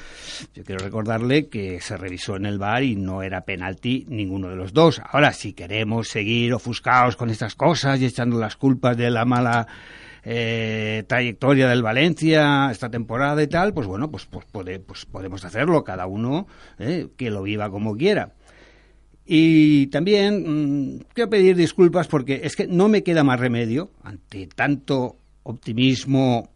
[0.54, 4.56] yo quiero recordarle que se revisó en el bar y no era penalti ninguno de
[4.56, 5.02] los dos.
[5.10, 9.68] Ahora, si queremos seguir ofuscados con estas cosas y echando las culpas de la mala
[10.24, 14.46] eh, trayectoria del Valencia esta temporada y tal, pues bueno, pues, pues,
[14.86, 16.48] pues podemos hacerlo, cada uno
[16.78, 18.34] que lo viva como quiera.
[19.26, 24.48] Y también mm, quiero pedir disculpas porque es que no me queda más remedio ante
[24.48, 26.50] tanto optimismo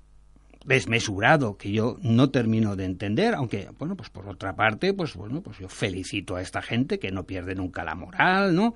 [0.65, 5.41] desmesurado que yo no termino de entender, aunque bueno, pues por otra parte, pues bueno,
[5.41, 8.73] pues yo felicito a esta gente que no pierde nunca la moral, ¿no?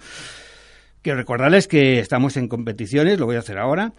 [1.01, 3.91] Quiero recordarles que estamos en competiciones, lo voy a hacer ahora,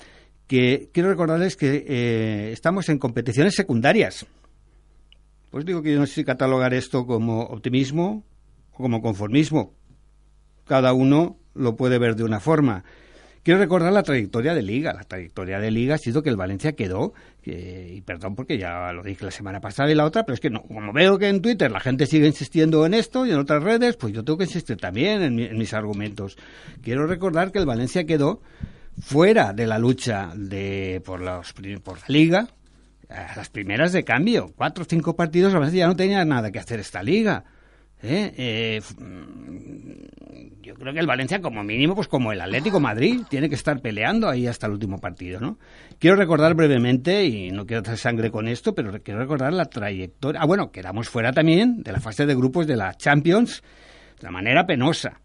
[0.47, 4.27] que quiero recordarles que eh, estamos en competiciones secundarias.
[5.51, 8.25] Pues digo que yo no sé si catalogar esto como optimismo
[8.73, 9.75] o como conformismo
[10.65, 12.85] cada uno lo puede ver de una forma.
[13.43, 14.93] Quiero recordar la trayectoria de Liga.
[14.95, 17.13] La trayectoria de Liga ha sido que el Valencia quedó,
[17.45, 20.49] y perdón porque ya lo dije la semana pasada y la otra, pero es que
[20.49, 23.65] no, como veo que en Twitter la gente sigue insistiendo en esto y en otras
[23.65, 26.39] redes, pues yo tengo que insistir también en, en mis argumentos.
[26.83, 28.41] Quiero recordar que el Valencia quedó
[29.01, 32.49] fuera de la lucha de por, los, por la Liga,
[33.37, 34.53] las primeras de cambio.
[34.57, 37.45] Cuatro o cinco partidos, a ya no tenía nada que hacer esta Liga.
[38.03, 38.33] ¿eh?
[38.37, 43.49] Eh, mm, yo creo que el Valencia, como mínimo, pues como el Atlético Madrid, tiene
[43.49, 45.59] que estar peleando ahí hasta el último partido, ¿no?
[45.99, 50.41] Quiero recordar brevemente, y no quiero hacer sangre con esto, pero quiero recordar la trayectoria.
[50.41, 53.63] Ah, bueno, quedamos fuera también de la fase de grupos de la Champions
[54.21, 55.21] de manera penosa.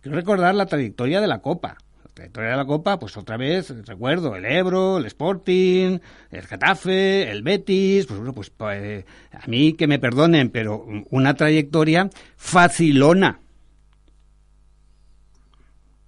[0.00, 1.76] Quiero recordar la trayectoria de la Copa
[2.18, 5.98] trayectoria de la Copa, pues otra vez, recuerdo, el Ebro, el Sporting,
[6.30, 11.34] el Getafe, el Betis, pues bueno, pues, pues a mí que me perdonen, pero una
[11.34, 13.40] trayectoria facilona.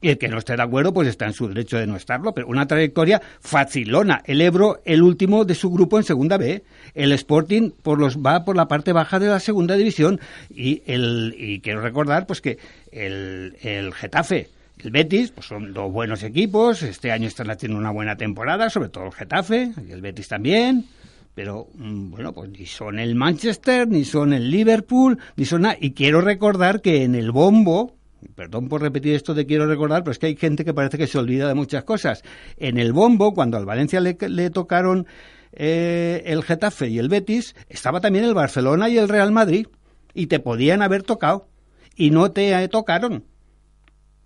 [0.03, 2.35] Y el que no esté de acuerdo, pues está en su derecho de no estarlo,
[2.35, 4.23] pero una trayectoria facilona.
[4.25, 6.65] El Ebro, el último de su grupo en Segunda B.
[6.95, 10.19] El Sporting por los, va por la parte baja de la Segunda División.
[10.49, 12.59] Y, el, y quiero recordar pues que
[12.91, 14.49] el, el Getafe,
[14.83, 16.83] el Betis, pues son dos buenos equipos.
[16.83, 20.87] Este año están haciendo una buena temporada, sobre todo el Getafe y el Betis también.
[21.35, 25.77] Pero mm, bueno, pues ni son el Manchester, ni son el Liverpool, ni son nada.
[25.81, 27.97] Y quiero recordar que en el bombo,
[28.35, 31.07] perdón por repetir esto de quiero recordar, pero es que hay gente que parece que
[31.07, 32.23] se olvida de muchas cosas.
[32.57, 35.07] En el bombo, cuando al Valencia le, le tocaron
[35.53, 39.67] eh, el Getafe y el Betis, estaba también el Barcelona y el Real Madrid.
[40.13, 41.49] Y te podían haber tocado.
[41.97, 43.25] Y no te tocaron.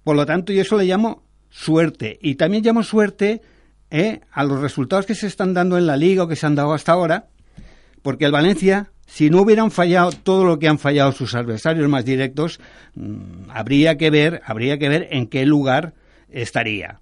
[0.05, 2.19] Por lo tanto, yo eso le llamo suerte.
[2.21, 3.41] Y también llamo suerte
[3.91, 6.55] eh, a los resultados que se están dando en la liga o que se han
[6.55, 7.29] dado hasta ahora,
[8.03, 12.05] porque el Valencia, si no hubieran fallado todo lo que han fallado sus adversarios más
[12.05, 12.61] directos,
[12.95, 15.95] mm, habría que ver, habría que ver en qué lugar
[16.29, 17.01] estaría.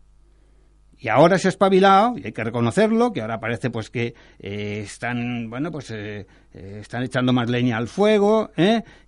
[1.03, 4.83] Y ahora se ha espabilado, y hay que reconocerlo, que ahora parece pues que eh,
[4.85, 8.53] están, bueno, pues eh, eh, están echando más leña al fuego,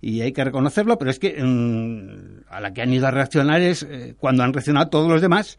[0.01, 3.61] y hay que reconocerlo, pero es que mm, a la que han ido a reaccionar
[3.61, 3.87] es
[4.19, 5.57] cuando han reaccionado todos los demás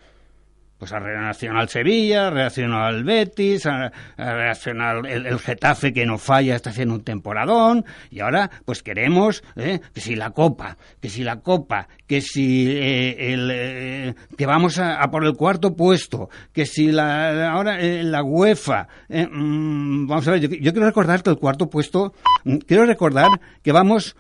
[0.79, 6.07] pues ha reaccionado al Sevilla, ha reaccionado al Betis, ha, reaccionado el, el, Getafe que
[6.07, 9.81] no falla, está haciendo un temporadón, y ahora pues queremos ¿eh?
[9.95, 14.79] que si la Copa, que si la Copa, que si eh, el, eh, que vamos
[14.79, 20.41] a, por el cuarto puesto, que si la ahora la UEFA, mmm, vamos a ver,
[20.41, 22.13] yo, yo, quiero recordar que el cuarto puesto,
[22.45, 23.29] mm, quiero recordar
[23.63, 24.17] que vamos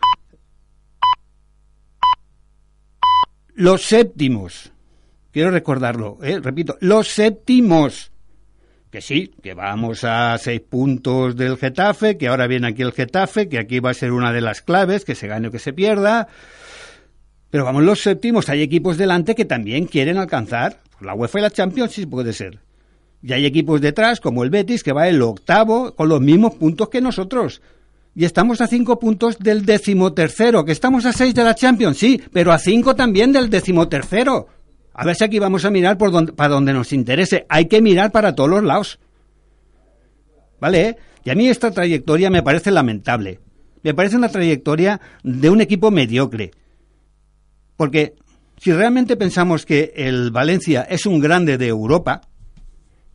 [3.54, 4.72] los séptimos
[5.36, 6.40] quiero recordarlo, ¿eh?
[6.42, 8.10] repito, los séptimos.
[8.90, 13.46] Que sí, que vamos a seis puntos del Getafe, que ahora viene aquí el Getafe,
[13.46, 15.74] que aquí va a ser una de las claves, que se gane o que se
[15.74, 16.28] pierda.
[17.50, 21.50] Pero vamos los séptimos, hay equipos delante que también quieren alcanzar la UEFA y la
[21.50, 22.60] Champions, sí puede ser.
[23.22, 26.88] Y hay equipos detrás, como el Betis, que va el octavo con los mismos puntos
[26.88, 27.60] que nosotros.
[28.14, 32.22] Y estamos a cinco puntos del decimotercero, que estamos a seis de la Champions, sí,
[32.32, 34.55] pero a cinco también del decimotercero.
[34.98, 37.44] A ver si aquí vamos a mirar por donde, para donde nos interese.
[37.50, 38.98] Hay que mirar para todos los lados.
[40.58, 40.96] ¿Vale?
[41.22, 43.40] Y a mí esta trayectoria me parece lamentable.
[43.82, 46.50] Me parece una trayectoria de un equipo mediocre.
[47.76, 48.14] Porque
[48.56, 52.22] si realmente pensamos que el Valencia es un grande de Europa,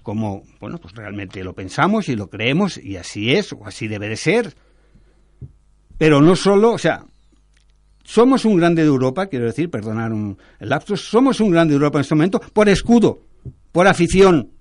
[0.04, 4.08] como, bueno, pues realmente lo pensamos y lo creemos y así es o así debe
[4.08, 4.54] de ser.
[5.98, 7.06] Pero no solo, o sea,
[8.04, 11.76] somos un grande de Europa, quiero decir, perdonar un, el lapsus, somos un grande de
[11.76, 13.24] Europa en este momento por escudo,
[13.72, 14.52] por afición,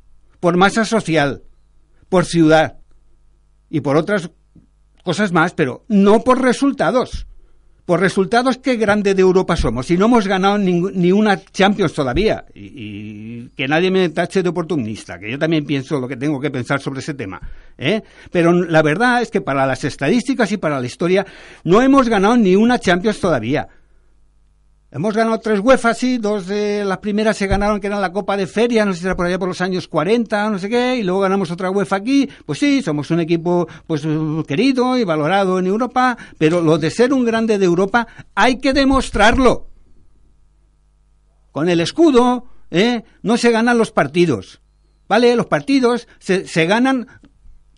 [0.40, 1.42] por masa social,
[2.08, 2.78] por ciudad
[3.68, 4.30] y por otras
[5.04, 7.26] cosas más, pero no por resultados.
[7.84, 9.90] Por resultados, qué grande de Europa somos.
[9.90, 12.44] Y no hemos ganado ni, ni una Champions todavía.
[12.54, 16.40] Y, y, que nadie me tache de oportunista, que yo también pienso lo que tengo
[16.40, 17.40] que pensar sobre ese tema.
[17.76, 18.02] ¿eh?
[18.30, 21.26] Pero la verdad es que para las estadísticas y para la historia
[21.64, 23.68] no hemos ganado ni una Champions todavía.
[24.92, 28.36] Hemos ganado tres UEFA, sí, dos de las primeras se ganaron, que eran la Copa
[28.36, 30.96] de Feria, no sé si era por allá por los años 40, no sé qué,
[30.96, 32.28] y luego ganamos otra UEFA aquí.
[32.44, 34.02] Pues sí, somos un equipo pues
[34.48, 38.72] querido y valorado en Europa, pero lo de ser un grande de Europa hay que
[38.72, 39.68] demostrarlo.
[41.52, 43.04] Con el escudo, ¿eh?
[43.22, 44.60] no se ganan los partidos.
[45.08, 45.36] ¿Vale?
[45.36, 47.06] Los partidos se, se ganan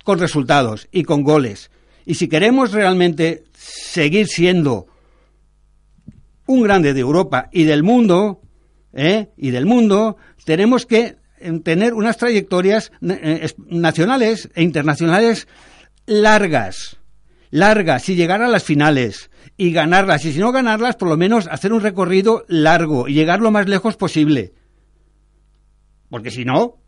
[0.02, 1.70] con resultados y con goles.
[2.06, 4.86] Y si queremos realmente seguir siendo
[6.46, 8.40] un grande de Europa y del mundo,
[8.92, 9.30] ¿eh?
[9.36, 15.48] y del mundo, tenemos que eh, tener unas trayectorias eh, nacionales e internacionales
[16.06, 16.98] largas,
[17.50, 21.46] largas, y llegar a las finales y ganarlas, y si no ganarlas, por lo menos
[21.48, 24.52] hacer un recorrido largo y llegar lo más lejos posible.
[26.08, 26.78] Porque si no,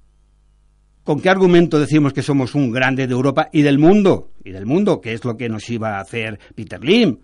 [1.03, 4.33] ¿con qué argumento decimos que somos un grande de Europa y del mundo?
[4.45, 7.19] Y del mundo, que es lo que nos iba a hacer Peter Lim.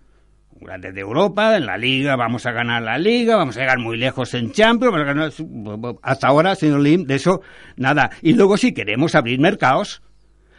[0.61, 3.79] Un grande de Europa, en la Liga, vamos a ganar la Liga, vamos a llegar
[3.79, 4.93] muy lejos en Champions.
[4.93, 7.41] vamos a ganar- Hasta ahora, señor Lim, de eso
[7.77, 8.11] nada.
[8.21, 10.03] Y luego, si queremos abrir mercados,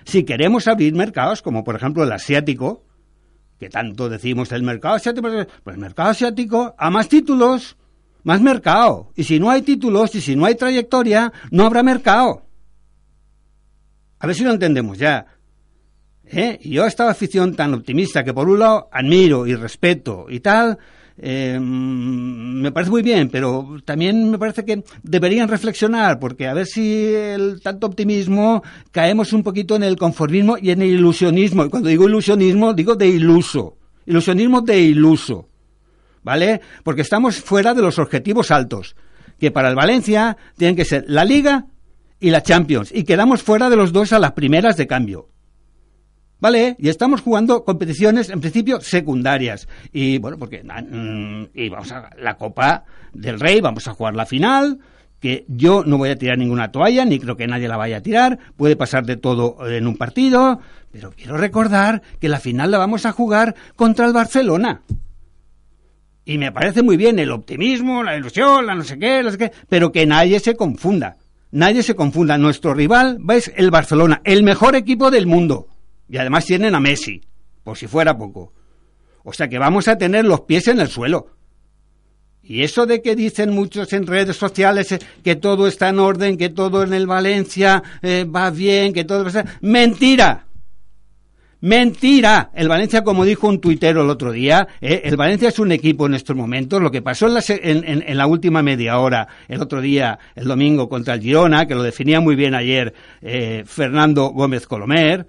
[0.04, 2.84] si queremos abrir mercados, como por ejemplo el asiático,
[3.60, 5.28] que tanto decimos el mercado asiático,
[5.62, 7.76] pues el mercado asiático a más títulos,
[8.24, 9.12] más mercado.
[9.14, 12.42] Y si no hay títulos y si no hay trayectoria, no habrá mercado.
[14.18, 15.26] A ver si lo entendemos ya.
[16.26, 16.58] ¿Eh?
[16.62, 20.78] Y yo esta afición tan optimista que por un lado admiro y respeto y tal,
[21.18, 26.54] eh, mm, me parece muy bien, pero también me parece que deberían reflexionar, porque a
[26.54, 31.64] ver si el tanto optimismo caemos un poquito en el conformismo y en el ilusionismo.
[31.64, 33.76] Y cuando digo ilusionismo, digo de iluso.
[34.06, 35.48] Ilusionismo de iluso.
[36.24, 36.60] ¿Vale?
[36.84, 38.94] Porque estamos fuera de los objetivos altos,
[39.38, 41.66] que para el Valencia tienen que ser la Liga
[42.20, 45.31] y la Champions, y quedamos fuera de los dos a las primeras de cambio.
[46.42, 46.74] ¿Vale?
[46.80, 49.68] Y estamos jugando competiciones, en principio, secundarias.
[49.92, 50.64] Y bueno, porque.
[50.64, 52.82] mm, Y vamos a la Copa
[53.12, 54.80] del Rey, vamos a jugar la final.
[55.20, 58.00] Que yo no voy a tirar ninguna toalla, ni creo que nadie la vaya a
[58.00, 58.40] tirar.
[58.56, 60.58] Puede pasar de todo en un partido.
[60.90, 64.82] Pero quiero recordar que la final la vamos a jugar contra el Barcelona.
[66.24, 69.38] Y me parece muy bien el optimismo, la ilusión, la no sé qué, no sé
[69.38, 71.18] qué, pero que nadie se confunda.
[71.52, 72.36] Nadie se confunda.
[72.36, 75.68] Nuestro rival es el Barcelona, el mejor equipo del mundo.
[76.12, 77.22] Y además tienen a Messi,
[77.64, 78.52] por si fuera poco.
[79.24, 81.28] O sea que vamos a tener los pies en el suelo.
[82.42, 86.36] Y eso de que dicen muchos en redes sociales eh, que todo está en orden,
[86.36, 89.24] que todo en el Valencia eh, va bien, que todo...
[89.24, 90.48] va- Mentira.
[91.62, 92.50] Mentira.
[92.54, 96.04] El Valencia, como dijo un tuitero el otro día, eh, el Valencia es un equipo
[96.04, 96.82] en estos momentos.
[96.82, 100.90] Lo que pasó en la, en- la última media hora, el otro día, el domingo,
[100.90, 102.92] contra el Girona, que lo definía muy bien ayer
[103.64, 105.26] Fernando Gómez Colomer,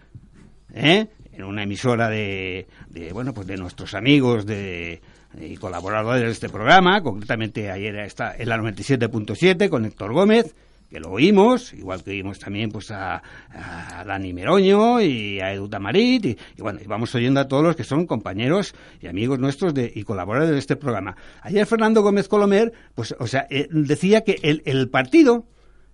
[0.74, 1.08] ¿eh?
[1.34, 5.02] en una emisora de, de, bueno, pues de nuestros amigos de,
[5.40, 10.56] y colaboradores de este programa, concretamente ayer está en la 97.7 con Héctor Gómez,
[10.90, 15.68] que lo oímos, igual que oímos también pues a, a Dani Meroño y a Edu
[15.68, 19.40] Tamarit, y, y bueno, y vamos oyendo a todos los que son compañeros y amigos
[19.40, 21.16] nuestros de, y colaboradores de este programa.
[21.42, 25.48] Ayer Fernando Gómez Colomer, pues, o sea, eh, decía que el, el partido,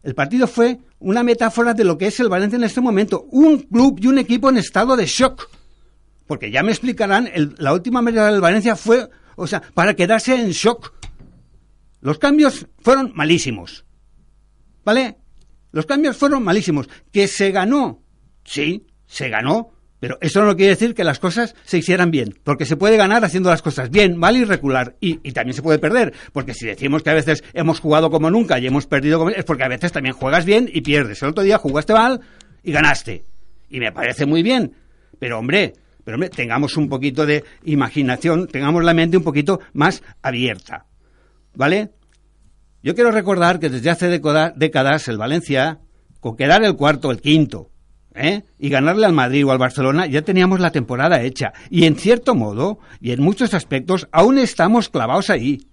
[0.04, 3.60] el partido fue una metáfora de lo que es el Valencia en este momento, un
[3.60, 5.50] club y un equipo en estado de shock.
[6.26, 10.36] Porque ya me explicarán, la última media hora del Valencia fue, o sea, para quedarse
[10.36, 10.93] en shock.
[12.02, 13.86] Los cambios fueron malísimos.
[14.86, 15.18] ¿Vale?
[15.72, 16.88] Los cambios fueron malísimos.
[17.12, 18.04] Que se ganó,
[18.43, 22.66] sí, se ganó, pero eso no quiere decir que las cosas se hicieran bien, porque
[22.66, 26.14] se puede ganar haciendo las cosas bien, mal y regular, y, también se puede perder,
[26.32, 29.43] porque si decimos que a veces hemos jugado como nunca y hemos perdido como es
[29.43, 31.22] porque a veces también juegas bien y pierdes.
[31.22, 32.22] El otro día jugaste mal
[32.64, 33.24] y ganaste,
[33.70, 34.74] y me parece muy bien,
[35.20, 35.74] pero hombre,
[36.04, 40.86] pero hombre, tengamos un poquito de imaginación, tengamos la mente un poquito más abierta,
[41.54, 41.91] ¿vale?
[42.82, 45.80] Yo quiero recordar que desde hace décadas el Valencia,
[46.22, 47.70] con quedar el cuarto, el quinto,
[48.16, 48.43] ¿eh?
[48.57, 51.53] y ganarle al Madrid o al Barcelona, ya teníamos la temporada hecha.
[51.70, 55.68] Y en cierto modo, y en muchos aspectos, aún estamos clavados ahí.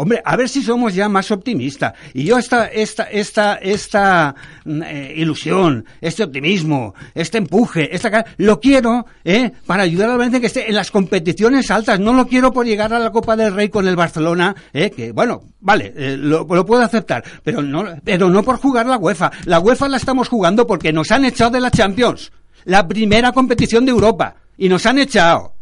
[0.00, 1.92] Hombre, a ver si somos ya más optimistas.
[2.14, 4.34] Y yo esta, esta, esta, esta
[4.64, 9.52] mm, eh, ilusión, este optimismo, este empuje, esta, lo quiero ¿eh?
[9.66, 12.00] para ayudar al Valencia que esté en las competiciones altas.
[12.00, 14.90] No lo quiero por llegar a la Copa del Rey con el Barcelona, ¿eh?
[14.90, 18.96] que bueno, vale, eh, lo, lo puedo aceptar, pero no, pero no por jugar la
[18.96, 19.30] UEFA.
[19.44, 22.32] La UEFA la estamos jugando porque nos han echado de la Champions,
[22.64, 25.52] la primera competición de Europa, y nos han echado.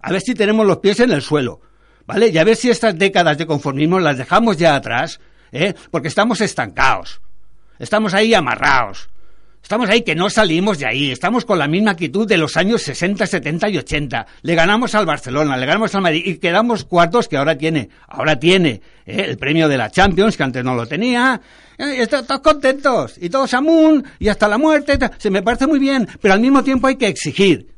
[0.00, 1.60] A ver si tenemos los pies en el suelo.
[2.12, 2.28] ¿Vale?
[2.28, 5.74] Y a ver si estas décadas de conformismo las dejamos ya atrás, ¿eh?
[5.90, 7.20] Porque estamos estancados.
[7.78, 9.08] Estamos ahí amarrados.
[9.62, 11.10] Estamos ahí que no salimos de ahí.
[11.12, 14.26] Estamos con la misma actitud de los años 60, 70 y 80.
[14.42, 17.88] Le ganamos al Barcelona, le ganamos al Madrid y quedamos cuartos que ahora tiene.
[18.08, 19.24] Ahora tiene ¿eh?
[19.28, 21.40] el premio de la Champions, que antes no lo tenía.
[21.78, 23.14] Eh, y está- todos contentos.
[23.20, 24.98] Y todos amun y hasta la muerte.
[25.18, 26.08] Se me parece muy bien.
[26.20, 27.68] Pero al mismo tiempo hay que exigir.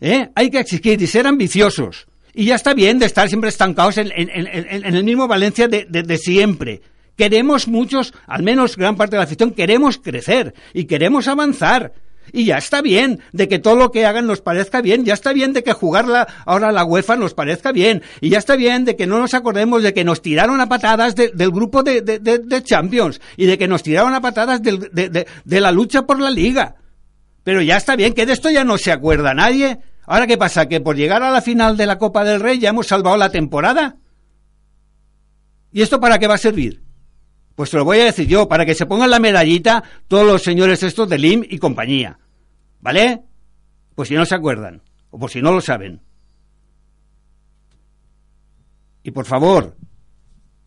[0.00, 0.28] ¿Eh?
[0.34, 2.06] Hay que exigir y ser ambiciosos.
[2.34, 6.80] Y ya está bien de estar siempre estancados en, el mismo Valencia de, siempre.
[7.16, 11.92] Queremos muchos, al menos gran parte de la afición, queremos crecer y queremos avanzar.
[12.32, 15.32] Y ya está bien de que todo lo que hagan nos parezca bien, ya está
[15.34, 18.96] bien de que jugarla ahora la UEFA nos parezca bien, y ya está bien de
[18.96, 22.62] que no nos acordemos de que nos tiraron a patadas de- del grupo de, de-
[22.62, 26.76] Champions y de que nos tiraron a patadas de la lucha por la liga.
[27.44, 29.80] Pero ya está bien, que de esto ya no se acuerda nadie.
[30.06, 30.66] Ahora, ¿qué pasa?
[30.66, 33.30] ¿Que por llegar a la final de la Copa del Rey ya hemos salvado la
[33.30, 33.96] temporada?
[35.70, 36.82] ¿Y esto para qué va a servir?
[37.54, 40.42] Pues te lo voy a decir yo, para que se pongan la medallita todos los
[40.42, 42.18] señores estos de LIM y compañía.
[42.80, 43.22] ¿Vale?
[43.94, 46.00] Pues si no se acuerdan, o por si no lo saben.
[49.02, 49.76] Y por favor,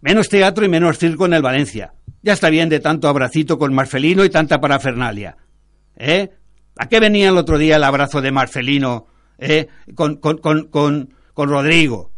[0.01, 1.93] menos teatro y menos circo en el Valencia.
[2.21, 5.37] Ya está bien de tanto abracito con Marcelino y tanta parafernalia.
[5.97, 6.29] ¿Eh?
[6.77, 9.07] ¿A qué venía el otro día el abrazo de Marcelino
[9.37, 10.65] eh, con, con, con,
[11.33, 12.11] con, Rodrigo?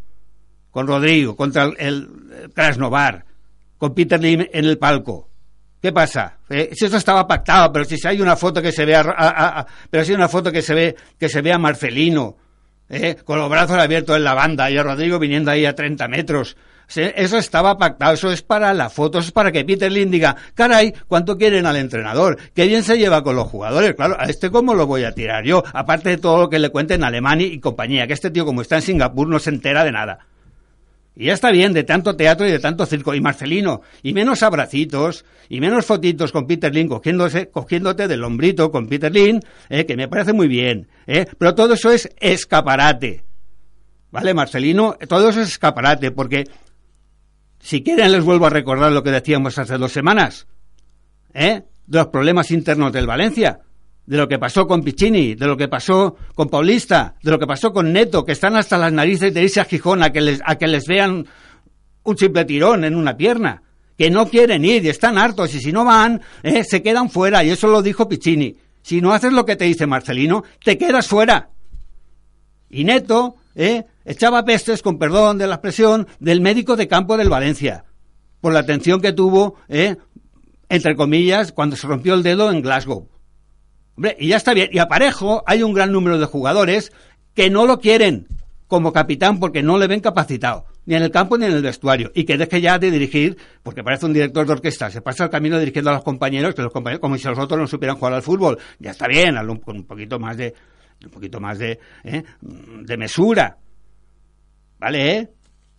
[0.72, 3.26] Con Rodrigo, contra el, el Krasnovar,
[3.78, 5.30] con Peter Lim en el palco.
[5.82, 6.38] ¿Qué pasa?
[6.50, 10.04] Eh, si eso estaba pactado, pero si hay una foto que se ve a- pero
[10.04, 12.36] si hay una foto que se ve que se ve a Marcelino
[12.90, 16.08] eh, con los brazos abiertos en la banda y a Rodrigo viniendo ahí a 30
[16.08, 16.58] metros.
[16.96, 20.36] Eso estaba pactado, eso es para la foto, eso es para que Peter Lin diga,
[20.54, 22.38] caray, ¿cuánto quieren al entrenador?
[22.54, 23.94] Qué bien se lleva con los jugadores.
[23.96, 26.70] Claro, a este cómo lo voy a tirar yo, aparte de todo lo que le
[26.70, 29.92] cuenten Alemania y compañía, que este tío como está en Singapur no se entera de
[29.92, 30.28] nada.
[31.20, 33.16] Y ya está bien de tanto teatro y de tanto circo.
[33.16, 38.72] Y Marcelino, y menos abracitos, y menos fotitos con Peter Lin cogiéndose, cogiéndote del hombrito
[38.72, 40.88] con Peter Lin, eh, que me parece muy bien.
[41.08, 43.24] Eh, pero todo eso es escaparate.
[44.12, 44.96] ¿Vale, Marcelino?
[45.10, 46.46] Todo eso es escaparate, porque
[47.60, 50.48] si quieren les vuelvo a recordar lo que decíamos hace dos semanas,
[51.34, 51.64] ¿eh?
[51.86, 53.62] De los problemas internos del Valencia,
[54.06, 57.46] de lo que pasó con Piccini, de lo que pasó con Paulista, de lo que
[57.46, 60.42] pasó con Neto, que están hasta las narices de irse a Gijón a que les,
[60.46, 61.26] a que les vean
[62.04, 63.64] un simple tirón en una pierna,
[63.98, 66.64] que no quieren ir y están hartos y si no van, ¿eh?
[66.64, 68.56] se quedan fuera y eso lo dijo Piccini.
[68.82, 71.50] Si no haces lo que te dice Marcelino, te quedas fuera.
[72.70, 73.84] Y Neto, ¿eh?
[74.08, 77.86] Echaba pestes, con perdón de la expresión, del médico de campo del Valencia,
[78.42, 79.98] por la atención que tuvo, ¿eh?
[80.70, 83.10] entre comillas, cuando se rompió el dedo en Glasgow.
[83.96, 84.70] Hombre, y ya está bien.
[84.72, 86.92] Y a Parejo hay un gran número de jugadores
[87.34, 88.28] que no lo quieren
[88.68, 92.12] como capitán porque no le ven capacitado, ni en el campo ni en el vestuario,
[92.14, 95.30] y que deje ya de dirigir, porque parece un director de orquesta, se pasa el
[95.30, 98.14] camino dirigiendo a los compañeros, que los compañeros, como si los otros no supieran jugar
[98.14, 98.58] al fútbol.
[98.80, 100.54] Ya está bien, hazlo con un poquito más de,
[101.04, 102.24] un poquito más de, ¿eh?
[102.42, 103.58] de mesura.
[104.80, 105.30] ¿Vale?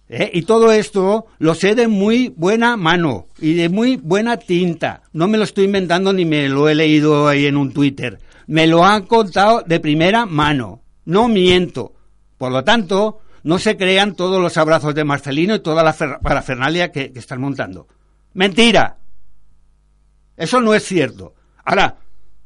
[0.09, 0.31] eh?
[0.33, 5.03] Y todo esto lo sé de muy buena mano y de muy buena tinta.
[5.13, 8.19] No me lo estoy inventando ni me lo he leído ahí en un Twitter.
[8.47, 10.83] Me lo han contado de primera mano.
[11.05, 11.93] No miento.
[12.39, 16.21] Por lo tanto, no se crean todos los abrazos de Marcelino y toda la fer-
[16.21, 17.87] parafernalia que, que están montando.
[18.35, 18.97] Mentira.
[20.37, 21.35] Eso no es cierto.
[21.65, 21.97] Ahora,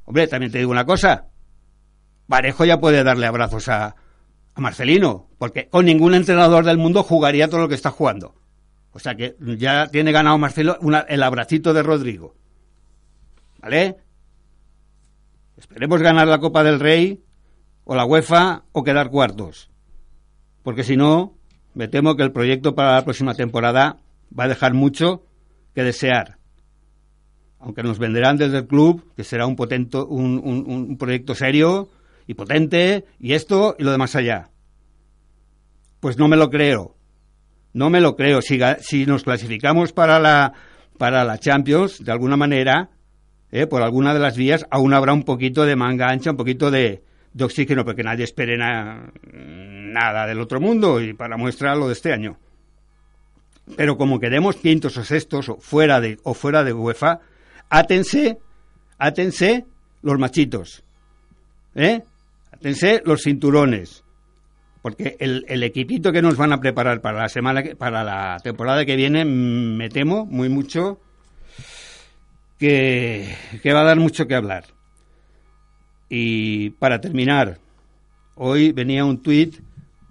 [0.04, 1.26] hombre, también te digo una cosa.
[2.26, 3.94] Parejo ya puede darle abrazos a,
[4.54, 8.34] a Marcelino, porque con ningún entrenador del mundo jugaría todo lo que está jugando.
[8.92, 12.34] O sea que ya tiene ganado Marcelo una- el abracito de Rodrigo.
[13.60, 13.96] ¿Vale?
[15.56, 17.22] Esperemos ganar la Copa del Rey
[17.84, 19.70] o la UEFA o quedar cuartos.
[20.62, 21.34] Porque si no,
[21.74, 23.96] me temo que el proyecto para la próxima temporada
[24.38, 25.24] va a dejar mucho
[25.74, 26.38] que desear.
[27.60, 31.88] Aunque nos venderán desde el club que será un, potento, un, un- un proyecto serio
[32.26, 34.48] y potente y esto y lo demás allá.
[36.00, 36.96] Pues no me lo creo.
[37.72, 38.42] No me lo creo.
[38.42, 40.52] Si, si nos clasificamos para la,
[40.98, 42.90] para la Champions, de alguna manera,
[43.50, 46.70] eh, por alguna de las vías, aún habrá un poquito de manga ancha, un poquito
[46.70, 47.02] de,
[47.32, 51.92] de oxígeno, porque nadie espere na- nada del otro mundo y para muestra lo de
[51.94, 52.38] este año.
[53.76, 57.20] Pero como quedemos quintos o sextos o fuera de, o fuera de UEFA,
[57.70, 58.38] átense,
[58.98, 59.64] átense
[60.02, 60.82] los machitos.
[61.74, 62.02] ¿Eh?
[62.62, 64.04] Átense los cinturones.
[64.82, 68.84] Porque el, el equipito que nos van a preparar para la semana para la temporada
[68.84, 71.00] que viene, mm, me temo muy mucho
[72.60, 73.34] que,
[73.64, 74.66] que va a dar mucho que hablar.
[76.08, 77.58] Y para terminar,
[78.36, 79.56] hoy venía un tuit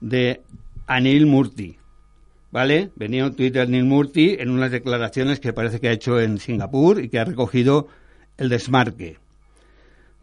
[0.02, 0.42] de
[0.88, 1.78] Anil Murti.
[2.52, 2.92] ¿Vale?
[2.98, 6.38] Venía un tuit de Anil Murti en unas declaraciones que parece que ha hecho en
[6.38, 7.88] Singapur y que ha recogido
[8.36, 9.20] el desmarque.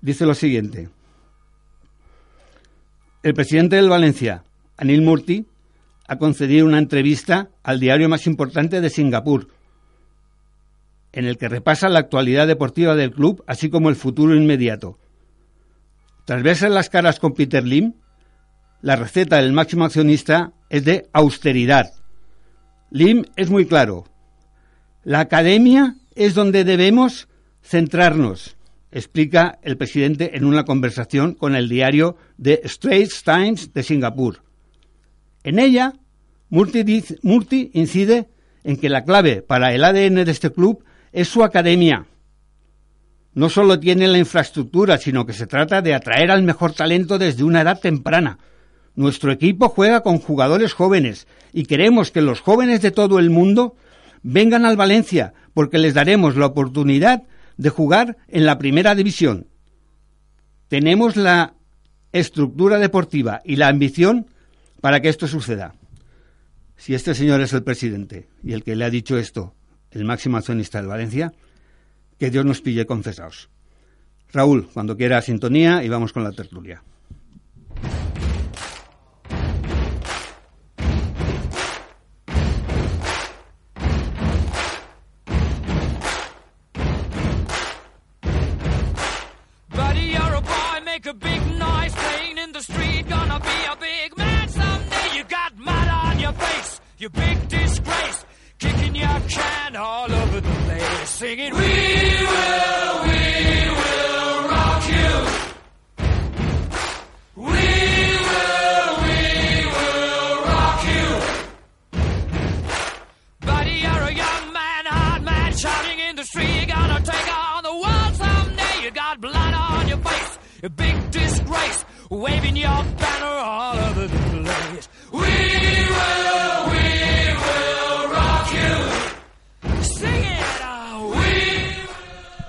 [0.02, 0.90] Dice lo siguiente.
[3.22, 4.44] El presidente del Valencia,
[4.76, 5.44] Anil Murti,
[6.06, 9.48] ha concedido una entrevista al diario más importante de Singapur,
[11.12, 14.98] en el que repasa la actualidad deportiva del club, así como el futuro inmediato.
[16.26, 17.94] Tras verse las caras con Peter Lim,
[18.82, 21.92] la receta del máximo accionista es de austeridad.
[22.90, 24.04] Lim es muy claro.
[25.02, 27.28] La academia es donde debemos
[27.62, 28.57] centrarnos,
[28.90, 34.42] explica el presidente en una conversación con el diario The Straits Times de Singapur.
[35.44, 35.94] En ella,
[36.48, 38.28] Murti, incide
[38.64, 42.06] en que la clave para el ADN de este club es su academia.
[43.34, 47.44] No solo tiene la infraestructura, sino que se trata de atraer al mejor talento desde
[47.44, 48.38] una edad temprana.
[48.96, 53.76] Nuestro equipo juega con jugadores jóvenes y queremos que los jóvenes de todo el mundo
[54.22, 57.22] vengan al Valencia, porque les daremos la oportunidad
[57.58, 59.48] de jugar en la primera división.
[60.68, 61.54] Tenemos la
[62.12, 64.26] estructura deportiva y la ambición
[64.80, 65.74] para que esto suceda.
[66.76, 69.54] Si este señor es el presidente y el que le ha dicho esto,
[69.90, 71.34] el máximo accionista del Valencia,
[72.18, 73.50] que Dios nos pille confesados.
[74.32, 76.82] Raúl, cuando quiera sintonía y vamos con la tertulia.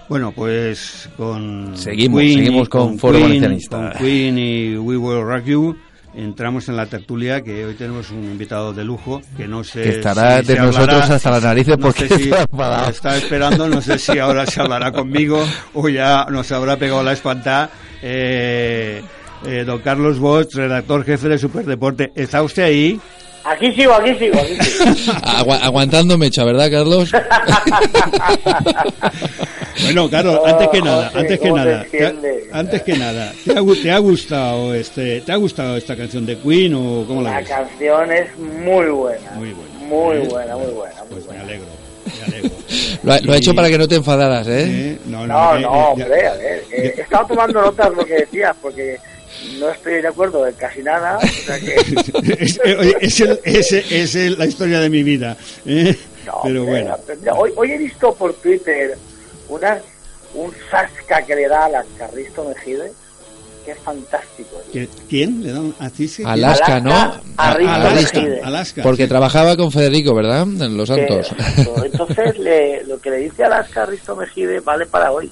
[0.09, 5.45] Bueno, pues con Seguimos, Queen seguimos con Foro Queen, con Queen y We Will Rock
[5.45, 5.75] You.
[6.15, 9.89] Entramos en la tertulia que hoy tenemos un invitado de lujo que no sé Que
[9.89, 12.31] estará si de nosotros hablará- hasta las narices no porque si
[12.89, 15.45] está esperando, no sé si ahora se hablará conmigo
[15.75, 17.69] o ya nos habrá pegado la espantada.
[18.01, 19.03] Eh,
[19.45, 22.99] eh, don Carlos Bosch, redactor jefe de Superdeporte, ¿está usted ahí?
[23.43, 25.13] Aquí sigo, aquí sigo, aquí sigo.
[25.23, 27.11] Agua- aguantando mecha, ¿verdad, Carlos?
[29.83, 32.43] Bueno, Carlos, antes que nada, José, antes que ¿cómo te nada, te ha- entiendes?
[32.51, 36.37] antes que nada, ¿te ha, te ha gustado este, te ha gustado esta canción de
[36.37, 37.47] Queen o cómo la La ves?
[37.47, 39.31] canción es muy buena.
[39.35, 39.69] Muy buena.
[39.79, 40.27] Muy ¿Eh?
[40.29, 40.95] buena, muy buena.
[40.95, 41.43] Muy Pues me buena.
[41.43, 41.65] alegro,
[42.05, 42.49] me alegro.
[43.03, 44.65] Lo ha, lo ha hecho para que no te enfadaras, ¿eh?
[44.67, 44.97] ¿eh?
[45.05, 46.63] No, No, eh, no, eh, hombre, a ver.
[46.71, 48.97] eh, he estado tomando notas de lo que decías, porque
[49.59, 51.17] no estoy de acuerdo en casi nada.
[51.17, 51.75] O sea que.
[52.43, 55.37] es, oye, es, el- es, es el- la historia de mi vida.
[55.65, 55.97] ¿eh?
[56.25, 56.97] No, Pero hombre, bueno,
[57.37, 58.97] Hoy, hoy he visto por Twitter
[59.47, 59.79] una,
[60.35, 62.91] un sasca que le da a la Carristo Mejide,
[63.65, 64.61] que es fantástico.
[64.71, 66.31] ¿qui- ¿quién le da un a?
[66.31, 66.91] Alaska, ¿no?
[66.93, 68.21] A- Alaska.
[68.43, 68.83] Alaska.
[68.83, 69.09] Porque sí.
[69.09, 70.41] trabajaba con Federico, ¿verdad?
[70.43, 71.31] En Los Santos.
[71.55, 75.31] Que- entonces, le- lo que le dice a Alaska Risto Mejide vale para hoy.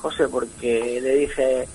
[0.00, 1.68] José, porque le dice: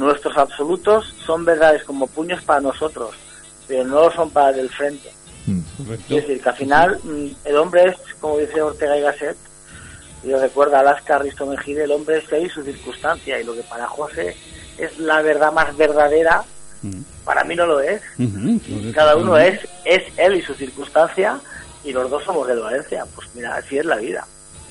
[0.00, 3.14] Nuestros absolutos son verdades como puños para nosotros,
[3.68, 5.10] pero no lo son para el del frente.
[5.46, 5.60] Mm.
[5.88, 9.36] Es decir, que al final mm, el hombre es, como dice Ortega y Gasset,
[10.24, 13.54] y lo recuerda Alaska Risto Mejide, el hombre es él y su circunstancia, y lo
[13.54, 14.36] que para José
[14.78, 16.44] es la verdad más verdadera,
[16.82, 17.02] Mm.
[17.26, 18.00] para mí no lo es.
[18.94, 21.38] Cada uno es, es él y su circunstancia,
[21.84, 23.04] y los dos somos del Valencia.
[23.14, 24.26] Pues mira, así es la vida.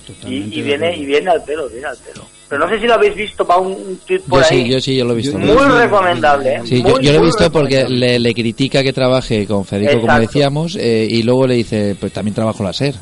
[0.09, 2.25] Y, Totalmente y de viene y viene al pelo, viene al pelo.
[2.49, 4.63] Pero no sé si lo habéis visto, va un, un tweet por Yo ahí.
[4.63, 5.37] sí, yo sí, yo lo he visto.
[5.37, 6.61] Muy recomendable, ¿eh?
[6.65, 9.65] Sí, Muy, yo, yo lo he muy visto porque le, le critica que trabaje con
[9.65, 10.21] Federico, como Exacto.
[10.27, 12.95] decíamos, eh, y luego le dice, pues también trabajo la SER.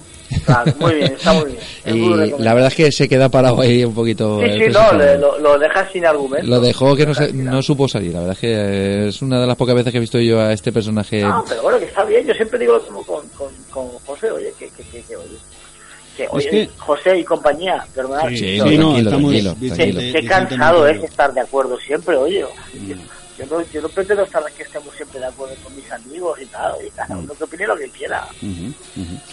[0.45, 1.57] Claro, muy bien, está muy bien.
[1.85, 2.43] Es muy Y recomendable.
[2.43, 4.41] la verdad es que se queda parado ahí un poquito.
[4.41, 6.45] Sí, sí, no, le- lo, lo deja sin argumento.
[6.45, 8.11] Lo dejó que no, se- no supo salir.
[8.11, 10.51] La verdad es que es una de las pocas veces que he visto yo a
[10.51, 11.21] este personaje.
[11.21, 12.27] No, pero bueno, que está bien.
[12.27, 15.37] Yo siempre digo lo mismo con, con, con José, oye, que, que, que, que, oye,
[16.17, 18.27] que, oye, que- José y compañía, perdonad.
[18.29, 19.31] Sí, Sí, sí, no, no, tranquilo, estamos
[19.77, 19.99] tranquilo.
[20.13, 22.43] Qué cansado es estar de acuerdo siempre, oye.
[22.73, 22.91] Mm.
[23.37, 26.45] Yo, no, yo no pretendo estar que estemos siempre de acuerdo con mis amigos y
[26.47, 27.19] tal, y cada Mm.
[27.19, 28.27] uno que opine lo que quiera.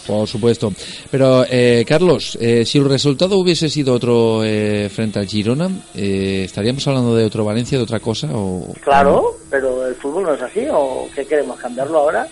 [0.05, 0.71] Por supuesto.
[1.09, 6.43] Pero, eh, Carlos, eh, si el resultado hubiese sido otro eh, frente al Girona, eh,
[6.45, 8.27] ¿estaríamos hablando de otro Valencia, de otra cosa?
[8.31, 11.59] O, Claro, pero el fútbol no es así, ¿o qué queremos?
[11.59, 12.27] ¿Cambiarlo ahora?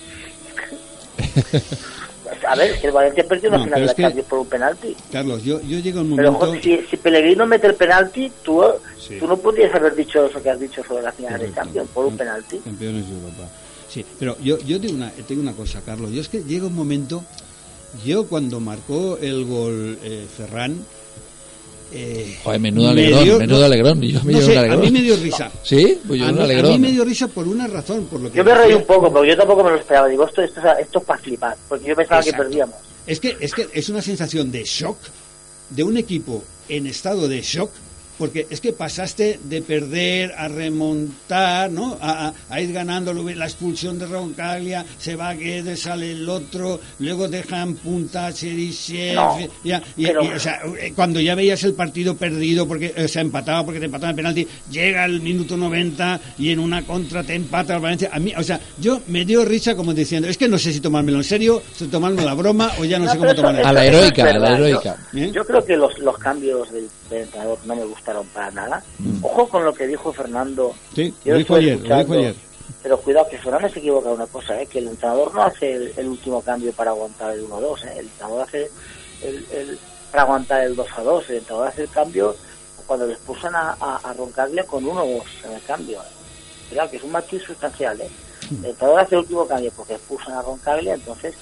[2.48, 4.48] A ver, que el Valencia perdió una No, final pero de que- Champions por un
[4.48, 4.96] penalti.
[5.12, 6.56] Carlos, yo, yo llego a un Pero momento...
[6.58, 8.64] jo, si, si Pellegrino mete el penalti, tú,
[8.98, 9.18] Sí.
[9.20, 11.62] tú no podrías haber dicho eso que has dicho sobre la final de Correcto.
[11.62, 12.58] Champions por un penalti.
[12.60, 13.50] Campeones de Europa.
[13.88, 16.12] Sí, pero yo, yo tengo, una, tengo una cosa, Carlos.
[16.12, 17.24] Yo es que llega un momento,
[18.04, 20.84] yo cuando marcó el gol eh, Ferran...
[21.96, 24.02] Eh, Joder, menudo me alegrón, dio- menudo no- alegrón.
[24.02, 25.52] Yo me no llevo sé, un a mí me dio risa.
[25.64, 26.00] ¿Sí?
[26.08, 26.72] Pues yo a, mí, a alegrón.
[26.72, 29.14] mí me dio risa por una razón, por lo que Yo me reí un poco,
[29.14, 30.08] pero yo tampoco me lo esperaba.
[30.08, 32.38] Digo, esto, esto, es- esto es para flipar, porque yo pensaba Exacto.
[32.44, 32.76] que perdíamos.
[33.06, 34.98] Es que, es que es una sensación de shock,
[35.70, 37.70] de un equipo en estado de shock,
[38.18, 41.98] porque es que pasaste de perder a remontar, ¿no?
[42.02, 46.80] A, a- a ir ganando, la expulsión de Roncaglia, se va Guedes, sale el otro,
[47.00, 51.36] luego dejan punta a Cherisev, No, ya, y, pero- y, o sea, eh, cuando ya
[51.36, 55.22] veías el partido perdido, porque eh, se empataba porque te empataban en penalti, llega el
[55.22, 58.10] minuto 90 y en una contra te empata el Valencia.
[58.14, 60.80] A mí, o sea, yo me dio risa como diciendo, es que no sé si
[60.80, 63.66] tomármelo en serio, si tomármelo la broma o ya no, No, sé cómo tomarlo.
[63.66, 64.98] A la heroica, a la heroica.
[65.16, 65.32] ¿Eh?
[65.34, 68.84] Yo creo que los, los cambios del, entrenador no me gustaron para nada.
[69.22, 70.74] Ojo con lo que dijo Fernando.
[70.94, 72.36] Sí, Yo lo dijo ayer, lo dijo escuchando, ayer.
[72.84, 74.68] Pero cuidado, que Fernando se equivoca una cosa, ¿eh?
[74.68, 77.86] que el entrenador no hace el, el último cambio para aguantar el 1-2.
[77.86, 77.92] ¿eh?
[78.00, 78.72] El entrenador hace
[79.24, 79.80] el, el-
[80.12, 81.24] para aguantar el 2-2.
[81.30, 82.36] El entrenador hace el cambio
[82.86, 86.00] cuando le expulsan a, a, a Roncaglia con 1-2 en el cambio.
[86.68, 88.02] Cuidado, que es un matiz sustancial.
[88.02, 88.10] ¿eh?
[88.52, 91.34] El entrenador hace el último cambio porque expulsan a Roncaglia, entonces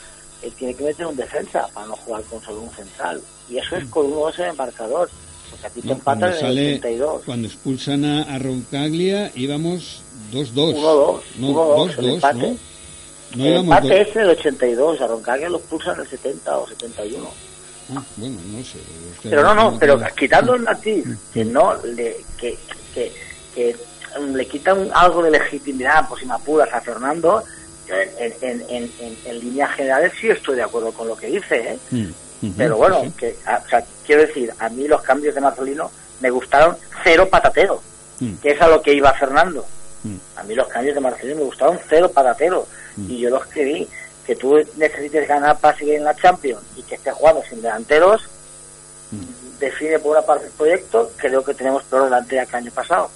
[0.44, 3.20] él tiene que meter un defensa para no jugar con solo un central.
[3.50, 5.10] Y eso es con 1-2 en el marcador.
[5.62, 7.22] Porque a ti te No, empatan cuando en el sale, 82.
[7.26, 10.54] cuando expulsan a, a Roncaglia íbamos 2-2.
[10.76, 11.22] 1-2.
[11.38, 11.48] No,
[11.78, 12.38] 1-2, el 2-2, empate.
[12.38, 12.58] ¿no?
[13.38, 16.58] No el empate dos- es en el 82, a Roncaglia lo expulsan en el 70
[16.58, 17.30] o 71.
[17.96, 18.80] Ah, bueno, no sé.
[19.24, 22.58] Pero no, no, pero quitando el matiz, que no, le, que,
[22.94, 23.12] que,
[23.54, 23.76] que
[24.34, 27.44] le quitan algo de legitimidad, por si me apuras, a Fernando,
[27.88, 31.80] en, en, en, en líneas generales sí estoy de acuerdo con lo que dice, ¿eh?
[31.92, 32.06] Mm,
[32.58, 35.92] Pero bueno, sí, que, a- o sea, quiero decir, a mí los cambios de Marcelino
[36.22, 37.82] me gustaron cero patatero,
[38.20, 38.36] Mm.
[38.36, 39.66] que es a lo que iba Fernando.
[40.04, 40.16] Mm.
[40.38, 42.68] A mí los cambios de Marcelino me gustaron cero patatero.
[42.98, 43.12] Mm.
[43.12, 43.88] Y yo los escribí,
[44.26, 48.22] que tú necesites ganar para seguir en la Champions y que estés jugando sin delanteros,
[49.60, 53.10] define por una parte el proyecto, creo que tenemos peor delantera que el año pasado.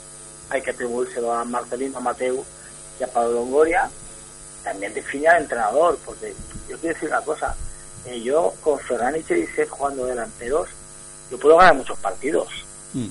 [0.50, 2.44] Hay que atribuírselo a Marcelino, a Mateu
[3.00, 3.90] y a Pablo Longoria.
[4.64, 6.34] También define al entrenador, porque
[6.68, 7.56] yo quiero decir una cosa,
[8.06, 10.70] eh, yo con Ferran y Cherisev jugando delanteros,
[11.32, 12.48] yo puedo ganar muchos partidos,
[12.94, 13.08] Mm.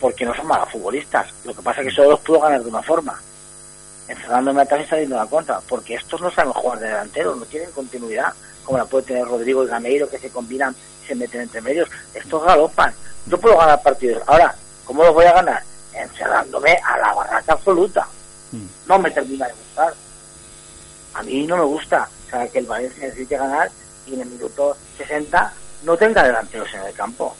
[0.00, 1.28] porque no son malos futbolistas.
[1.44, 3.20] Lo que pasa es que solo los puedo ganar de una forma.
[4.08, 7.36] En Fernando Metas y saliendo a la contra, porque estos no saben jugar de delanteros,
[7.36, 8.32] no tienen continuidad,
[8.64, 11.88] como la puede tener Rodrigo y Gameiro, que se combinan y se meten entre medios.
[12.14, 12.92] Estos galopan.
[13.26, 14.22] Yo puedo ganar partidos.
[14.26, 14.54] Ahora,
[14.84, 15.62] ¿cómo los voy a ganar?
[15.92, 18.06] Encerrándome a la barraca absoluta.
[18.52, 18.66] Mm.
[18.86, 19.94] No me termina de gustar.
[21.14, 23.70] A mí no me gusta o sea, que el Valencia necesite ganar
[24.08, 25.52] y en el minuto 60
[25.84, 27.36] no tenga delanteros en el campo.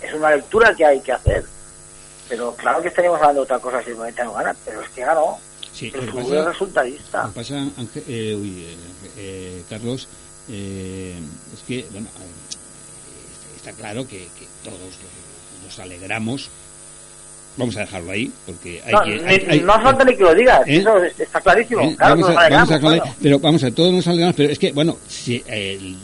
[0.00, 1.44] Es una lectura que hay que hacer.
[2.28, 4.88] Pero claro que estaríamos hablando de otra cosa si el Valencia no gana, pero es
[4.90, 5.38] que ganó.
[5.72, 7.30] Sí, El fútbol pasa- es resultadista.
[7.34, 8.76] Pasa, Ángel- eh, uy, eh,
[9.16, 10.08] eh, Carlos,
[10.48, 11.18] eh,
[11.52, 12.08] es que, bueno,
[13.56, 14.78] está claro que, que todos
[15.64, 16.48] nos alegramos.
[17.56, 19.28] Vamos a dejarlo ahí, porque hay No, que.
[19.28, 20.76] hay- hay- no hace falta ni que lo digas, ¿Eh?
[20.78, 21.82] eso es- está clarísimo.
[21.82, 21.94] ¿Eh?
[21.96, 23.16] Claro vamos, que a, alegramos, vamos a bueno.
[23.22, 25.94] pero vamos a todos nos alegramos, pero es que bueno, si, eh,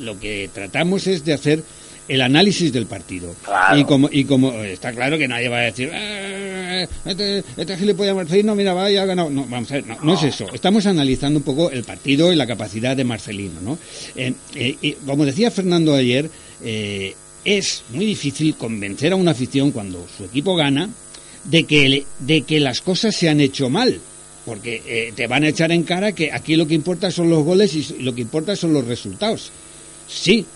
[0.00, 1.62] lo que tratamos es de hacer
[2.06, 3.78] el análisis del partido Claro.
[3.78, 8.14] y como y como está claro que nadie va a decir "Eh, este, este gilipollas
[8.14, 10.84] Marcelino mira va ya ha ganado no vamos a ver no, no es eso estamos
[10.84, 13.78] analizando un poco el partido y la capacidad de Marcelino no
[14.16, 16.28] Eh, eh, y como decía Fernando ayer
[17.44, 20.88] es muy difícil convencer a una afición cuando su equipo gana
[21.44, 24.00] de que de que las cosas se han hecho mal
[24.46, 27.42] porque eh, te van a echar en cara que aquí lo que importa son los
[27.44, 29.50] goles y lo que importa son los resultados
[30.08, 30.46] sí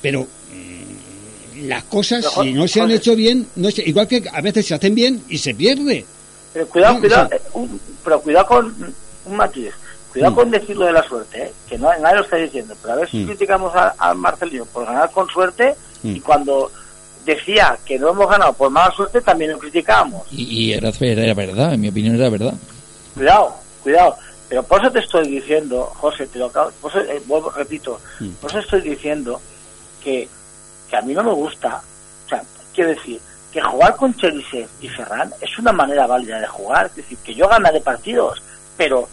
[0.00, 4.22] pero mm, las cosas Pero, si no se han hecho bien no se- igual que
[4.32, 6.04] a veces se hacen bien y se pierde
[6.52, 8.94] Pero cuidado, No, cuidado, o sea- eh, un- pero cuidado con
[9.26, 9.70] un matiz.
[10.12, 10.34] Cuidado Mm.
[10.36, 11.52] con decir lo de la suerte, ¿eh?
[11.68, 12.74] que no, nadie lo está diciendo.
[12.80, 13.26] Pero a ver si Mm.
[13.26, 16.16] criticamos a, a Marcelino por ganar con suerte Mm.
[16.16, 16.70] y cuando
[17.24, 20.26] decía que no hemos ganado por mala suerte también lo criticábamos.
[20.30, 22.54] Y, y era, era verdad, en mi opinión era verdad.
[23.14, 24.16] Cuidado, cuidado.
[24.48, 28.00] Pero por eso te estoy diciendo, José, te lo acabo, por eso, eh, vuelvo, repito,
[28.20, 28.28] Mm.
[28.40, 29.40] por eso estoy diciendo
[30.02, 30.26] que,
[30.88, 31.82] que a mí no me gusta,
[32.24, 32.42] o sea,
[32.74, 33.20] quiero decir,
[33.52, 37.34] que jugar con Cherisev y Ferran es una manera válida de jugar, es decir, que
[37.34, 38.42] yo ganaré partidos,
[38.76, 39.08] pero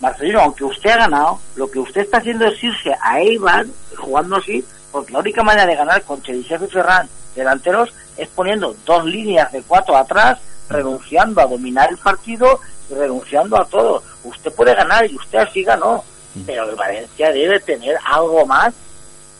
[0.00, 4.36] Marcelino, aunque usted ha ganado, lo que usted está haciendo es irse a Eibar jugando
[4.36, 9.04] así, porque la única manera de ganar con Cherisev y Ferran delanteros es poniendo dos
[9.04, 10.38] líneas de cuatro atrás,
[10.68, 12.60] renunciando a dominar el partido
[12.90, 14.02] y renunciando a todo.
[14.24, 16.04] Usted puede ganar y usted así ganó,
[16.46, 18.74] pero el Valencia debe tener algo más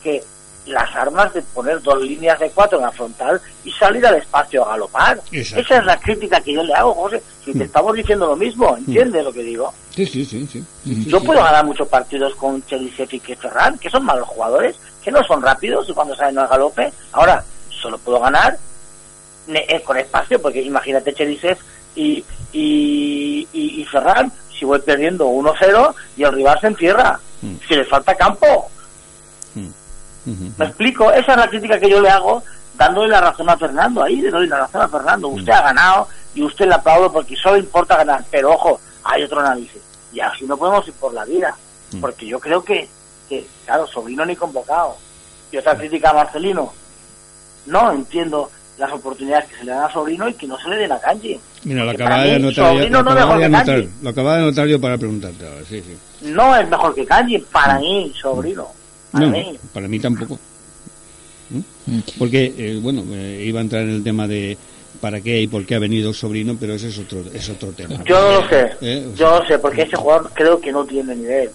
[0.03, 0.23] que
[0.67, 4.63] las armas de poner dos líneas de cuatro en la frontal y salir al espacio
[4.63, 5.19] a galopar.
[5.31, 5.61] Exacto.
[5.61, 7.21] Esa es la crítica que yo le hago, José.
[7.43, 9.73] Si te estamos diciendo lo mismo, ¿entiendes lo que digo?
[9.89, 10.63] sí sí sí sí,
[11.07, 11.25] Yo sí.
[11.25, 15.41] puedo ganar muchos partidos con Cherisev y Ferran, que son malos jugadores, que no son
[15.41, 16.91] rápidos y cuando salen al galope.
[17.11, 18.57] Ahora, solo puedo ganar
[19.47, 21.57] eh, con espacio, porque imagínate Cherisev
[21.95, 22.23] y,
[22.53, 27.55] y, y, y Ferran, si voy perdiendo 1-0 y el rival se encierra, Mm.
[27.67, 28.69] si le falta campo.
[29.55, 29.69] Mm.
[30.57, 31.11] ¿Me explico?
[31.11, 32.43] Esa es la crítica que yo le hago,
[32.77, 35.27] dándole la razón a Fernando, ahí le doy la razón a Fernando.
[35.29, 38.23] Usted ha ganado y usted le aplaudo porque solo importa ganar.
[38.29, 39.81] Pero ojo, hay otro análisis.
[40.13, 41.55] Y así no podemos ir por la vida.
[41.99, 42.87] Porque yo creo que,
[43.31, 44.95] que claro, sobrino ni convocado.
[45.51, 46.73] Y otra crítica a Marcelino.
[47.67, 50.75] No entiendo las oportunidades que se le dan a sobrino y que no se le
[50.77, 51.39] den a Kanji.
[51.63, 53.89] Mira, lo acababa de anotar, yo- lo no de anotar, Kanji.
[54.01, 56.27] lo acababa de anotar yo para preguntarte ahora, sí, sí.
[56.29, 58.67] No es mejor que Kanji, para mí, sobrino.
[59.11, 59.59] Para No, mí.
[59.73, 60.39] para mí tampoco.
[61.49, 61.99] ¿Mm?
[62.17, 64.57] Porque, eh, bueno, eh, iba a entrar en el tema de
[65.01, 68.03] para qué y por qué ha venido sobrino, pero ese es otro, es otro tema.
[68.05, 68.71] Yo no lo sé.
[68.81, 71.49] Eh, o sea, Yo no sé, porque ese jugador creo que no tiene nivel.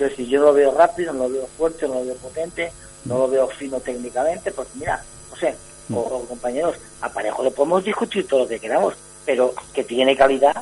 [0.00, 2.72] Entonces, si yo lo veo rápido, no lo veo fuerte, no lo veo potente,
[3.04, 5.54] no lo veo fino técnicamente, pues mira, no sé,
[5.92, 8.94] o, o compañeros, a Parejo le podemos discutir todo lo que queramos,
[9.26, 10.56] pero que tiene calidad,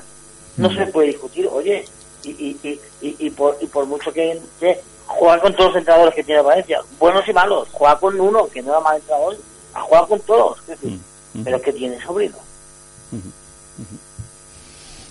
[0.57, 1.47] no se puede discutir.
[1.47, 1.85] Oye,
[2.25, 6.17] y, y, y, y, por, y por mucho que, que jugar con todos los entrenadores
[6.17, 9.37] que tiene Valencia, buenos y malos, jugar con uno que no era mal entrenador,
[9.73, 10.99] a jugar con todos, es decir,
[11.45, 12.39] pero que tiene sobrino.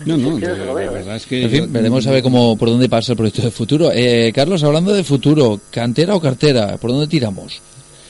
[0.06, 1.44] No, no, Yo la, no lo la veo, verdad es que...
[1.44, 3.92] En fin, veremos a ver cómo, por dónde pasa el proyecto de futuro.
[3.94, 6.78] Eh, Carlos, hablando de futuro, ¿cantera o cartera?
[6.78, 7.62] ¿Por dónde tiramos?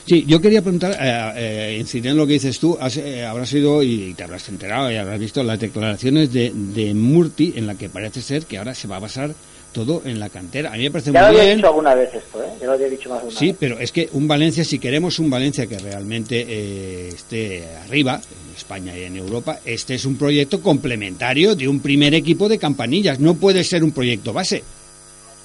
[0.08, 3.52] Sí, yo quería preguntar, eh, eh, incidir en lo que dices tú, has, eh, habrás
[3.52, 7.74] ido y te habrás enterado y habrás visto las declaraciones de, de Murti en la
[7.74, 9.34] que parece ser que ahora se va a basar
[9.72, 10.72] todo en la cantera.
[10.72, 11.56] A mí me parece Ya lo muy había bien.
[11.58, 12.48] dicho alguna vez esto, ¿eh?
[12.60, 13.56] Ya lo había dicho más de una Sí, vez.
[13.60, 18.56] pero es que un Valencia, si queremos un Valencia que realmente eh, esté arriba, en
[18.56, 23.20] España y en Europa, este es un proyecto complementario de un primer equipo de campanillas.
[23.20, 24.62] No puede ser un proyecto base.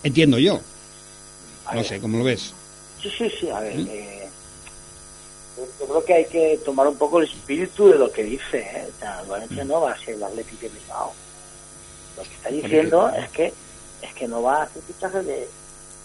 [0.04, 0.60] Entiendo yo.
[1.74, 2.54] No sé, ¿cómo lo ves?
[3.02, 3.64] Sí, sí, sí, a ¿Mm?
[3.64, 3.74] ver.
[3.90, 4.20] eh,
[5.58, 8.60] yo, yo creo que hay que tomar un poco el espíritu de lo que dice.
[8.60, 8.88] ¿eh?
[8.96, 9.30] O sea, el ¿Mm?
[9.30, 11.14] Valencia no va a ser el Atlético de Bilbao.
[12.18, 13.54] Lo que está diciendo es que
[14.04, 15.48] es que no va a hacer fichajes de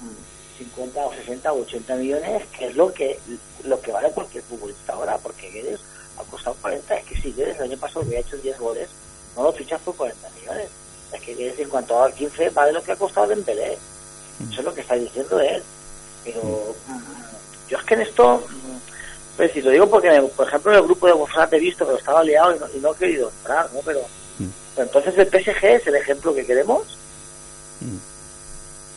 [0.01, 3.19] mm, 50 o 60 o 80 millones, que es lo que
[3.65, 5.81] lo que vale cualquier futbolista ahora, porque Guedes
[6.19, 6.95] ha costado 40.
[6.97, 8.89] Es que si Guedes el año pasado había hecho 10 goles,
[9.37, 10.69] no lo fichas por 40 millones.
[11.13, 13.79] Es que Guedes en cuanto a 15 vale lo que ha costado Dembélé.
[14.51, 15.63] Eso es lo que está diciendo él.
[16.25, 20.47] Pero mm, yo es que en esto, mm, pues si lo digo porque, me- por
[20.47, 22.79] ejemplo, en el grupo de WhatsApp he visto que lo estaba liado y no, y
[22.79, 23.81] no he querido entrar, ¿no?
[23.85, 24.01] Pero,
[24.75, 26.83] pero entonces el PSG es el ejemplo que queremos.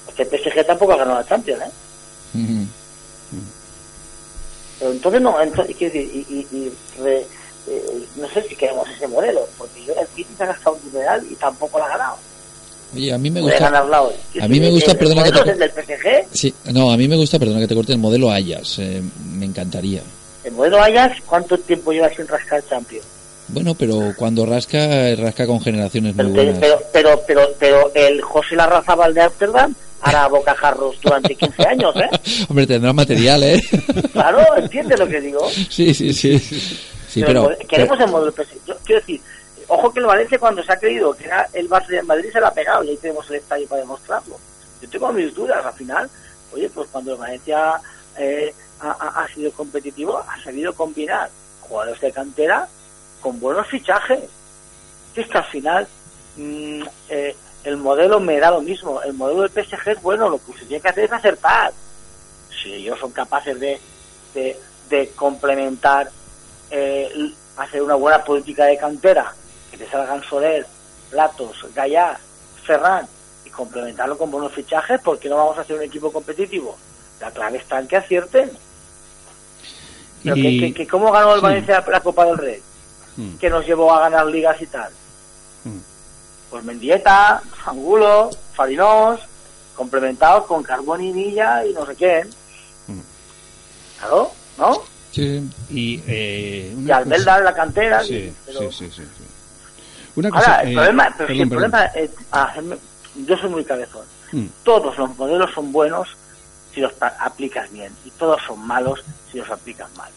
[0.06, 1.72] Porque el PSG tampoco ha ganado la Champions, ¿eh?
[4.80, 7.26] Pero entonces no, entonces, quiero decir, y, y- y re-
[7.68, 10.91] eh, no sé si queremos ese modelo, porque yo el City se ha gastado un
[10.91, 12.18] dineral y tampoco la ha ganado.
[12.94, 13.68] Oye, a mí me gusta...
[14.41, 15.53] A mí me gusta, perdona que te...
[15.53, 18.80] del PSG, Sí, no, a mí me gusta, perdona que te corte, el modelo Ayas.
[18.80, 19.02] eh,
[19.38, 20.02] me encantaría.
[20.44, 23.06] el modelo Ajax, ¿cuánto tiempo lleva sin rascar Champions?
[23.53, 26.57] Bueno, pero cuando rasca, rasca con generaciones muy Pero, buenas.
[26.60, 32.10] pero, pero, pero, pero el José Larrazábal de Ámsterdam hará bocajarros durante 15 años, ¿eh?
[32.49, 33.61] Hombre, tendrá material, ¿eh?
[34.14, 35.48] Claro, ¿entiendes lo que digo?
[35.69, 36.40] Sí, sí, sí.
[36.40, 37.44] Sí, Pero pero...
[37.49, 38.34] mod- queremos el modelo.
[38.65, 39.22] Yo quiero decir,
[39.68, 42.40] ojo que el Valencia cuando se ha creído que era el Barça de Madrid se
[42.40, 44.38] la ha pegado y ahí tenemos el estadio para demostrarlo.
[44.82, 46.10] Yo tengo mis dudas, al final,
[46.53, 47.73] oye, pues cuando el Valencia
[48.18, 51.30] eh, ha sido competitivo, ha sabido combinar
[51.60, 52.68] jugadores de cantera
[53.22, 54.19] con buenos fichajes.
[55.14, 55.88] Si es que al final
[56.38, 59.02] mm, eh, el modelo me da lo mismo.
[59.02, 61.72] El modelo del PSG es bueno, lo que usted tiene que hacer es acertar.
[62.61, 63.80] Si ellos son capaces de,
[64.34, 66.10] de, de complementar,
[66.69, 69.34] eh, hacer una buena política de cantera,
[69.69, 70.65] que te salgan Soler,
[71.11, 72.19] Latos, Gallá,
[72.64, 73.07] Ferran,
[73.45, 76.77] y complementarlo con buenos fichajes, porque no vamos a hacer un equipo competitivo?
[77.19, 78.52] La clave está en que acierten.
[80.23, 81.45] Pero Y- que, que- que ¿Cómo ganó el sí.
[81.45, 82.61] Valencia la Copa del Rey?
[83.18, 83.36] Mm.
[83.38, 84.92] que nos llevó a ganar ligas y tal?
[85.66, 85.78] Mm.
[86.50, 89.20] Pues Mendieta, Angulo, Farinós,
[89.76, 92.30] complementados con Carboni y Villa y no sé quién.
[92.88, 93.00] Mm.
[94.00, 94.82] Claro, ¿no?
[95.12, 95.50] Sí.
[95.70, 98.04] Y, eh, Y Albelda en la cantera.
[98.04, 99.24] sí, y- pero- sí, sí, sí, sí.
[100.16, 102.78] Una cosa, Ahora, el eh, problema, pero si perdón, el problema es, hacerme-
[103.28, 104.06] yo soy muy cabezón.
[104.32, 104.46] Mm.
[104.64, 106.08] Todos los modelos son buenos
[106.74, 110.10] si los aplicas bien y todos son malos si los aplicas mal.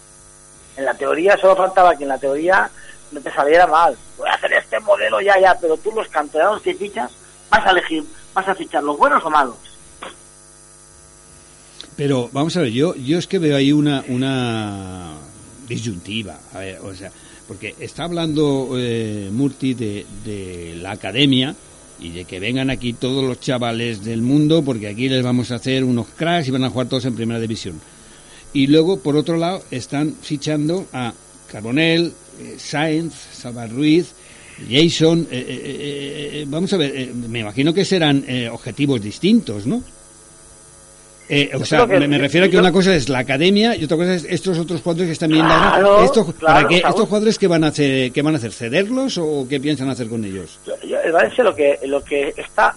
[0.77, 2.69] En la teoría solo faltaba que en la teoría
[3.15, 3.97] no te saliera mal.
[4.19, 7.11] Voy a hacer este modelo ya, ya, pero tú los canteranos que fichas
[7.51, 8.05] vas a elegir,
[8.35, 9.57] vas a fichar los buenos o malos.
[11.97, 15.12] Pero vamos a ver, yo, yo es que veo ahí una, una
[15.69, 16.39] disyuntiva.
[16.53, 17.12] A ver, o sea,
[17.47, 21.55] porque está hablando eh, Murti de, de la academia
[22.01, 25.57] y de que vengan aquí todos los chavales del mundo porque aquí les vamos a
[25.57, 27.81] hacer unos cracks y van a jugar todos en primera división.
[28.53, 31.12] Y luego, por otro lado, están fichando a
[31.55, 34.12] Carbonell, eh, Sainz, Salva Ruiz,
[34.68, 35.20] Jason.
[35.31, 39.81] eh, eh, eh, eh, vamos a ver, me imagino que serán eh, objetivos distintos, ¿no?
[41.28, 43.20] Eh, o Yo sea, que- me, me refiero a que yo- una cosa es la
[43.20, 46.05] academia y otra cosa es estos otros jugadores que están viendo Claro.
[46.05, 46.81] Estos, claro, ¿para qué?
[46.81, 46.90] Saúl.
[46.90, 48.12] ¿Estos jugadores qué van a hacer?
[48.12, 48.52] ¿Qué van a hacer?
[48.52, 50.59] ¿Cederlos o qué piensan hacer con ellos?
[51.12, 52.76] Valencia lo que lo que está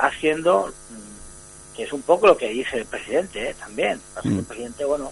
[0.00, 3.54] haciendo mm, que es un poco lo que dice el presidente ¿eh?
[3.58, 4.38] también que Mm.
[4.38, 5.10] el presidente bueno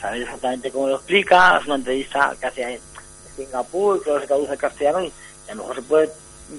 [0.00, 2.80] sabe exactamente cómo lo explica es una entrevista que hace en
[3.36, 5.12] Singapur que se traduce al castellano y
[5.48, 6.10] a lo mejor se puede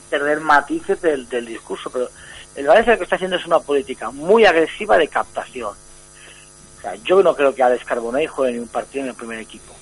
[0.09, 2.09] perder matices del, del discurso pero
[2.55, 5.73] el Valencia lo que está haciendo es una política muy agresiva de captación
[6.77, 9.39] o sea yo no creo que Alex Carbonell juegue ni un partido en el primer
[9.39, 9.73] equipo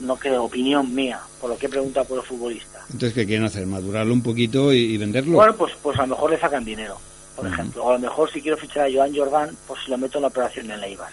[0.00, 3.46] no creo opinión mía por lo que he preguntado por los futbolistas Entonces, ¿qué quieren
[3.46, 3.66] hacer?
[3.66, 5.36] ¿Madurarlo un poquito y, y venderlo?
[5.36, 6.98] bueno, pues, pues a lo mejor le sacan dinero,
[7.34, 7.84] por ejemplo.
[7.84, 10.28] O a lo mejor si quiero fichar a Joan Jordan, pues lo meto en la
[10.28, 11.08] operación en la IVA,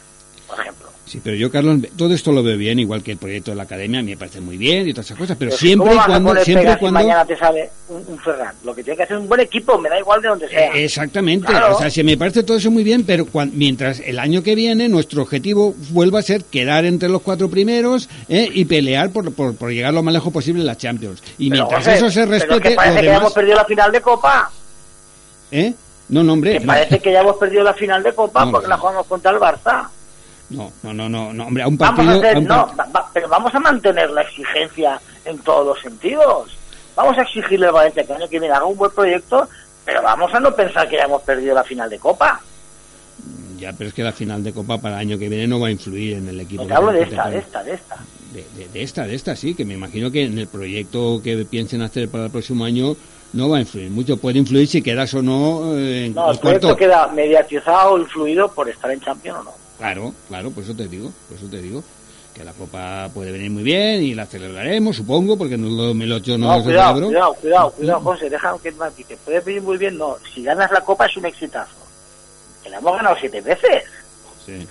[0.48, 0.90] por ejemplo.
[1.06, 3.64] Sí, pero yo, Carlos, todo esto lo veo bien, igual que el proyecto de la
[3.64, 6.06] academia, me parece muy bien y todas esas cosas, pero Pero siempre ¿cómo y a
[6.06, 6.30] cuando...
[6.30, 8.56] poner Siempre y pegas si cuando mañana te sale un, un Ferran?
[8.64, 10.74] Lo que tiene que hacer es un buen equipo, me da igual de donde sea.
[10.74, 11.76] Eh, Exactamente, Claro.
[11.76, 14.56] o sea, si me parece todo eso muy bien, pero cuan- mientras el año que
[14.56, 19.34] viene nuestro objetivo vuelva a ser quedar entre los cuatro primeros eh, y pelear por,
[19.34, 21.22] por, por llegar lo más lejos posible en la Champions.
[21.38, 23.22] Y Pero, mientras José, eso se pero es respete, que parece lo que ya demás-
[23.24, 24.52] hemos perdido la final de Copa.
[25.52, 25.74] ¿eh?
[26.10, 26.68] No, no, hombre, Que no.
[26.68, 28.70] parece que ya hemos perdido la final de Copa No, porque no.
[28.70, 29.88] la jugamos contra el Barça.
[30.54, 32.16] No, no, no, no, no, hombre, a un Vamos partido...
[32.16, 35.38] a hacer, a un no, par- va- va- pero vamos a mantener la exigencia en
[35.40, 36.58] todos los sentidos.
[36.96, 39.48] Vamos a exigirle al Valencia que el año que viene haga un buen proyecto,
[39.86, 42.40] pero vamos a no pensar que ya hemos perdido la final de Copa.
[43.58, 45.68] Ya, pero es que la final de Copa para el año que viene no va
[45.68, 46.66] a influir en el equipo.
[46.66, 47.98] Te hablo de esta, de esta, de esta.
[48.34, 51.46] de, de- de esta, de esta, sí, que me imagino que en el proyecto que
[51.50, 52.96] piensen hacer para el próximo año
[53.32, 54.18] no va a influir mucho.
[54.18, 56.78] Puede influir si quedas o no eh, en No, el proyecto cuarto.
[56.78, 59.52] queda mediatizado influido por estar en Champions o no.
[59.78, 61.84] Claro, claro, por eso te digo, por eso te digo
[62.34, 66.38] que la Copa puede venir muy bien y la celebraremos, supongo, porque en el 2008
[66.40, 68.72] no, No, cuidado, cuidado, cuidado, cuidado, José, deja que
[69.04, 70.18] te puede pedir muy bien, no.
[70.34, 71.76] Si ganas la Copa es un exitazo.
[72.64, 73.84] Que la hemos ganado siete veces.
[74.46, 74.68] Sí.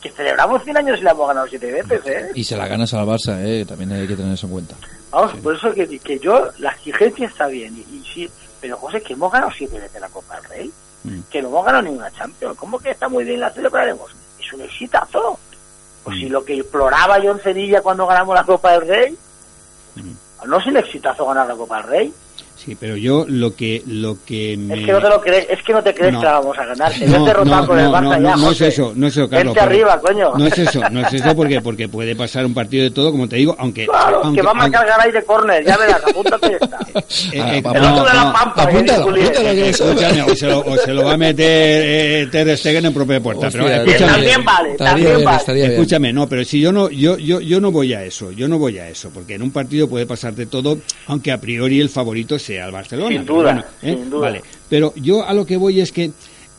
[0.00, 2.30] Que celebramos 100 años y la hemos ganado siete veces, ¿eh?
[2.34, 3.64] Y se la ganas al Barça, ¿eh?
[3.64, 4.74] también hay que tener eso en cuenta.
[5.10, 8.28] Vamos, por eso que, que yo, la exigencia está bien, y, y sí,
[8.60, 11.20] pero José, que hemos ganado siete veces la Copa del Rey, Mm.
[11.30, 14.10] que no hemos ganado ninguna Champions, ¿cómo que está muy bien la celebraremos?
[14.50, 15.38] Es un exitazo.
[16.02, 16.20] Pues Mm.
[16.20, 19.18] si lo que imploraba yo en Sevilla cuando ganamos la Copa del Rey,
[19.96, 20.12] Mm.
[20.48, 22.14] no es un exitazo ganar la Copa del Rey.
[22.62, 24.80] Sí, pero yo lo que lo que me...
[24.80, 26.20] Es que no te lo crees, es que no te crees No.
[26.20, 26.92] que la vamos a ganar.
[26.92, 29.16] Te No, no, con el no, Barça no, ya, no, no es eso, no es
[29.16, 29.54] eso, Carlos.
[29.54, 30.32] Vente arriba, coño.
[30.36, 33.26] No es eso, no es eso porque porque puede pasar un partido de todo, como
[33.30, 36.58] te digo, aunque Claro, aunque, que va a marcar Garay de córner, ya verás, apúntate
[36.60, 36.78] esta.
[37.32, 39.26] Eh, eh, El no, otro de la Pampa, que apúntalo, dice Julián.
[39.28, 42.58] apúntalo que eso- Escúchame, o se, lo, o se lo va a meter eh, Ter
[42.58, 43.46] Stegen en propia puerta.
[43.46, 45.64] Hostia, pero escúchame, también vale, también bien, vale.
[45.66, 48.58] escúchame, no, pero si yo no, yo, yo, yo no voy a eso, yo no
[48.58, 51.88] voy a eso, porque en un partido puede pasar de todo, aunque a priori el
[51.88, 53.08] favorito sea el Barcelona.
[53.10, 53.94] Sin pero duda, bueno, ¿eh?
[54.00, 54.26] sin duda.
[54.28, 56.10] Vale, pero yo a lo que voy es que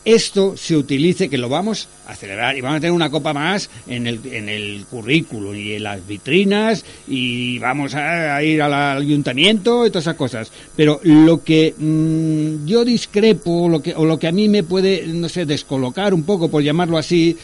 [0.04, 3.70] esto se utilice, que lo vamos a celebrar y vamos a tener una copa más
[3.86, 8.74] en el, en el currículum y en las vitrinas y vamos a, a ir al
[8.74, 10.50] ayuntamiento y todas esas cosas.
[10.74, 15.06] Pero lo que mm, yo discrepo lo que, o lo que a mí me puede,
[15.06, 17.36] no sé, descolocar un poco, por llamarlo así,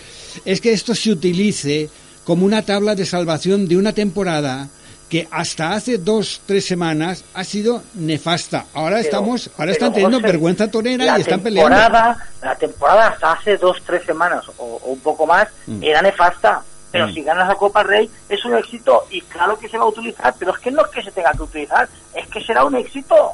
[0.44, 1.88] es que esto se utilice
[2.24, 4.68] como una tabla de salvación de una temporada
[5.08, 8.66] que hasta hace dos, tres semanas ha sido nefasta.
[8.74, 11.74] Ahora Pero- estamos, ahora están teniendo José, vergüenza torera y están peleando.
[11.74, 15.82] temporada, La temporada hasta hace dos, tres semanas o, o un poco más Mm.
[15.82, 16.62] era nefasta.
[16.90, 17.12] Pero Mm.
[17.14, 20.34] si ganas la Copa Rey es un éxito y claro que se va a utilizar,
[20.38, 23.32] pero es que no es que se tenga que utilizar, es que será un éxito.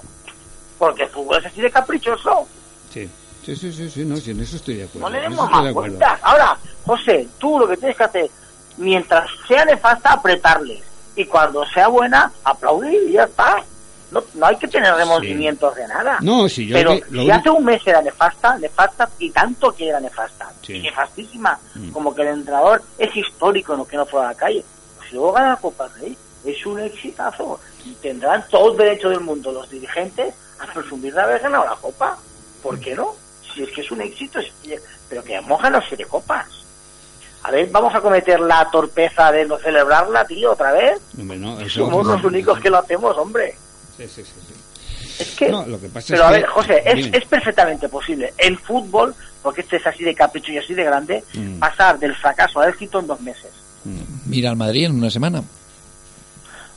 [0.78, 2.48] Porque el fútbol es así de caprichoso.
[2.92, 3.09] Sí,
[3.44, 5.09] sí, sí, sí, sí, no, sí, en eso estoy de acuerdo.
[5.09, 6.18] No le demos más vueltas.
[6.22, 8.30] Ahora, José, tú lo que tienes que hacer,
[8.76, 10.82] mientras sea nefasta, apretarles.
[11.16, 13.62] Y cuando sea buena, aplaudir y ya está.
[14.11, 16.19] No, no hay que tener remordimientos de nada.
[16.20, 19.89] No, yo Pero que- lo si hace un mes era nefasta, nefasta y tanto que
[19.89, 20.74] era nefasta, Sí.
[20.74, 21.91] y nefastísima, Mm.
[21.91, 24.65] como que el entrenador es histórico, no que no fuera a la calle.
[24.97, 27.59] Pues si luego gana la Copa Rey, es un exitazo.
[27.85, 31.77] Y tendrán todo el derecho del mundo los dirigentes a presumir de haber ganado la
[31.77, 32.16] Copa.
[32.62, 33.15] ¿Por qué no?
[33.53, 34.39] Si es que es un éxito,
[35.09, 36.47] pero que hemos ganado siete copas.
[37.44, 40.98] A ver, vamos a cometer la torpeza de no celebrarla, tío, otra vez.
[41.18, 43.54] Hombre, no, eso- Somos los únicos que lo hacemos, hombre.
[43.96, 44.54] Sí, sí, sí, sí.
[45.22, 47.88] Es que, No, lo que pasa pero es a que- ver, José, es, es perfectamente
[47.88, 51.58] posible en fútbol, porque este es así de capricho y así de grande, Mm.
[51.60, 53.50] pasar del fracaso al éxito en dos meses.
[54.26, 55.42] Mira al Madrid en una semana.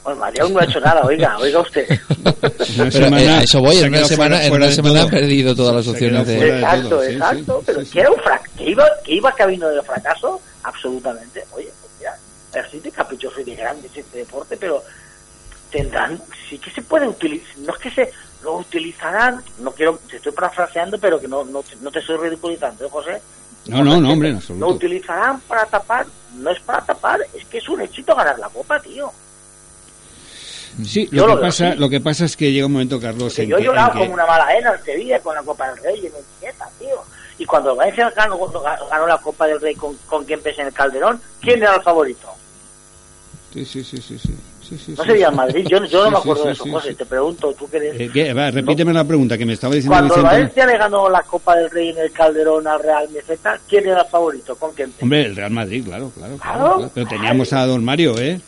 [0.04, 1.86] Bueno, María aún no ha hecho nada, oiga, oiga usted.
[2.24, 5.54] Una Pero, semana eh, eso voy, en una semana, fuera- en una semana ha perdido
[5.54, 6.48] todas las opciones de...
[6.60, 7.92] exacto, todo, sí, exacto, sí, pero sí, sí.
[7.92, 11.44] que era un fracaso, que iba, que iba camino del fracaso, absolutamente.
[11.52, 12.16] Oye, pues mira,
[12.66, 14.82] así de caprichoso y de grande es este deporte, pero
[15.70, 18.10] tendrán, sí que se puede utilizar, no es que se
[18.42, 22.16] lo utilizarán, no quiero, te estoy parafraseando, pero que no, no, te- no te estoy
[22.16, 23.22] ridiculizando, ¿eh, José?
[23.66, 24.66] No, no, no, hombre, en absoluto.
[24.66, 28.48] Lo utilizarán para tapar, no es para tapar, es que es un éxito ganar la
[28.48, 29.10] copa, tío.
[30.84, 31.78] Sí, lo que, pasa, así.
[31.78, 33.98] lo que pasa es que llega un momento, Carlos, en yo he llorado en que-
[34.00, 37.02] como una mala ena en Sevilla con la Copa del Rey y me inquieta, tío.
[37.38, 38.36] Y cuando el Valencia ganó,
[38.90, 41.82] ganó la Copa del Rey con, con quien pese en el Calderón, ¿quién era el
[41.82, 42.28] favorito?
[43.52, 44.36] Sí, sí, sí, sí, sí.
[44.68, 45.30] Sí, sí, No sería sí.
[45.30, 46.94] el Madrid, yo, yo no me acuerdo de eso, José.
[46.94, 47.98] Te pregunto, tú eres...
[47.98, 48.34] Eh, ¿qué?
[48.34, 50.34] Va, repíteme la pregunta que me estaba diciendo Cuando Vicente.
[50.34, 54.02] Valencia le ganó la Copa del Rey en el Calderón al Real Meseta, ¿quién era
[54.02, 54.56] el favorito?
[54.56, 54.92] ¿Con quién?
[55.00, 56.36] Hombre, el Real Madrid, claro, claro.
[56.36, 56.74] claro, Claro.
[56.76, 56.90] claro.
[56.94, 58.38] Pero teníamos a Don Mario, ¿eh?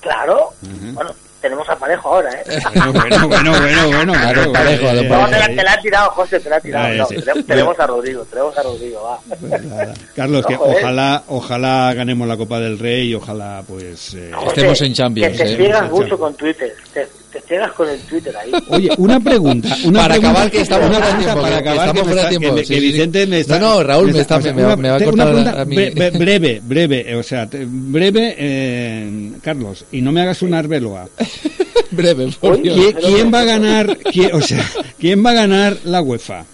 [0.00, 0.54] Claro.
[0.94, 1.10] Bueno,
[1.40, 2.44] tenemos a Parejo ahora, ¿eh?
[2.74, 6.40] Bueno, bueno, bueno, bueno, claro, Parejo, eh, No, te la, te la ha tirado, José,
[6.40, 6.94] te la ha tirado.
[6.94, 7.14] No, sé.
[7.22, 9.18] tenemos, tenemos a Rodrigo, tenemos a Rodrigo, va.
[9.40, 9.94] pues nada.
[10.14, 10.76] Carlos, que joder.
[10.76, 14.14] ojalá, ojalá ganemos la Copa del Rey y ojalá, pues...
[14.14, 15.56] eh, José, Estemos en Champions, Que te ¿eh?
[15.56, 16.20] ciegas En mucho Champions.
[16.20, 16.74] con Twitter.
[16.92, 17.08] Te,
[17.48, 18.50] te ciegas con el Twitter ahí.
[18.68, 19.74] Oye, una pregunta.
[19.84, 22.04] Una Para pregunta- acabar, que estamos una fuera de tiempo, para acabar, estamos que, me
[22.04, 22.80] fuera de está- tiempo, que me-.
[22.80, 23.58] Vicente me está...
[23.58, 25.26] No, no, Raúl me está- o sea, me va- una- me va a una cortar
[25.28, 25.76] pregunta a mí.
[25.76, 30.42] bre- bre- breve, breve, eh, o sea, te- breve, eh, Carlos, y no me hagas
[30.42, 31.08] un arbeloa.
[31.90, 32.76] Breve, por Dios.
[32.76, 34.62] ¿Quién, quién va a ganar, quién- o sea,
[34.98, 36.44] quién va a ganar la UEFA?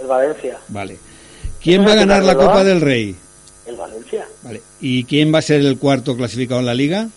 [0.00, 0.58] El Valencia.
[0.68, 0.98] Vale.
[1.62, 2.34] ¿Quién ¿Eso va a ganar la?
[2.34, 3.16] Copa del Rey?
[3.66, 4.26] El Valencia.
[4.42, 4.60] Vale.
[4.80, 7.08] ¿Y quién va a ser el cuarto clasificado en la liga?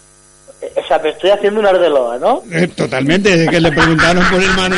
[0.86, 2.44] O sea, me estoy haciendo una arbeloa, ¿no?
[2.52, 4.76] Eh, totalmente, es que le preguntaron por el Manu.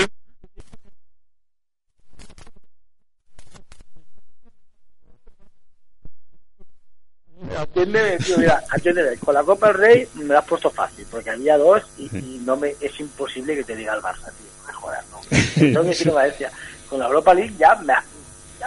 [7.57, 9.17] Atiéndeme, tío, mira, atiéndeme.
[9.17, 12.41] Con la Copa del Rey me la has puesto fácil, porque había dos y, y
[12.45, 14.47] no me es imposible que te diga el Barça, tío.
[14.67, 15.81] Me jodas, no.
[15.81, 16.51] El Valencia.
[16.89, 17.93] Con la Europa League ya, me,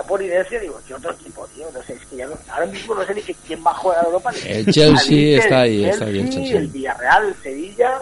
[0.02, 1.66] por inercia digo, ¿qué otro equipo, tío?
[1.72, 3.74] No sé, es que ya no, ahora mismo no sé ni que, quién va a
[3.74, 4.30] jugar a Europa.
[4.46, 6.58] El Chelsea está ahí, el está ahí el Chelsea.
[6.58, 8.00] El Villarreal, el Sevilla.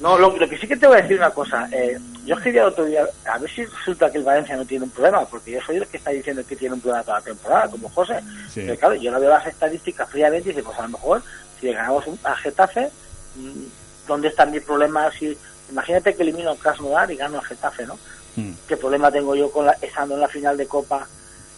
[0.00, 1.68] No, lo, lo que sí que te voy a decir una cosa.
[1.72, 4.84] Eh, yo escribí el otro día, a ver si resulta que el Valencia no tiene
[4.84, 7.24] un problema, porque yo soy el que está diciendo que tiene un problema toda la
[7.24, 8.20] temporada, como José.
[8.52, 8.60] Sí.
[8.66, 11.22] Pero claro, yo no veo las estadísticas fríamente y dice, pues a lo mejor
[11.58, 12.90] si le ganamos un- a Getafe,
[13.36, 13.62] mm,
[14.06, 15.10] ¿dónde está mi problema?
[15.12, 15.34] Si,
[15.70, 17.98] imagínate que elimino al Krasnodar y gano a Getafe, ¿no?
[18.36, 18.52] Mm.
[18.68, 21.08] ¿Qué problema tengo yo con la, estando en la final de Copa,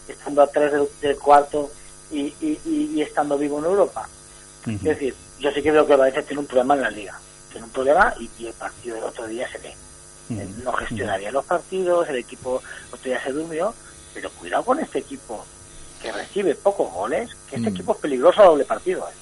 [0.06, 1.72] estando a tres del, del cuarto
[2.10, 4.08] y, y, y- y estando vivo en Europa?
[4.64, 7.20] Es decir, yo sí que veo que Valencia tiene un problema en la liga.
[7.50, 9.76] Tiene un problema y, el partido del otro día se ve.
[10.30, 10.40] Ujú.
[10.40, 13.74] Eh, No gestionaría los partidos, el equipo el otro día se durmió,
[14.12, 15.46] pero cuidado con este equipo
[16.00, 17.74] que recibe pocos goles, que este Mm.
[17.74, 19.08] equipo es peligroso a doble partido.
[19.08, 19.14] ¿eh?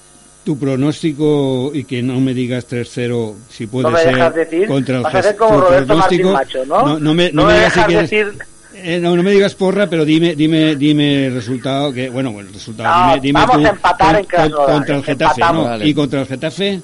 [0.47, 4.69] Tu pronóstico y que no me digas 3-0 si puede No me ser dejas decir,
[4.69, 6.87] contra el vas a Ges- ser como Roberto pronóstico- Macho, ¿no?
[6.87, 9.23] No, no me, no No me me digas si dejas quieres- decir- Eh, no, no
[9.25, 12.89] me digas porra, pero dime, dime, dime el resultado que, bueno, bueno, el resultado.
[12.89, 15.65] No, dime, dime vamos tú, a empatar con- en Krasnodar, contra el Getafe, empatamos.
[15.65, 15.71] ¿no?
[15.71, 15.87] Vale.
[15.89, 16.81] Y contra el Getafe,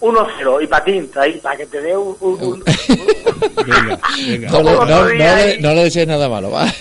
[0.00, 2.14] 1-0 y patín, ahí, para que te dé un...
[2.20, 2.64] un- un-
[3.66, 4.50] venga, venga.
[4.50, 6.66] No, le- no, no, le, no le desees nada malo, va.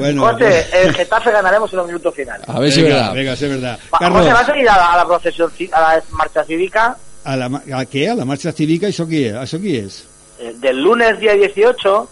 [0.00, 2.48] Bueno, José, el Getafe ganaremos en los minutos finales.
[2.48, 3.14] A ver si es venga, verdad.
[3.14, 3.78] venga, es verdad.
[3.94, 6.96] Va- Carlos, José, ¿vas a ir a la, a la procesión, a la marcha cívica
[7.24, 8.08] ¿a, la, ¿a qué?
[8.08, 8.88] ¿A la marcha cívica?
[8.88, 9.34] ¿Eso qué es?
[9.34, 10.04] ¿Eso qué es?
[10.40, 12.08] eh, del lunes día 18?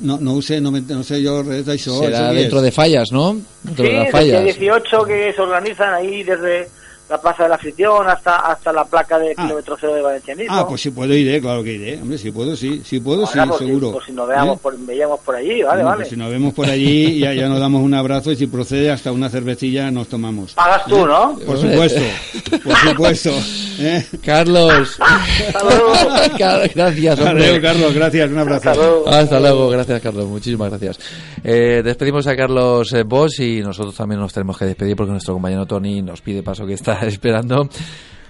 [0.00, 2.64] No, no sé, no, me, no sé yo Será ¿eso qué dentro es?
[2.64, 3.36] de fallas, ¿no?
[3.62, 4.44] Dentro Sí, de las del día fallas.
[4.58, 6.68] 18 que se organizan ahí desde
[7.08, 9.42] la Plaza de la Afición hasta hasta la placa de Ah.
[9.44, 10.54] kilómetro cero de Valencianismo.
[10.54, 12.00] Ah, pues si puedo iré, claro que iré.
[12.02, 12.82] Hombre, si puedo, sí.
[12.84, 13.92] Si puedo, sí, Ahora, si- seguro.
[13.92, 14.60] por si nos veamos ¿Eh?
[14.62, 15.96] por, veíamos por allí, vale, Bueno, vale.
[15.98, 18.90] pues si nos vemos por allí, ya, ya nos damos un abrazo y si procede
[18.90, 20.54] hasta una cervecilla nos tomamos.
[20.54, 21.38] Pagas tú, ¿no?
[21.46, 22.00] Por supuesto,
[22.64, 23.30] por supuesto.
[23.78, 24.04] ¿eh?
[24.24, 24.98] Carlos.
[25.54, 27.46] Hasta gracias, hombre.
[27.46, 28.70] Adiós, Carlos, gracias, un abrazo.
[28.70, 29.08] Hasta luego.
[29.08, 30.98] Hasta luego, gracias Carlos, muchísimas gracias.
[31.44, 35.34] Eh, despedimos a Carlos eh, Bosch y nosotros también nos tenemos que despedir porque nuestro
[35.34, 37.68] compañero Tony nos pide paso que está esperando.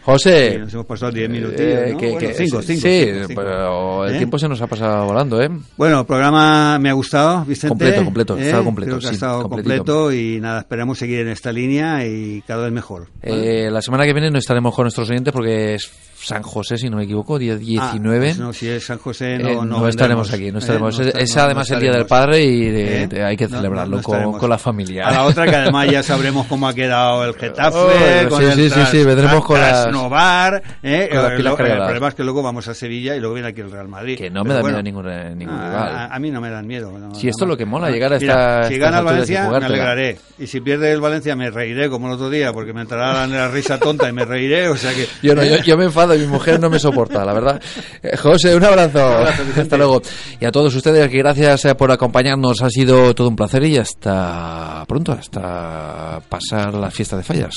[0.03, 1.99] José, Sí, nos hemos pasado 10 eh, minutillos, ¿no?
[1.99, 4.19] que- Bueno, que- cinco, sí, cinco, sí, cinco, pero el ¿Eh?
[4.19, 5.49] tiempo se nos ha pasado volando, ¿eh?
[5.77, 7.71] Bueno, el programa me ha gustado, Vicente.
[7.71, 8.45] Completo, completo, ¿eh?
[8.47, 9.77] estado completo, Creo que ha sí, estado completito.
[9.85, 13.09] completo y nada, esperamos seguir en esta línea y cada vez mejor.
[13.21, 13.67] ¿vale?
[13.67, 15.91] Eh, la semana que viene no estaremos con nuestros oyentes porque es
[16.27, 18.17] San José, si no me equivoco, día 19.
[18.17, 20.61] Ah, pues no, si es San José no, Eh, no, no estaremos aquí, no ¿eh?
[20.61, 20.99] estaremos.
[20.99, 22.07] No es es además el Día del.
[22.07, 23.23] Padre y eh, ¿Eh?
[23.23, 25.07] hay que celebrarlo con, con la familia.
[25.07, 28.45] A la otra que además ya sabremos cómo ha quedado el Getafe, Oh, con sí,
[28.47, 31.09] el sí, sí, sí, vendremos con las- Krasnodar, ¿eh?
[31.13, 31.65] con las Eh, pilas lo-.
[31.67, 34.19] El problema es que luego vamos a Sevilla y luego viene aquí el Real Madrid.
[34.19, 35.97] Que no me da bueno, miedo ningún, eh, ningún a, rival.
[35.97, 36.93] a- a mí no me dan miedo.
[37.15, 40.19] Si esto es lo que mola, llegar a esta- Si gana el Valencia, me alegraré.
[40.39, 43.49] Y si pierde el Valencia, me reiré como el otro día, porque me entrará la
[43.49, 44.69] risa tonta y me reiré.
[44.69, 45.07] O sea que.
[45.23, 47.61] Yo me enfado y mi mujer no me soporta, la verdad.
[48.03, 49.19] Eh, José, un abrazo.
[49.61, 50.03] hasta luego.
[50.41, 52.63] Y a todos ustedes, que gracias eh, por acompañarnos.
[52.63, 57.55] Ha sido todo un placer y hasta pronto, hasta pasar la fiesta de fallas.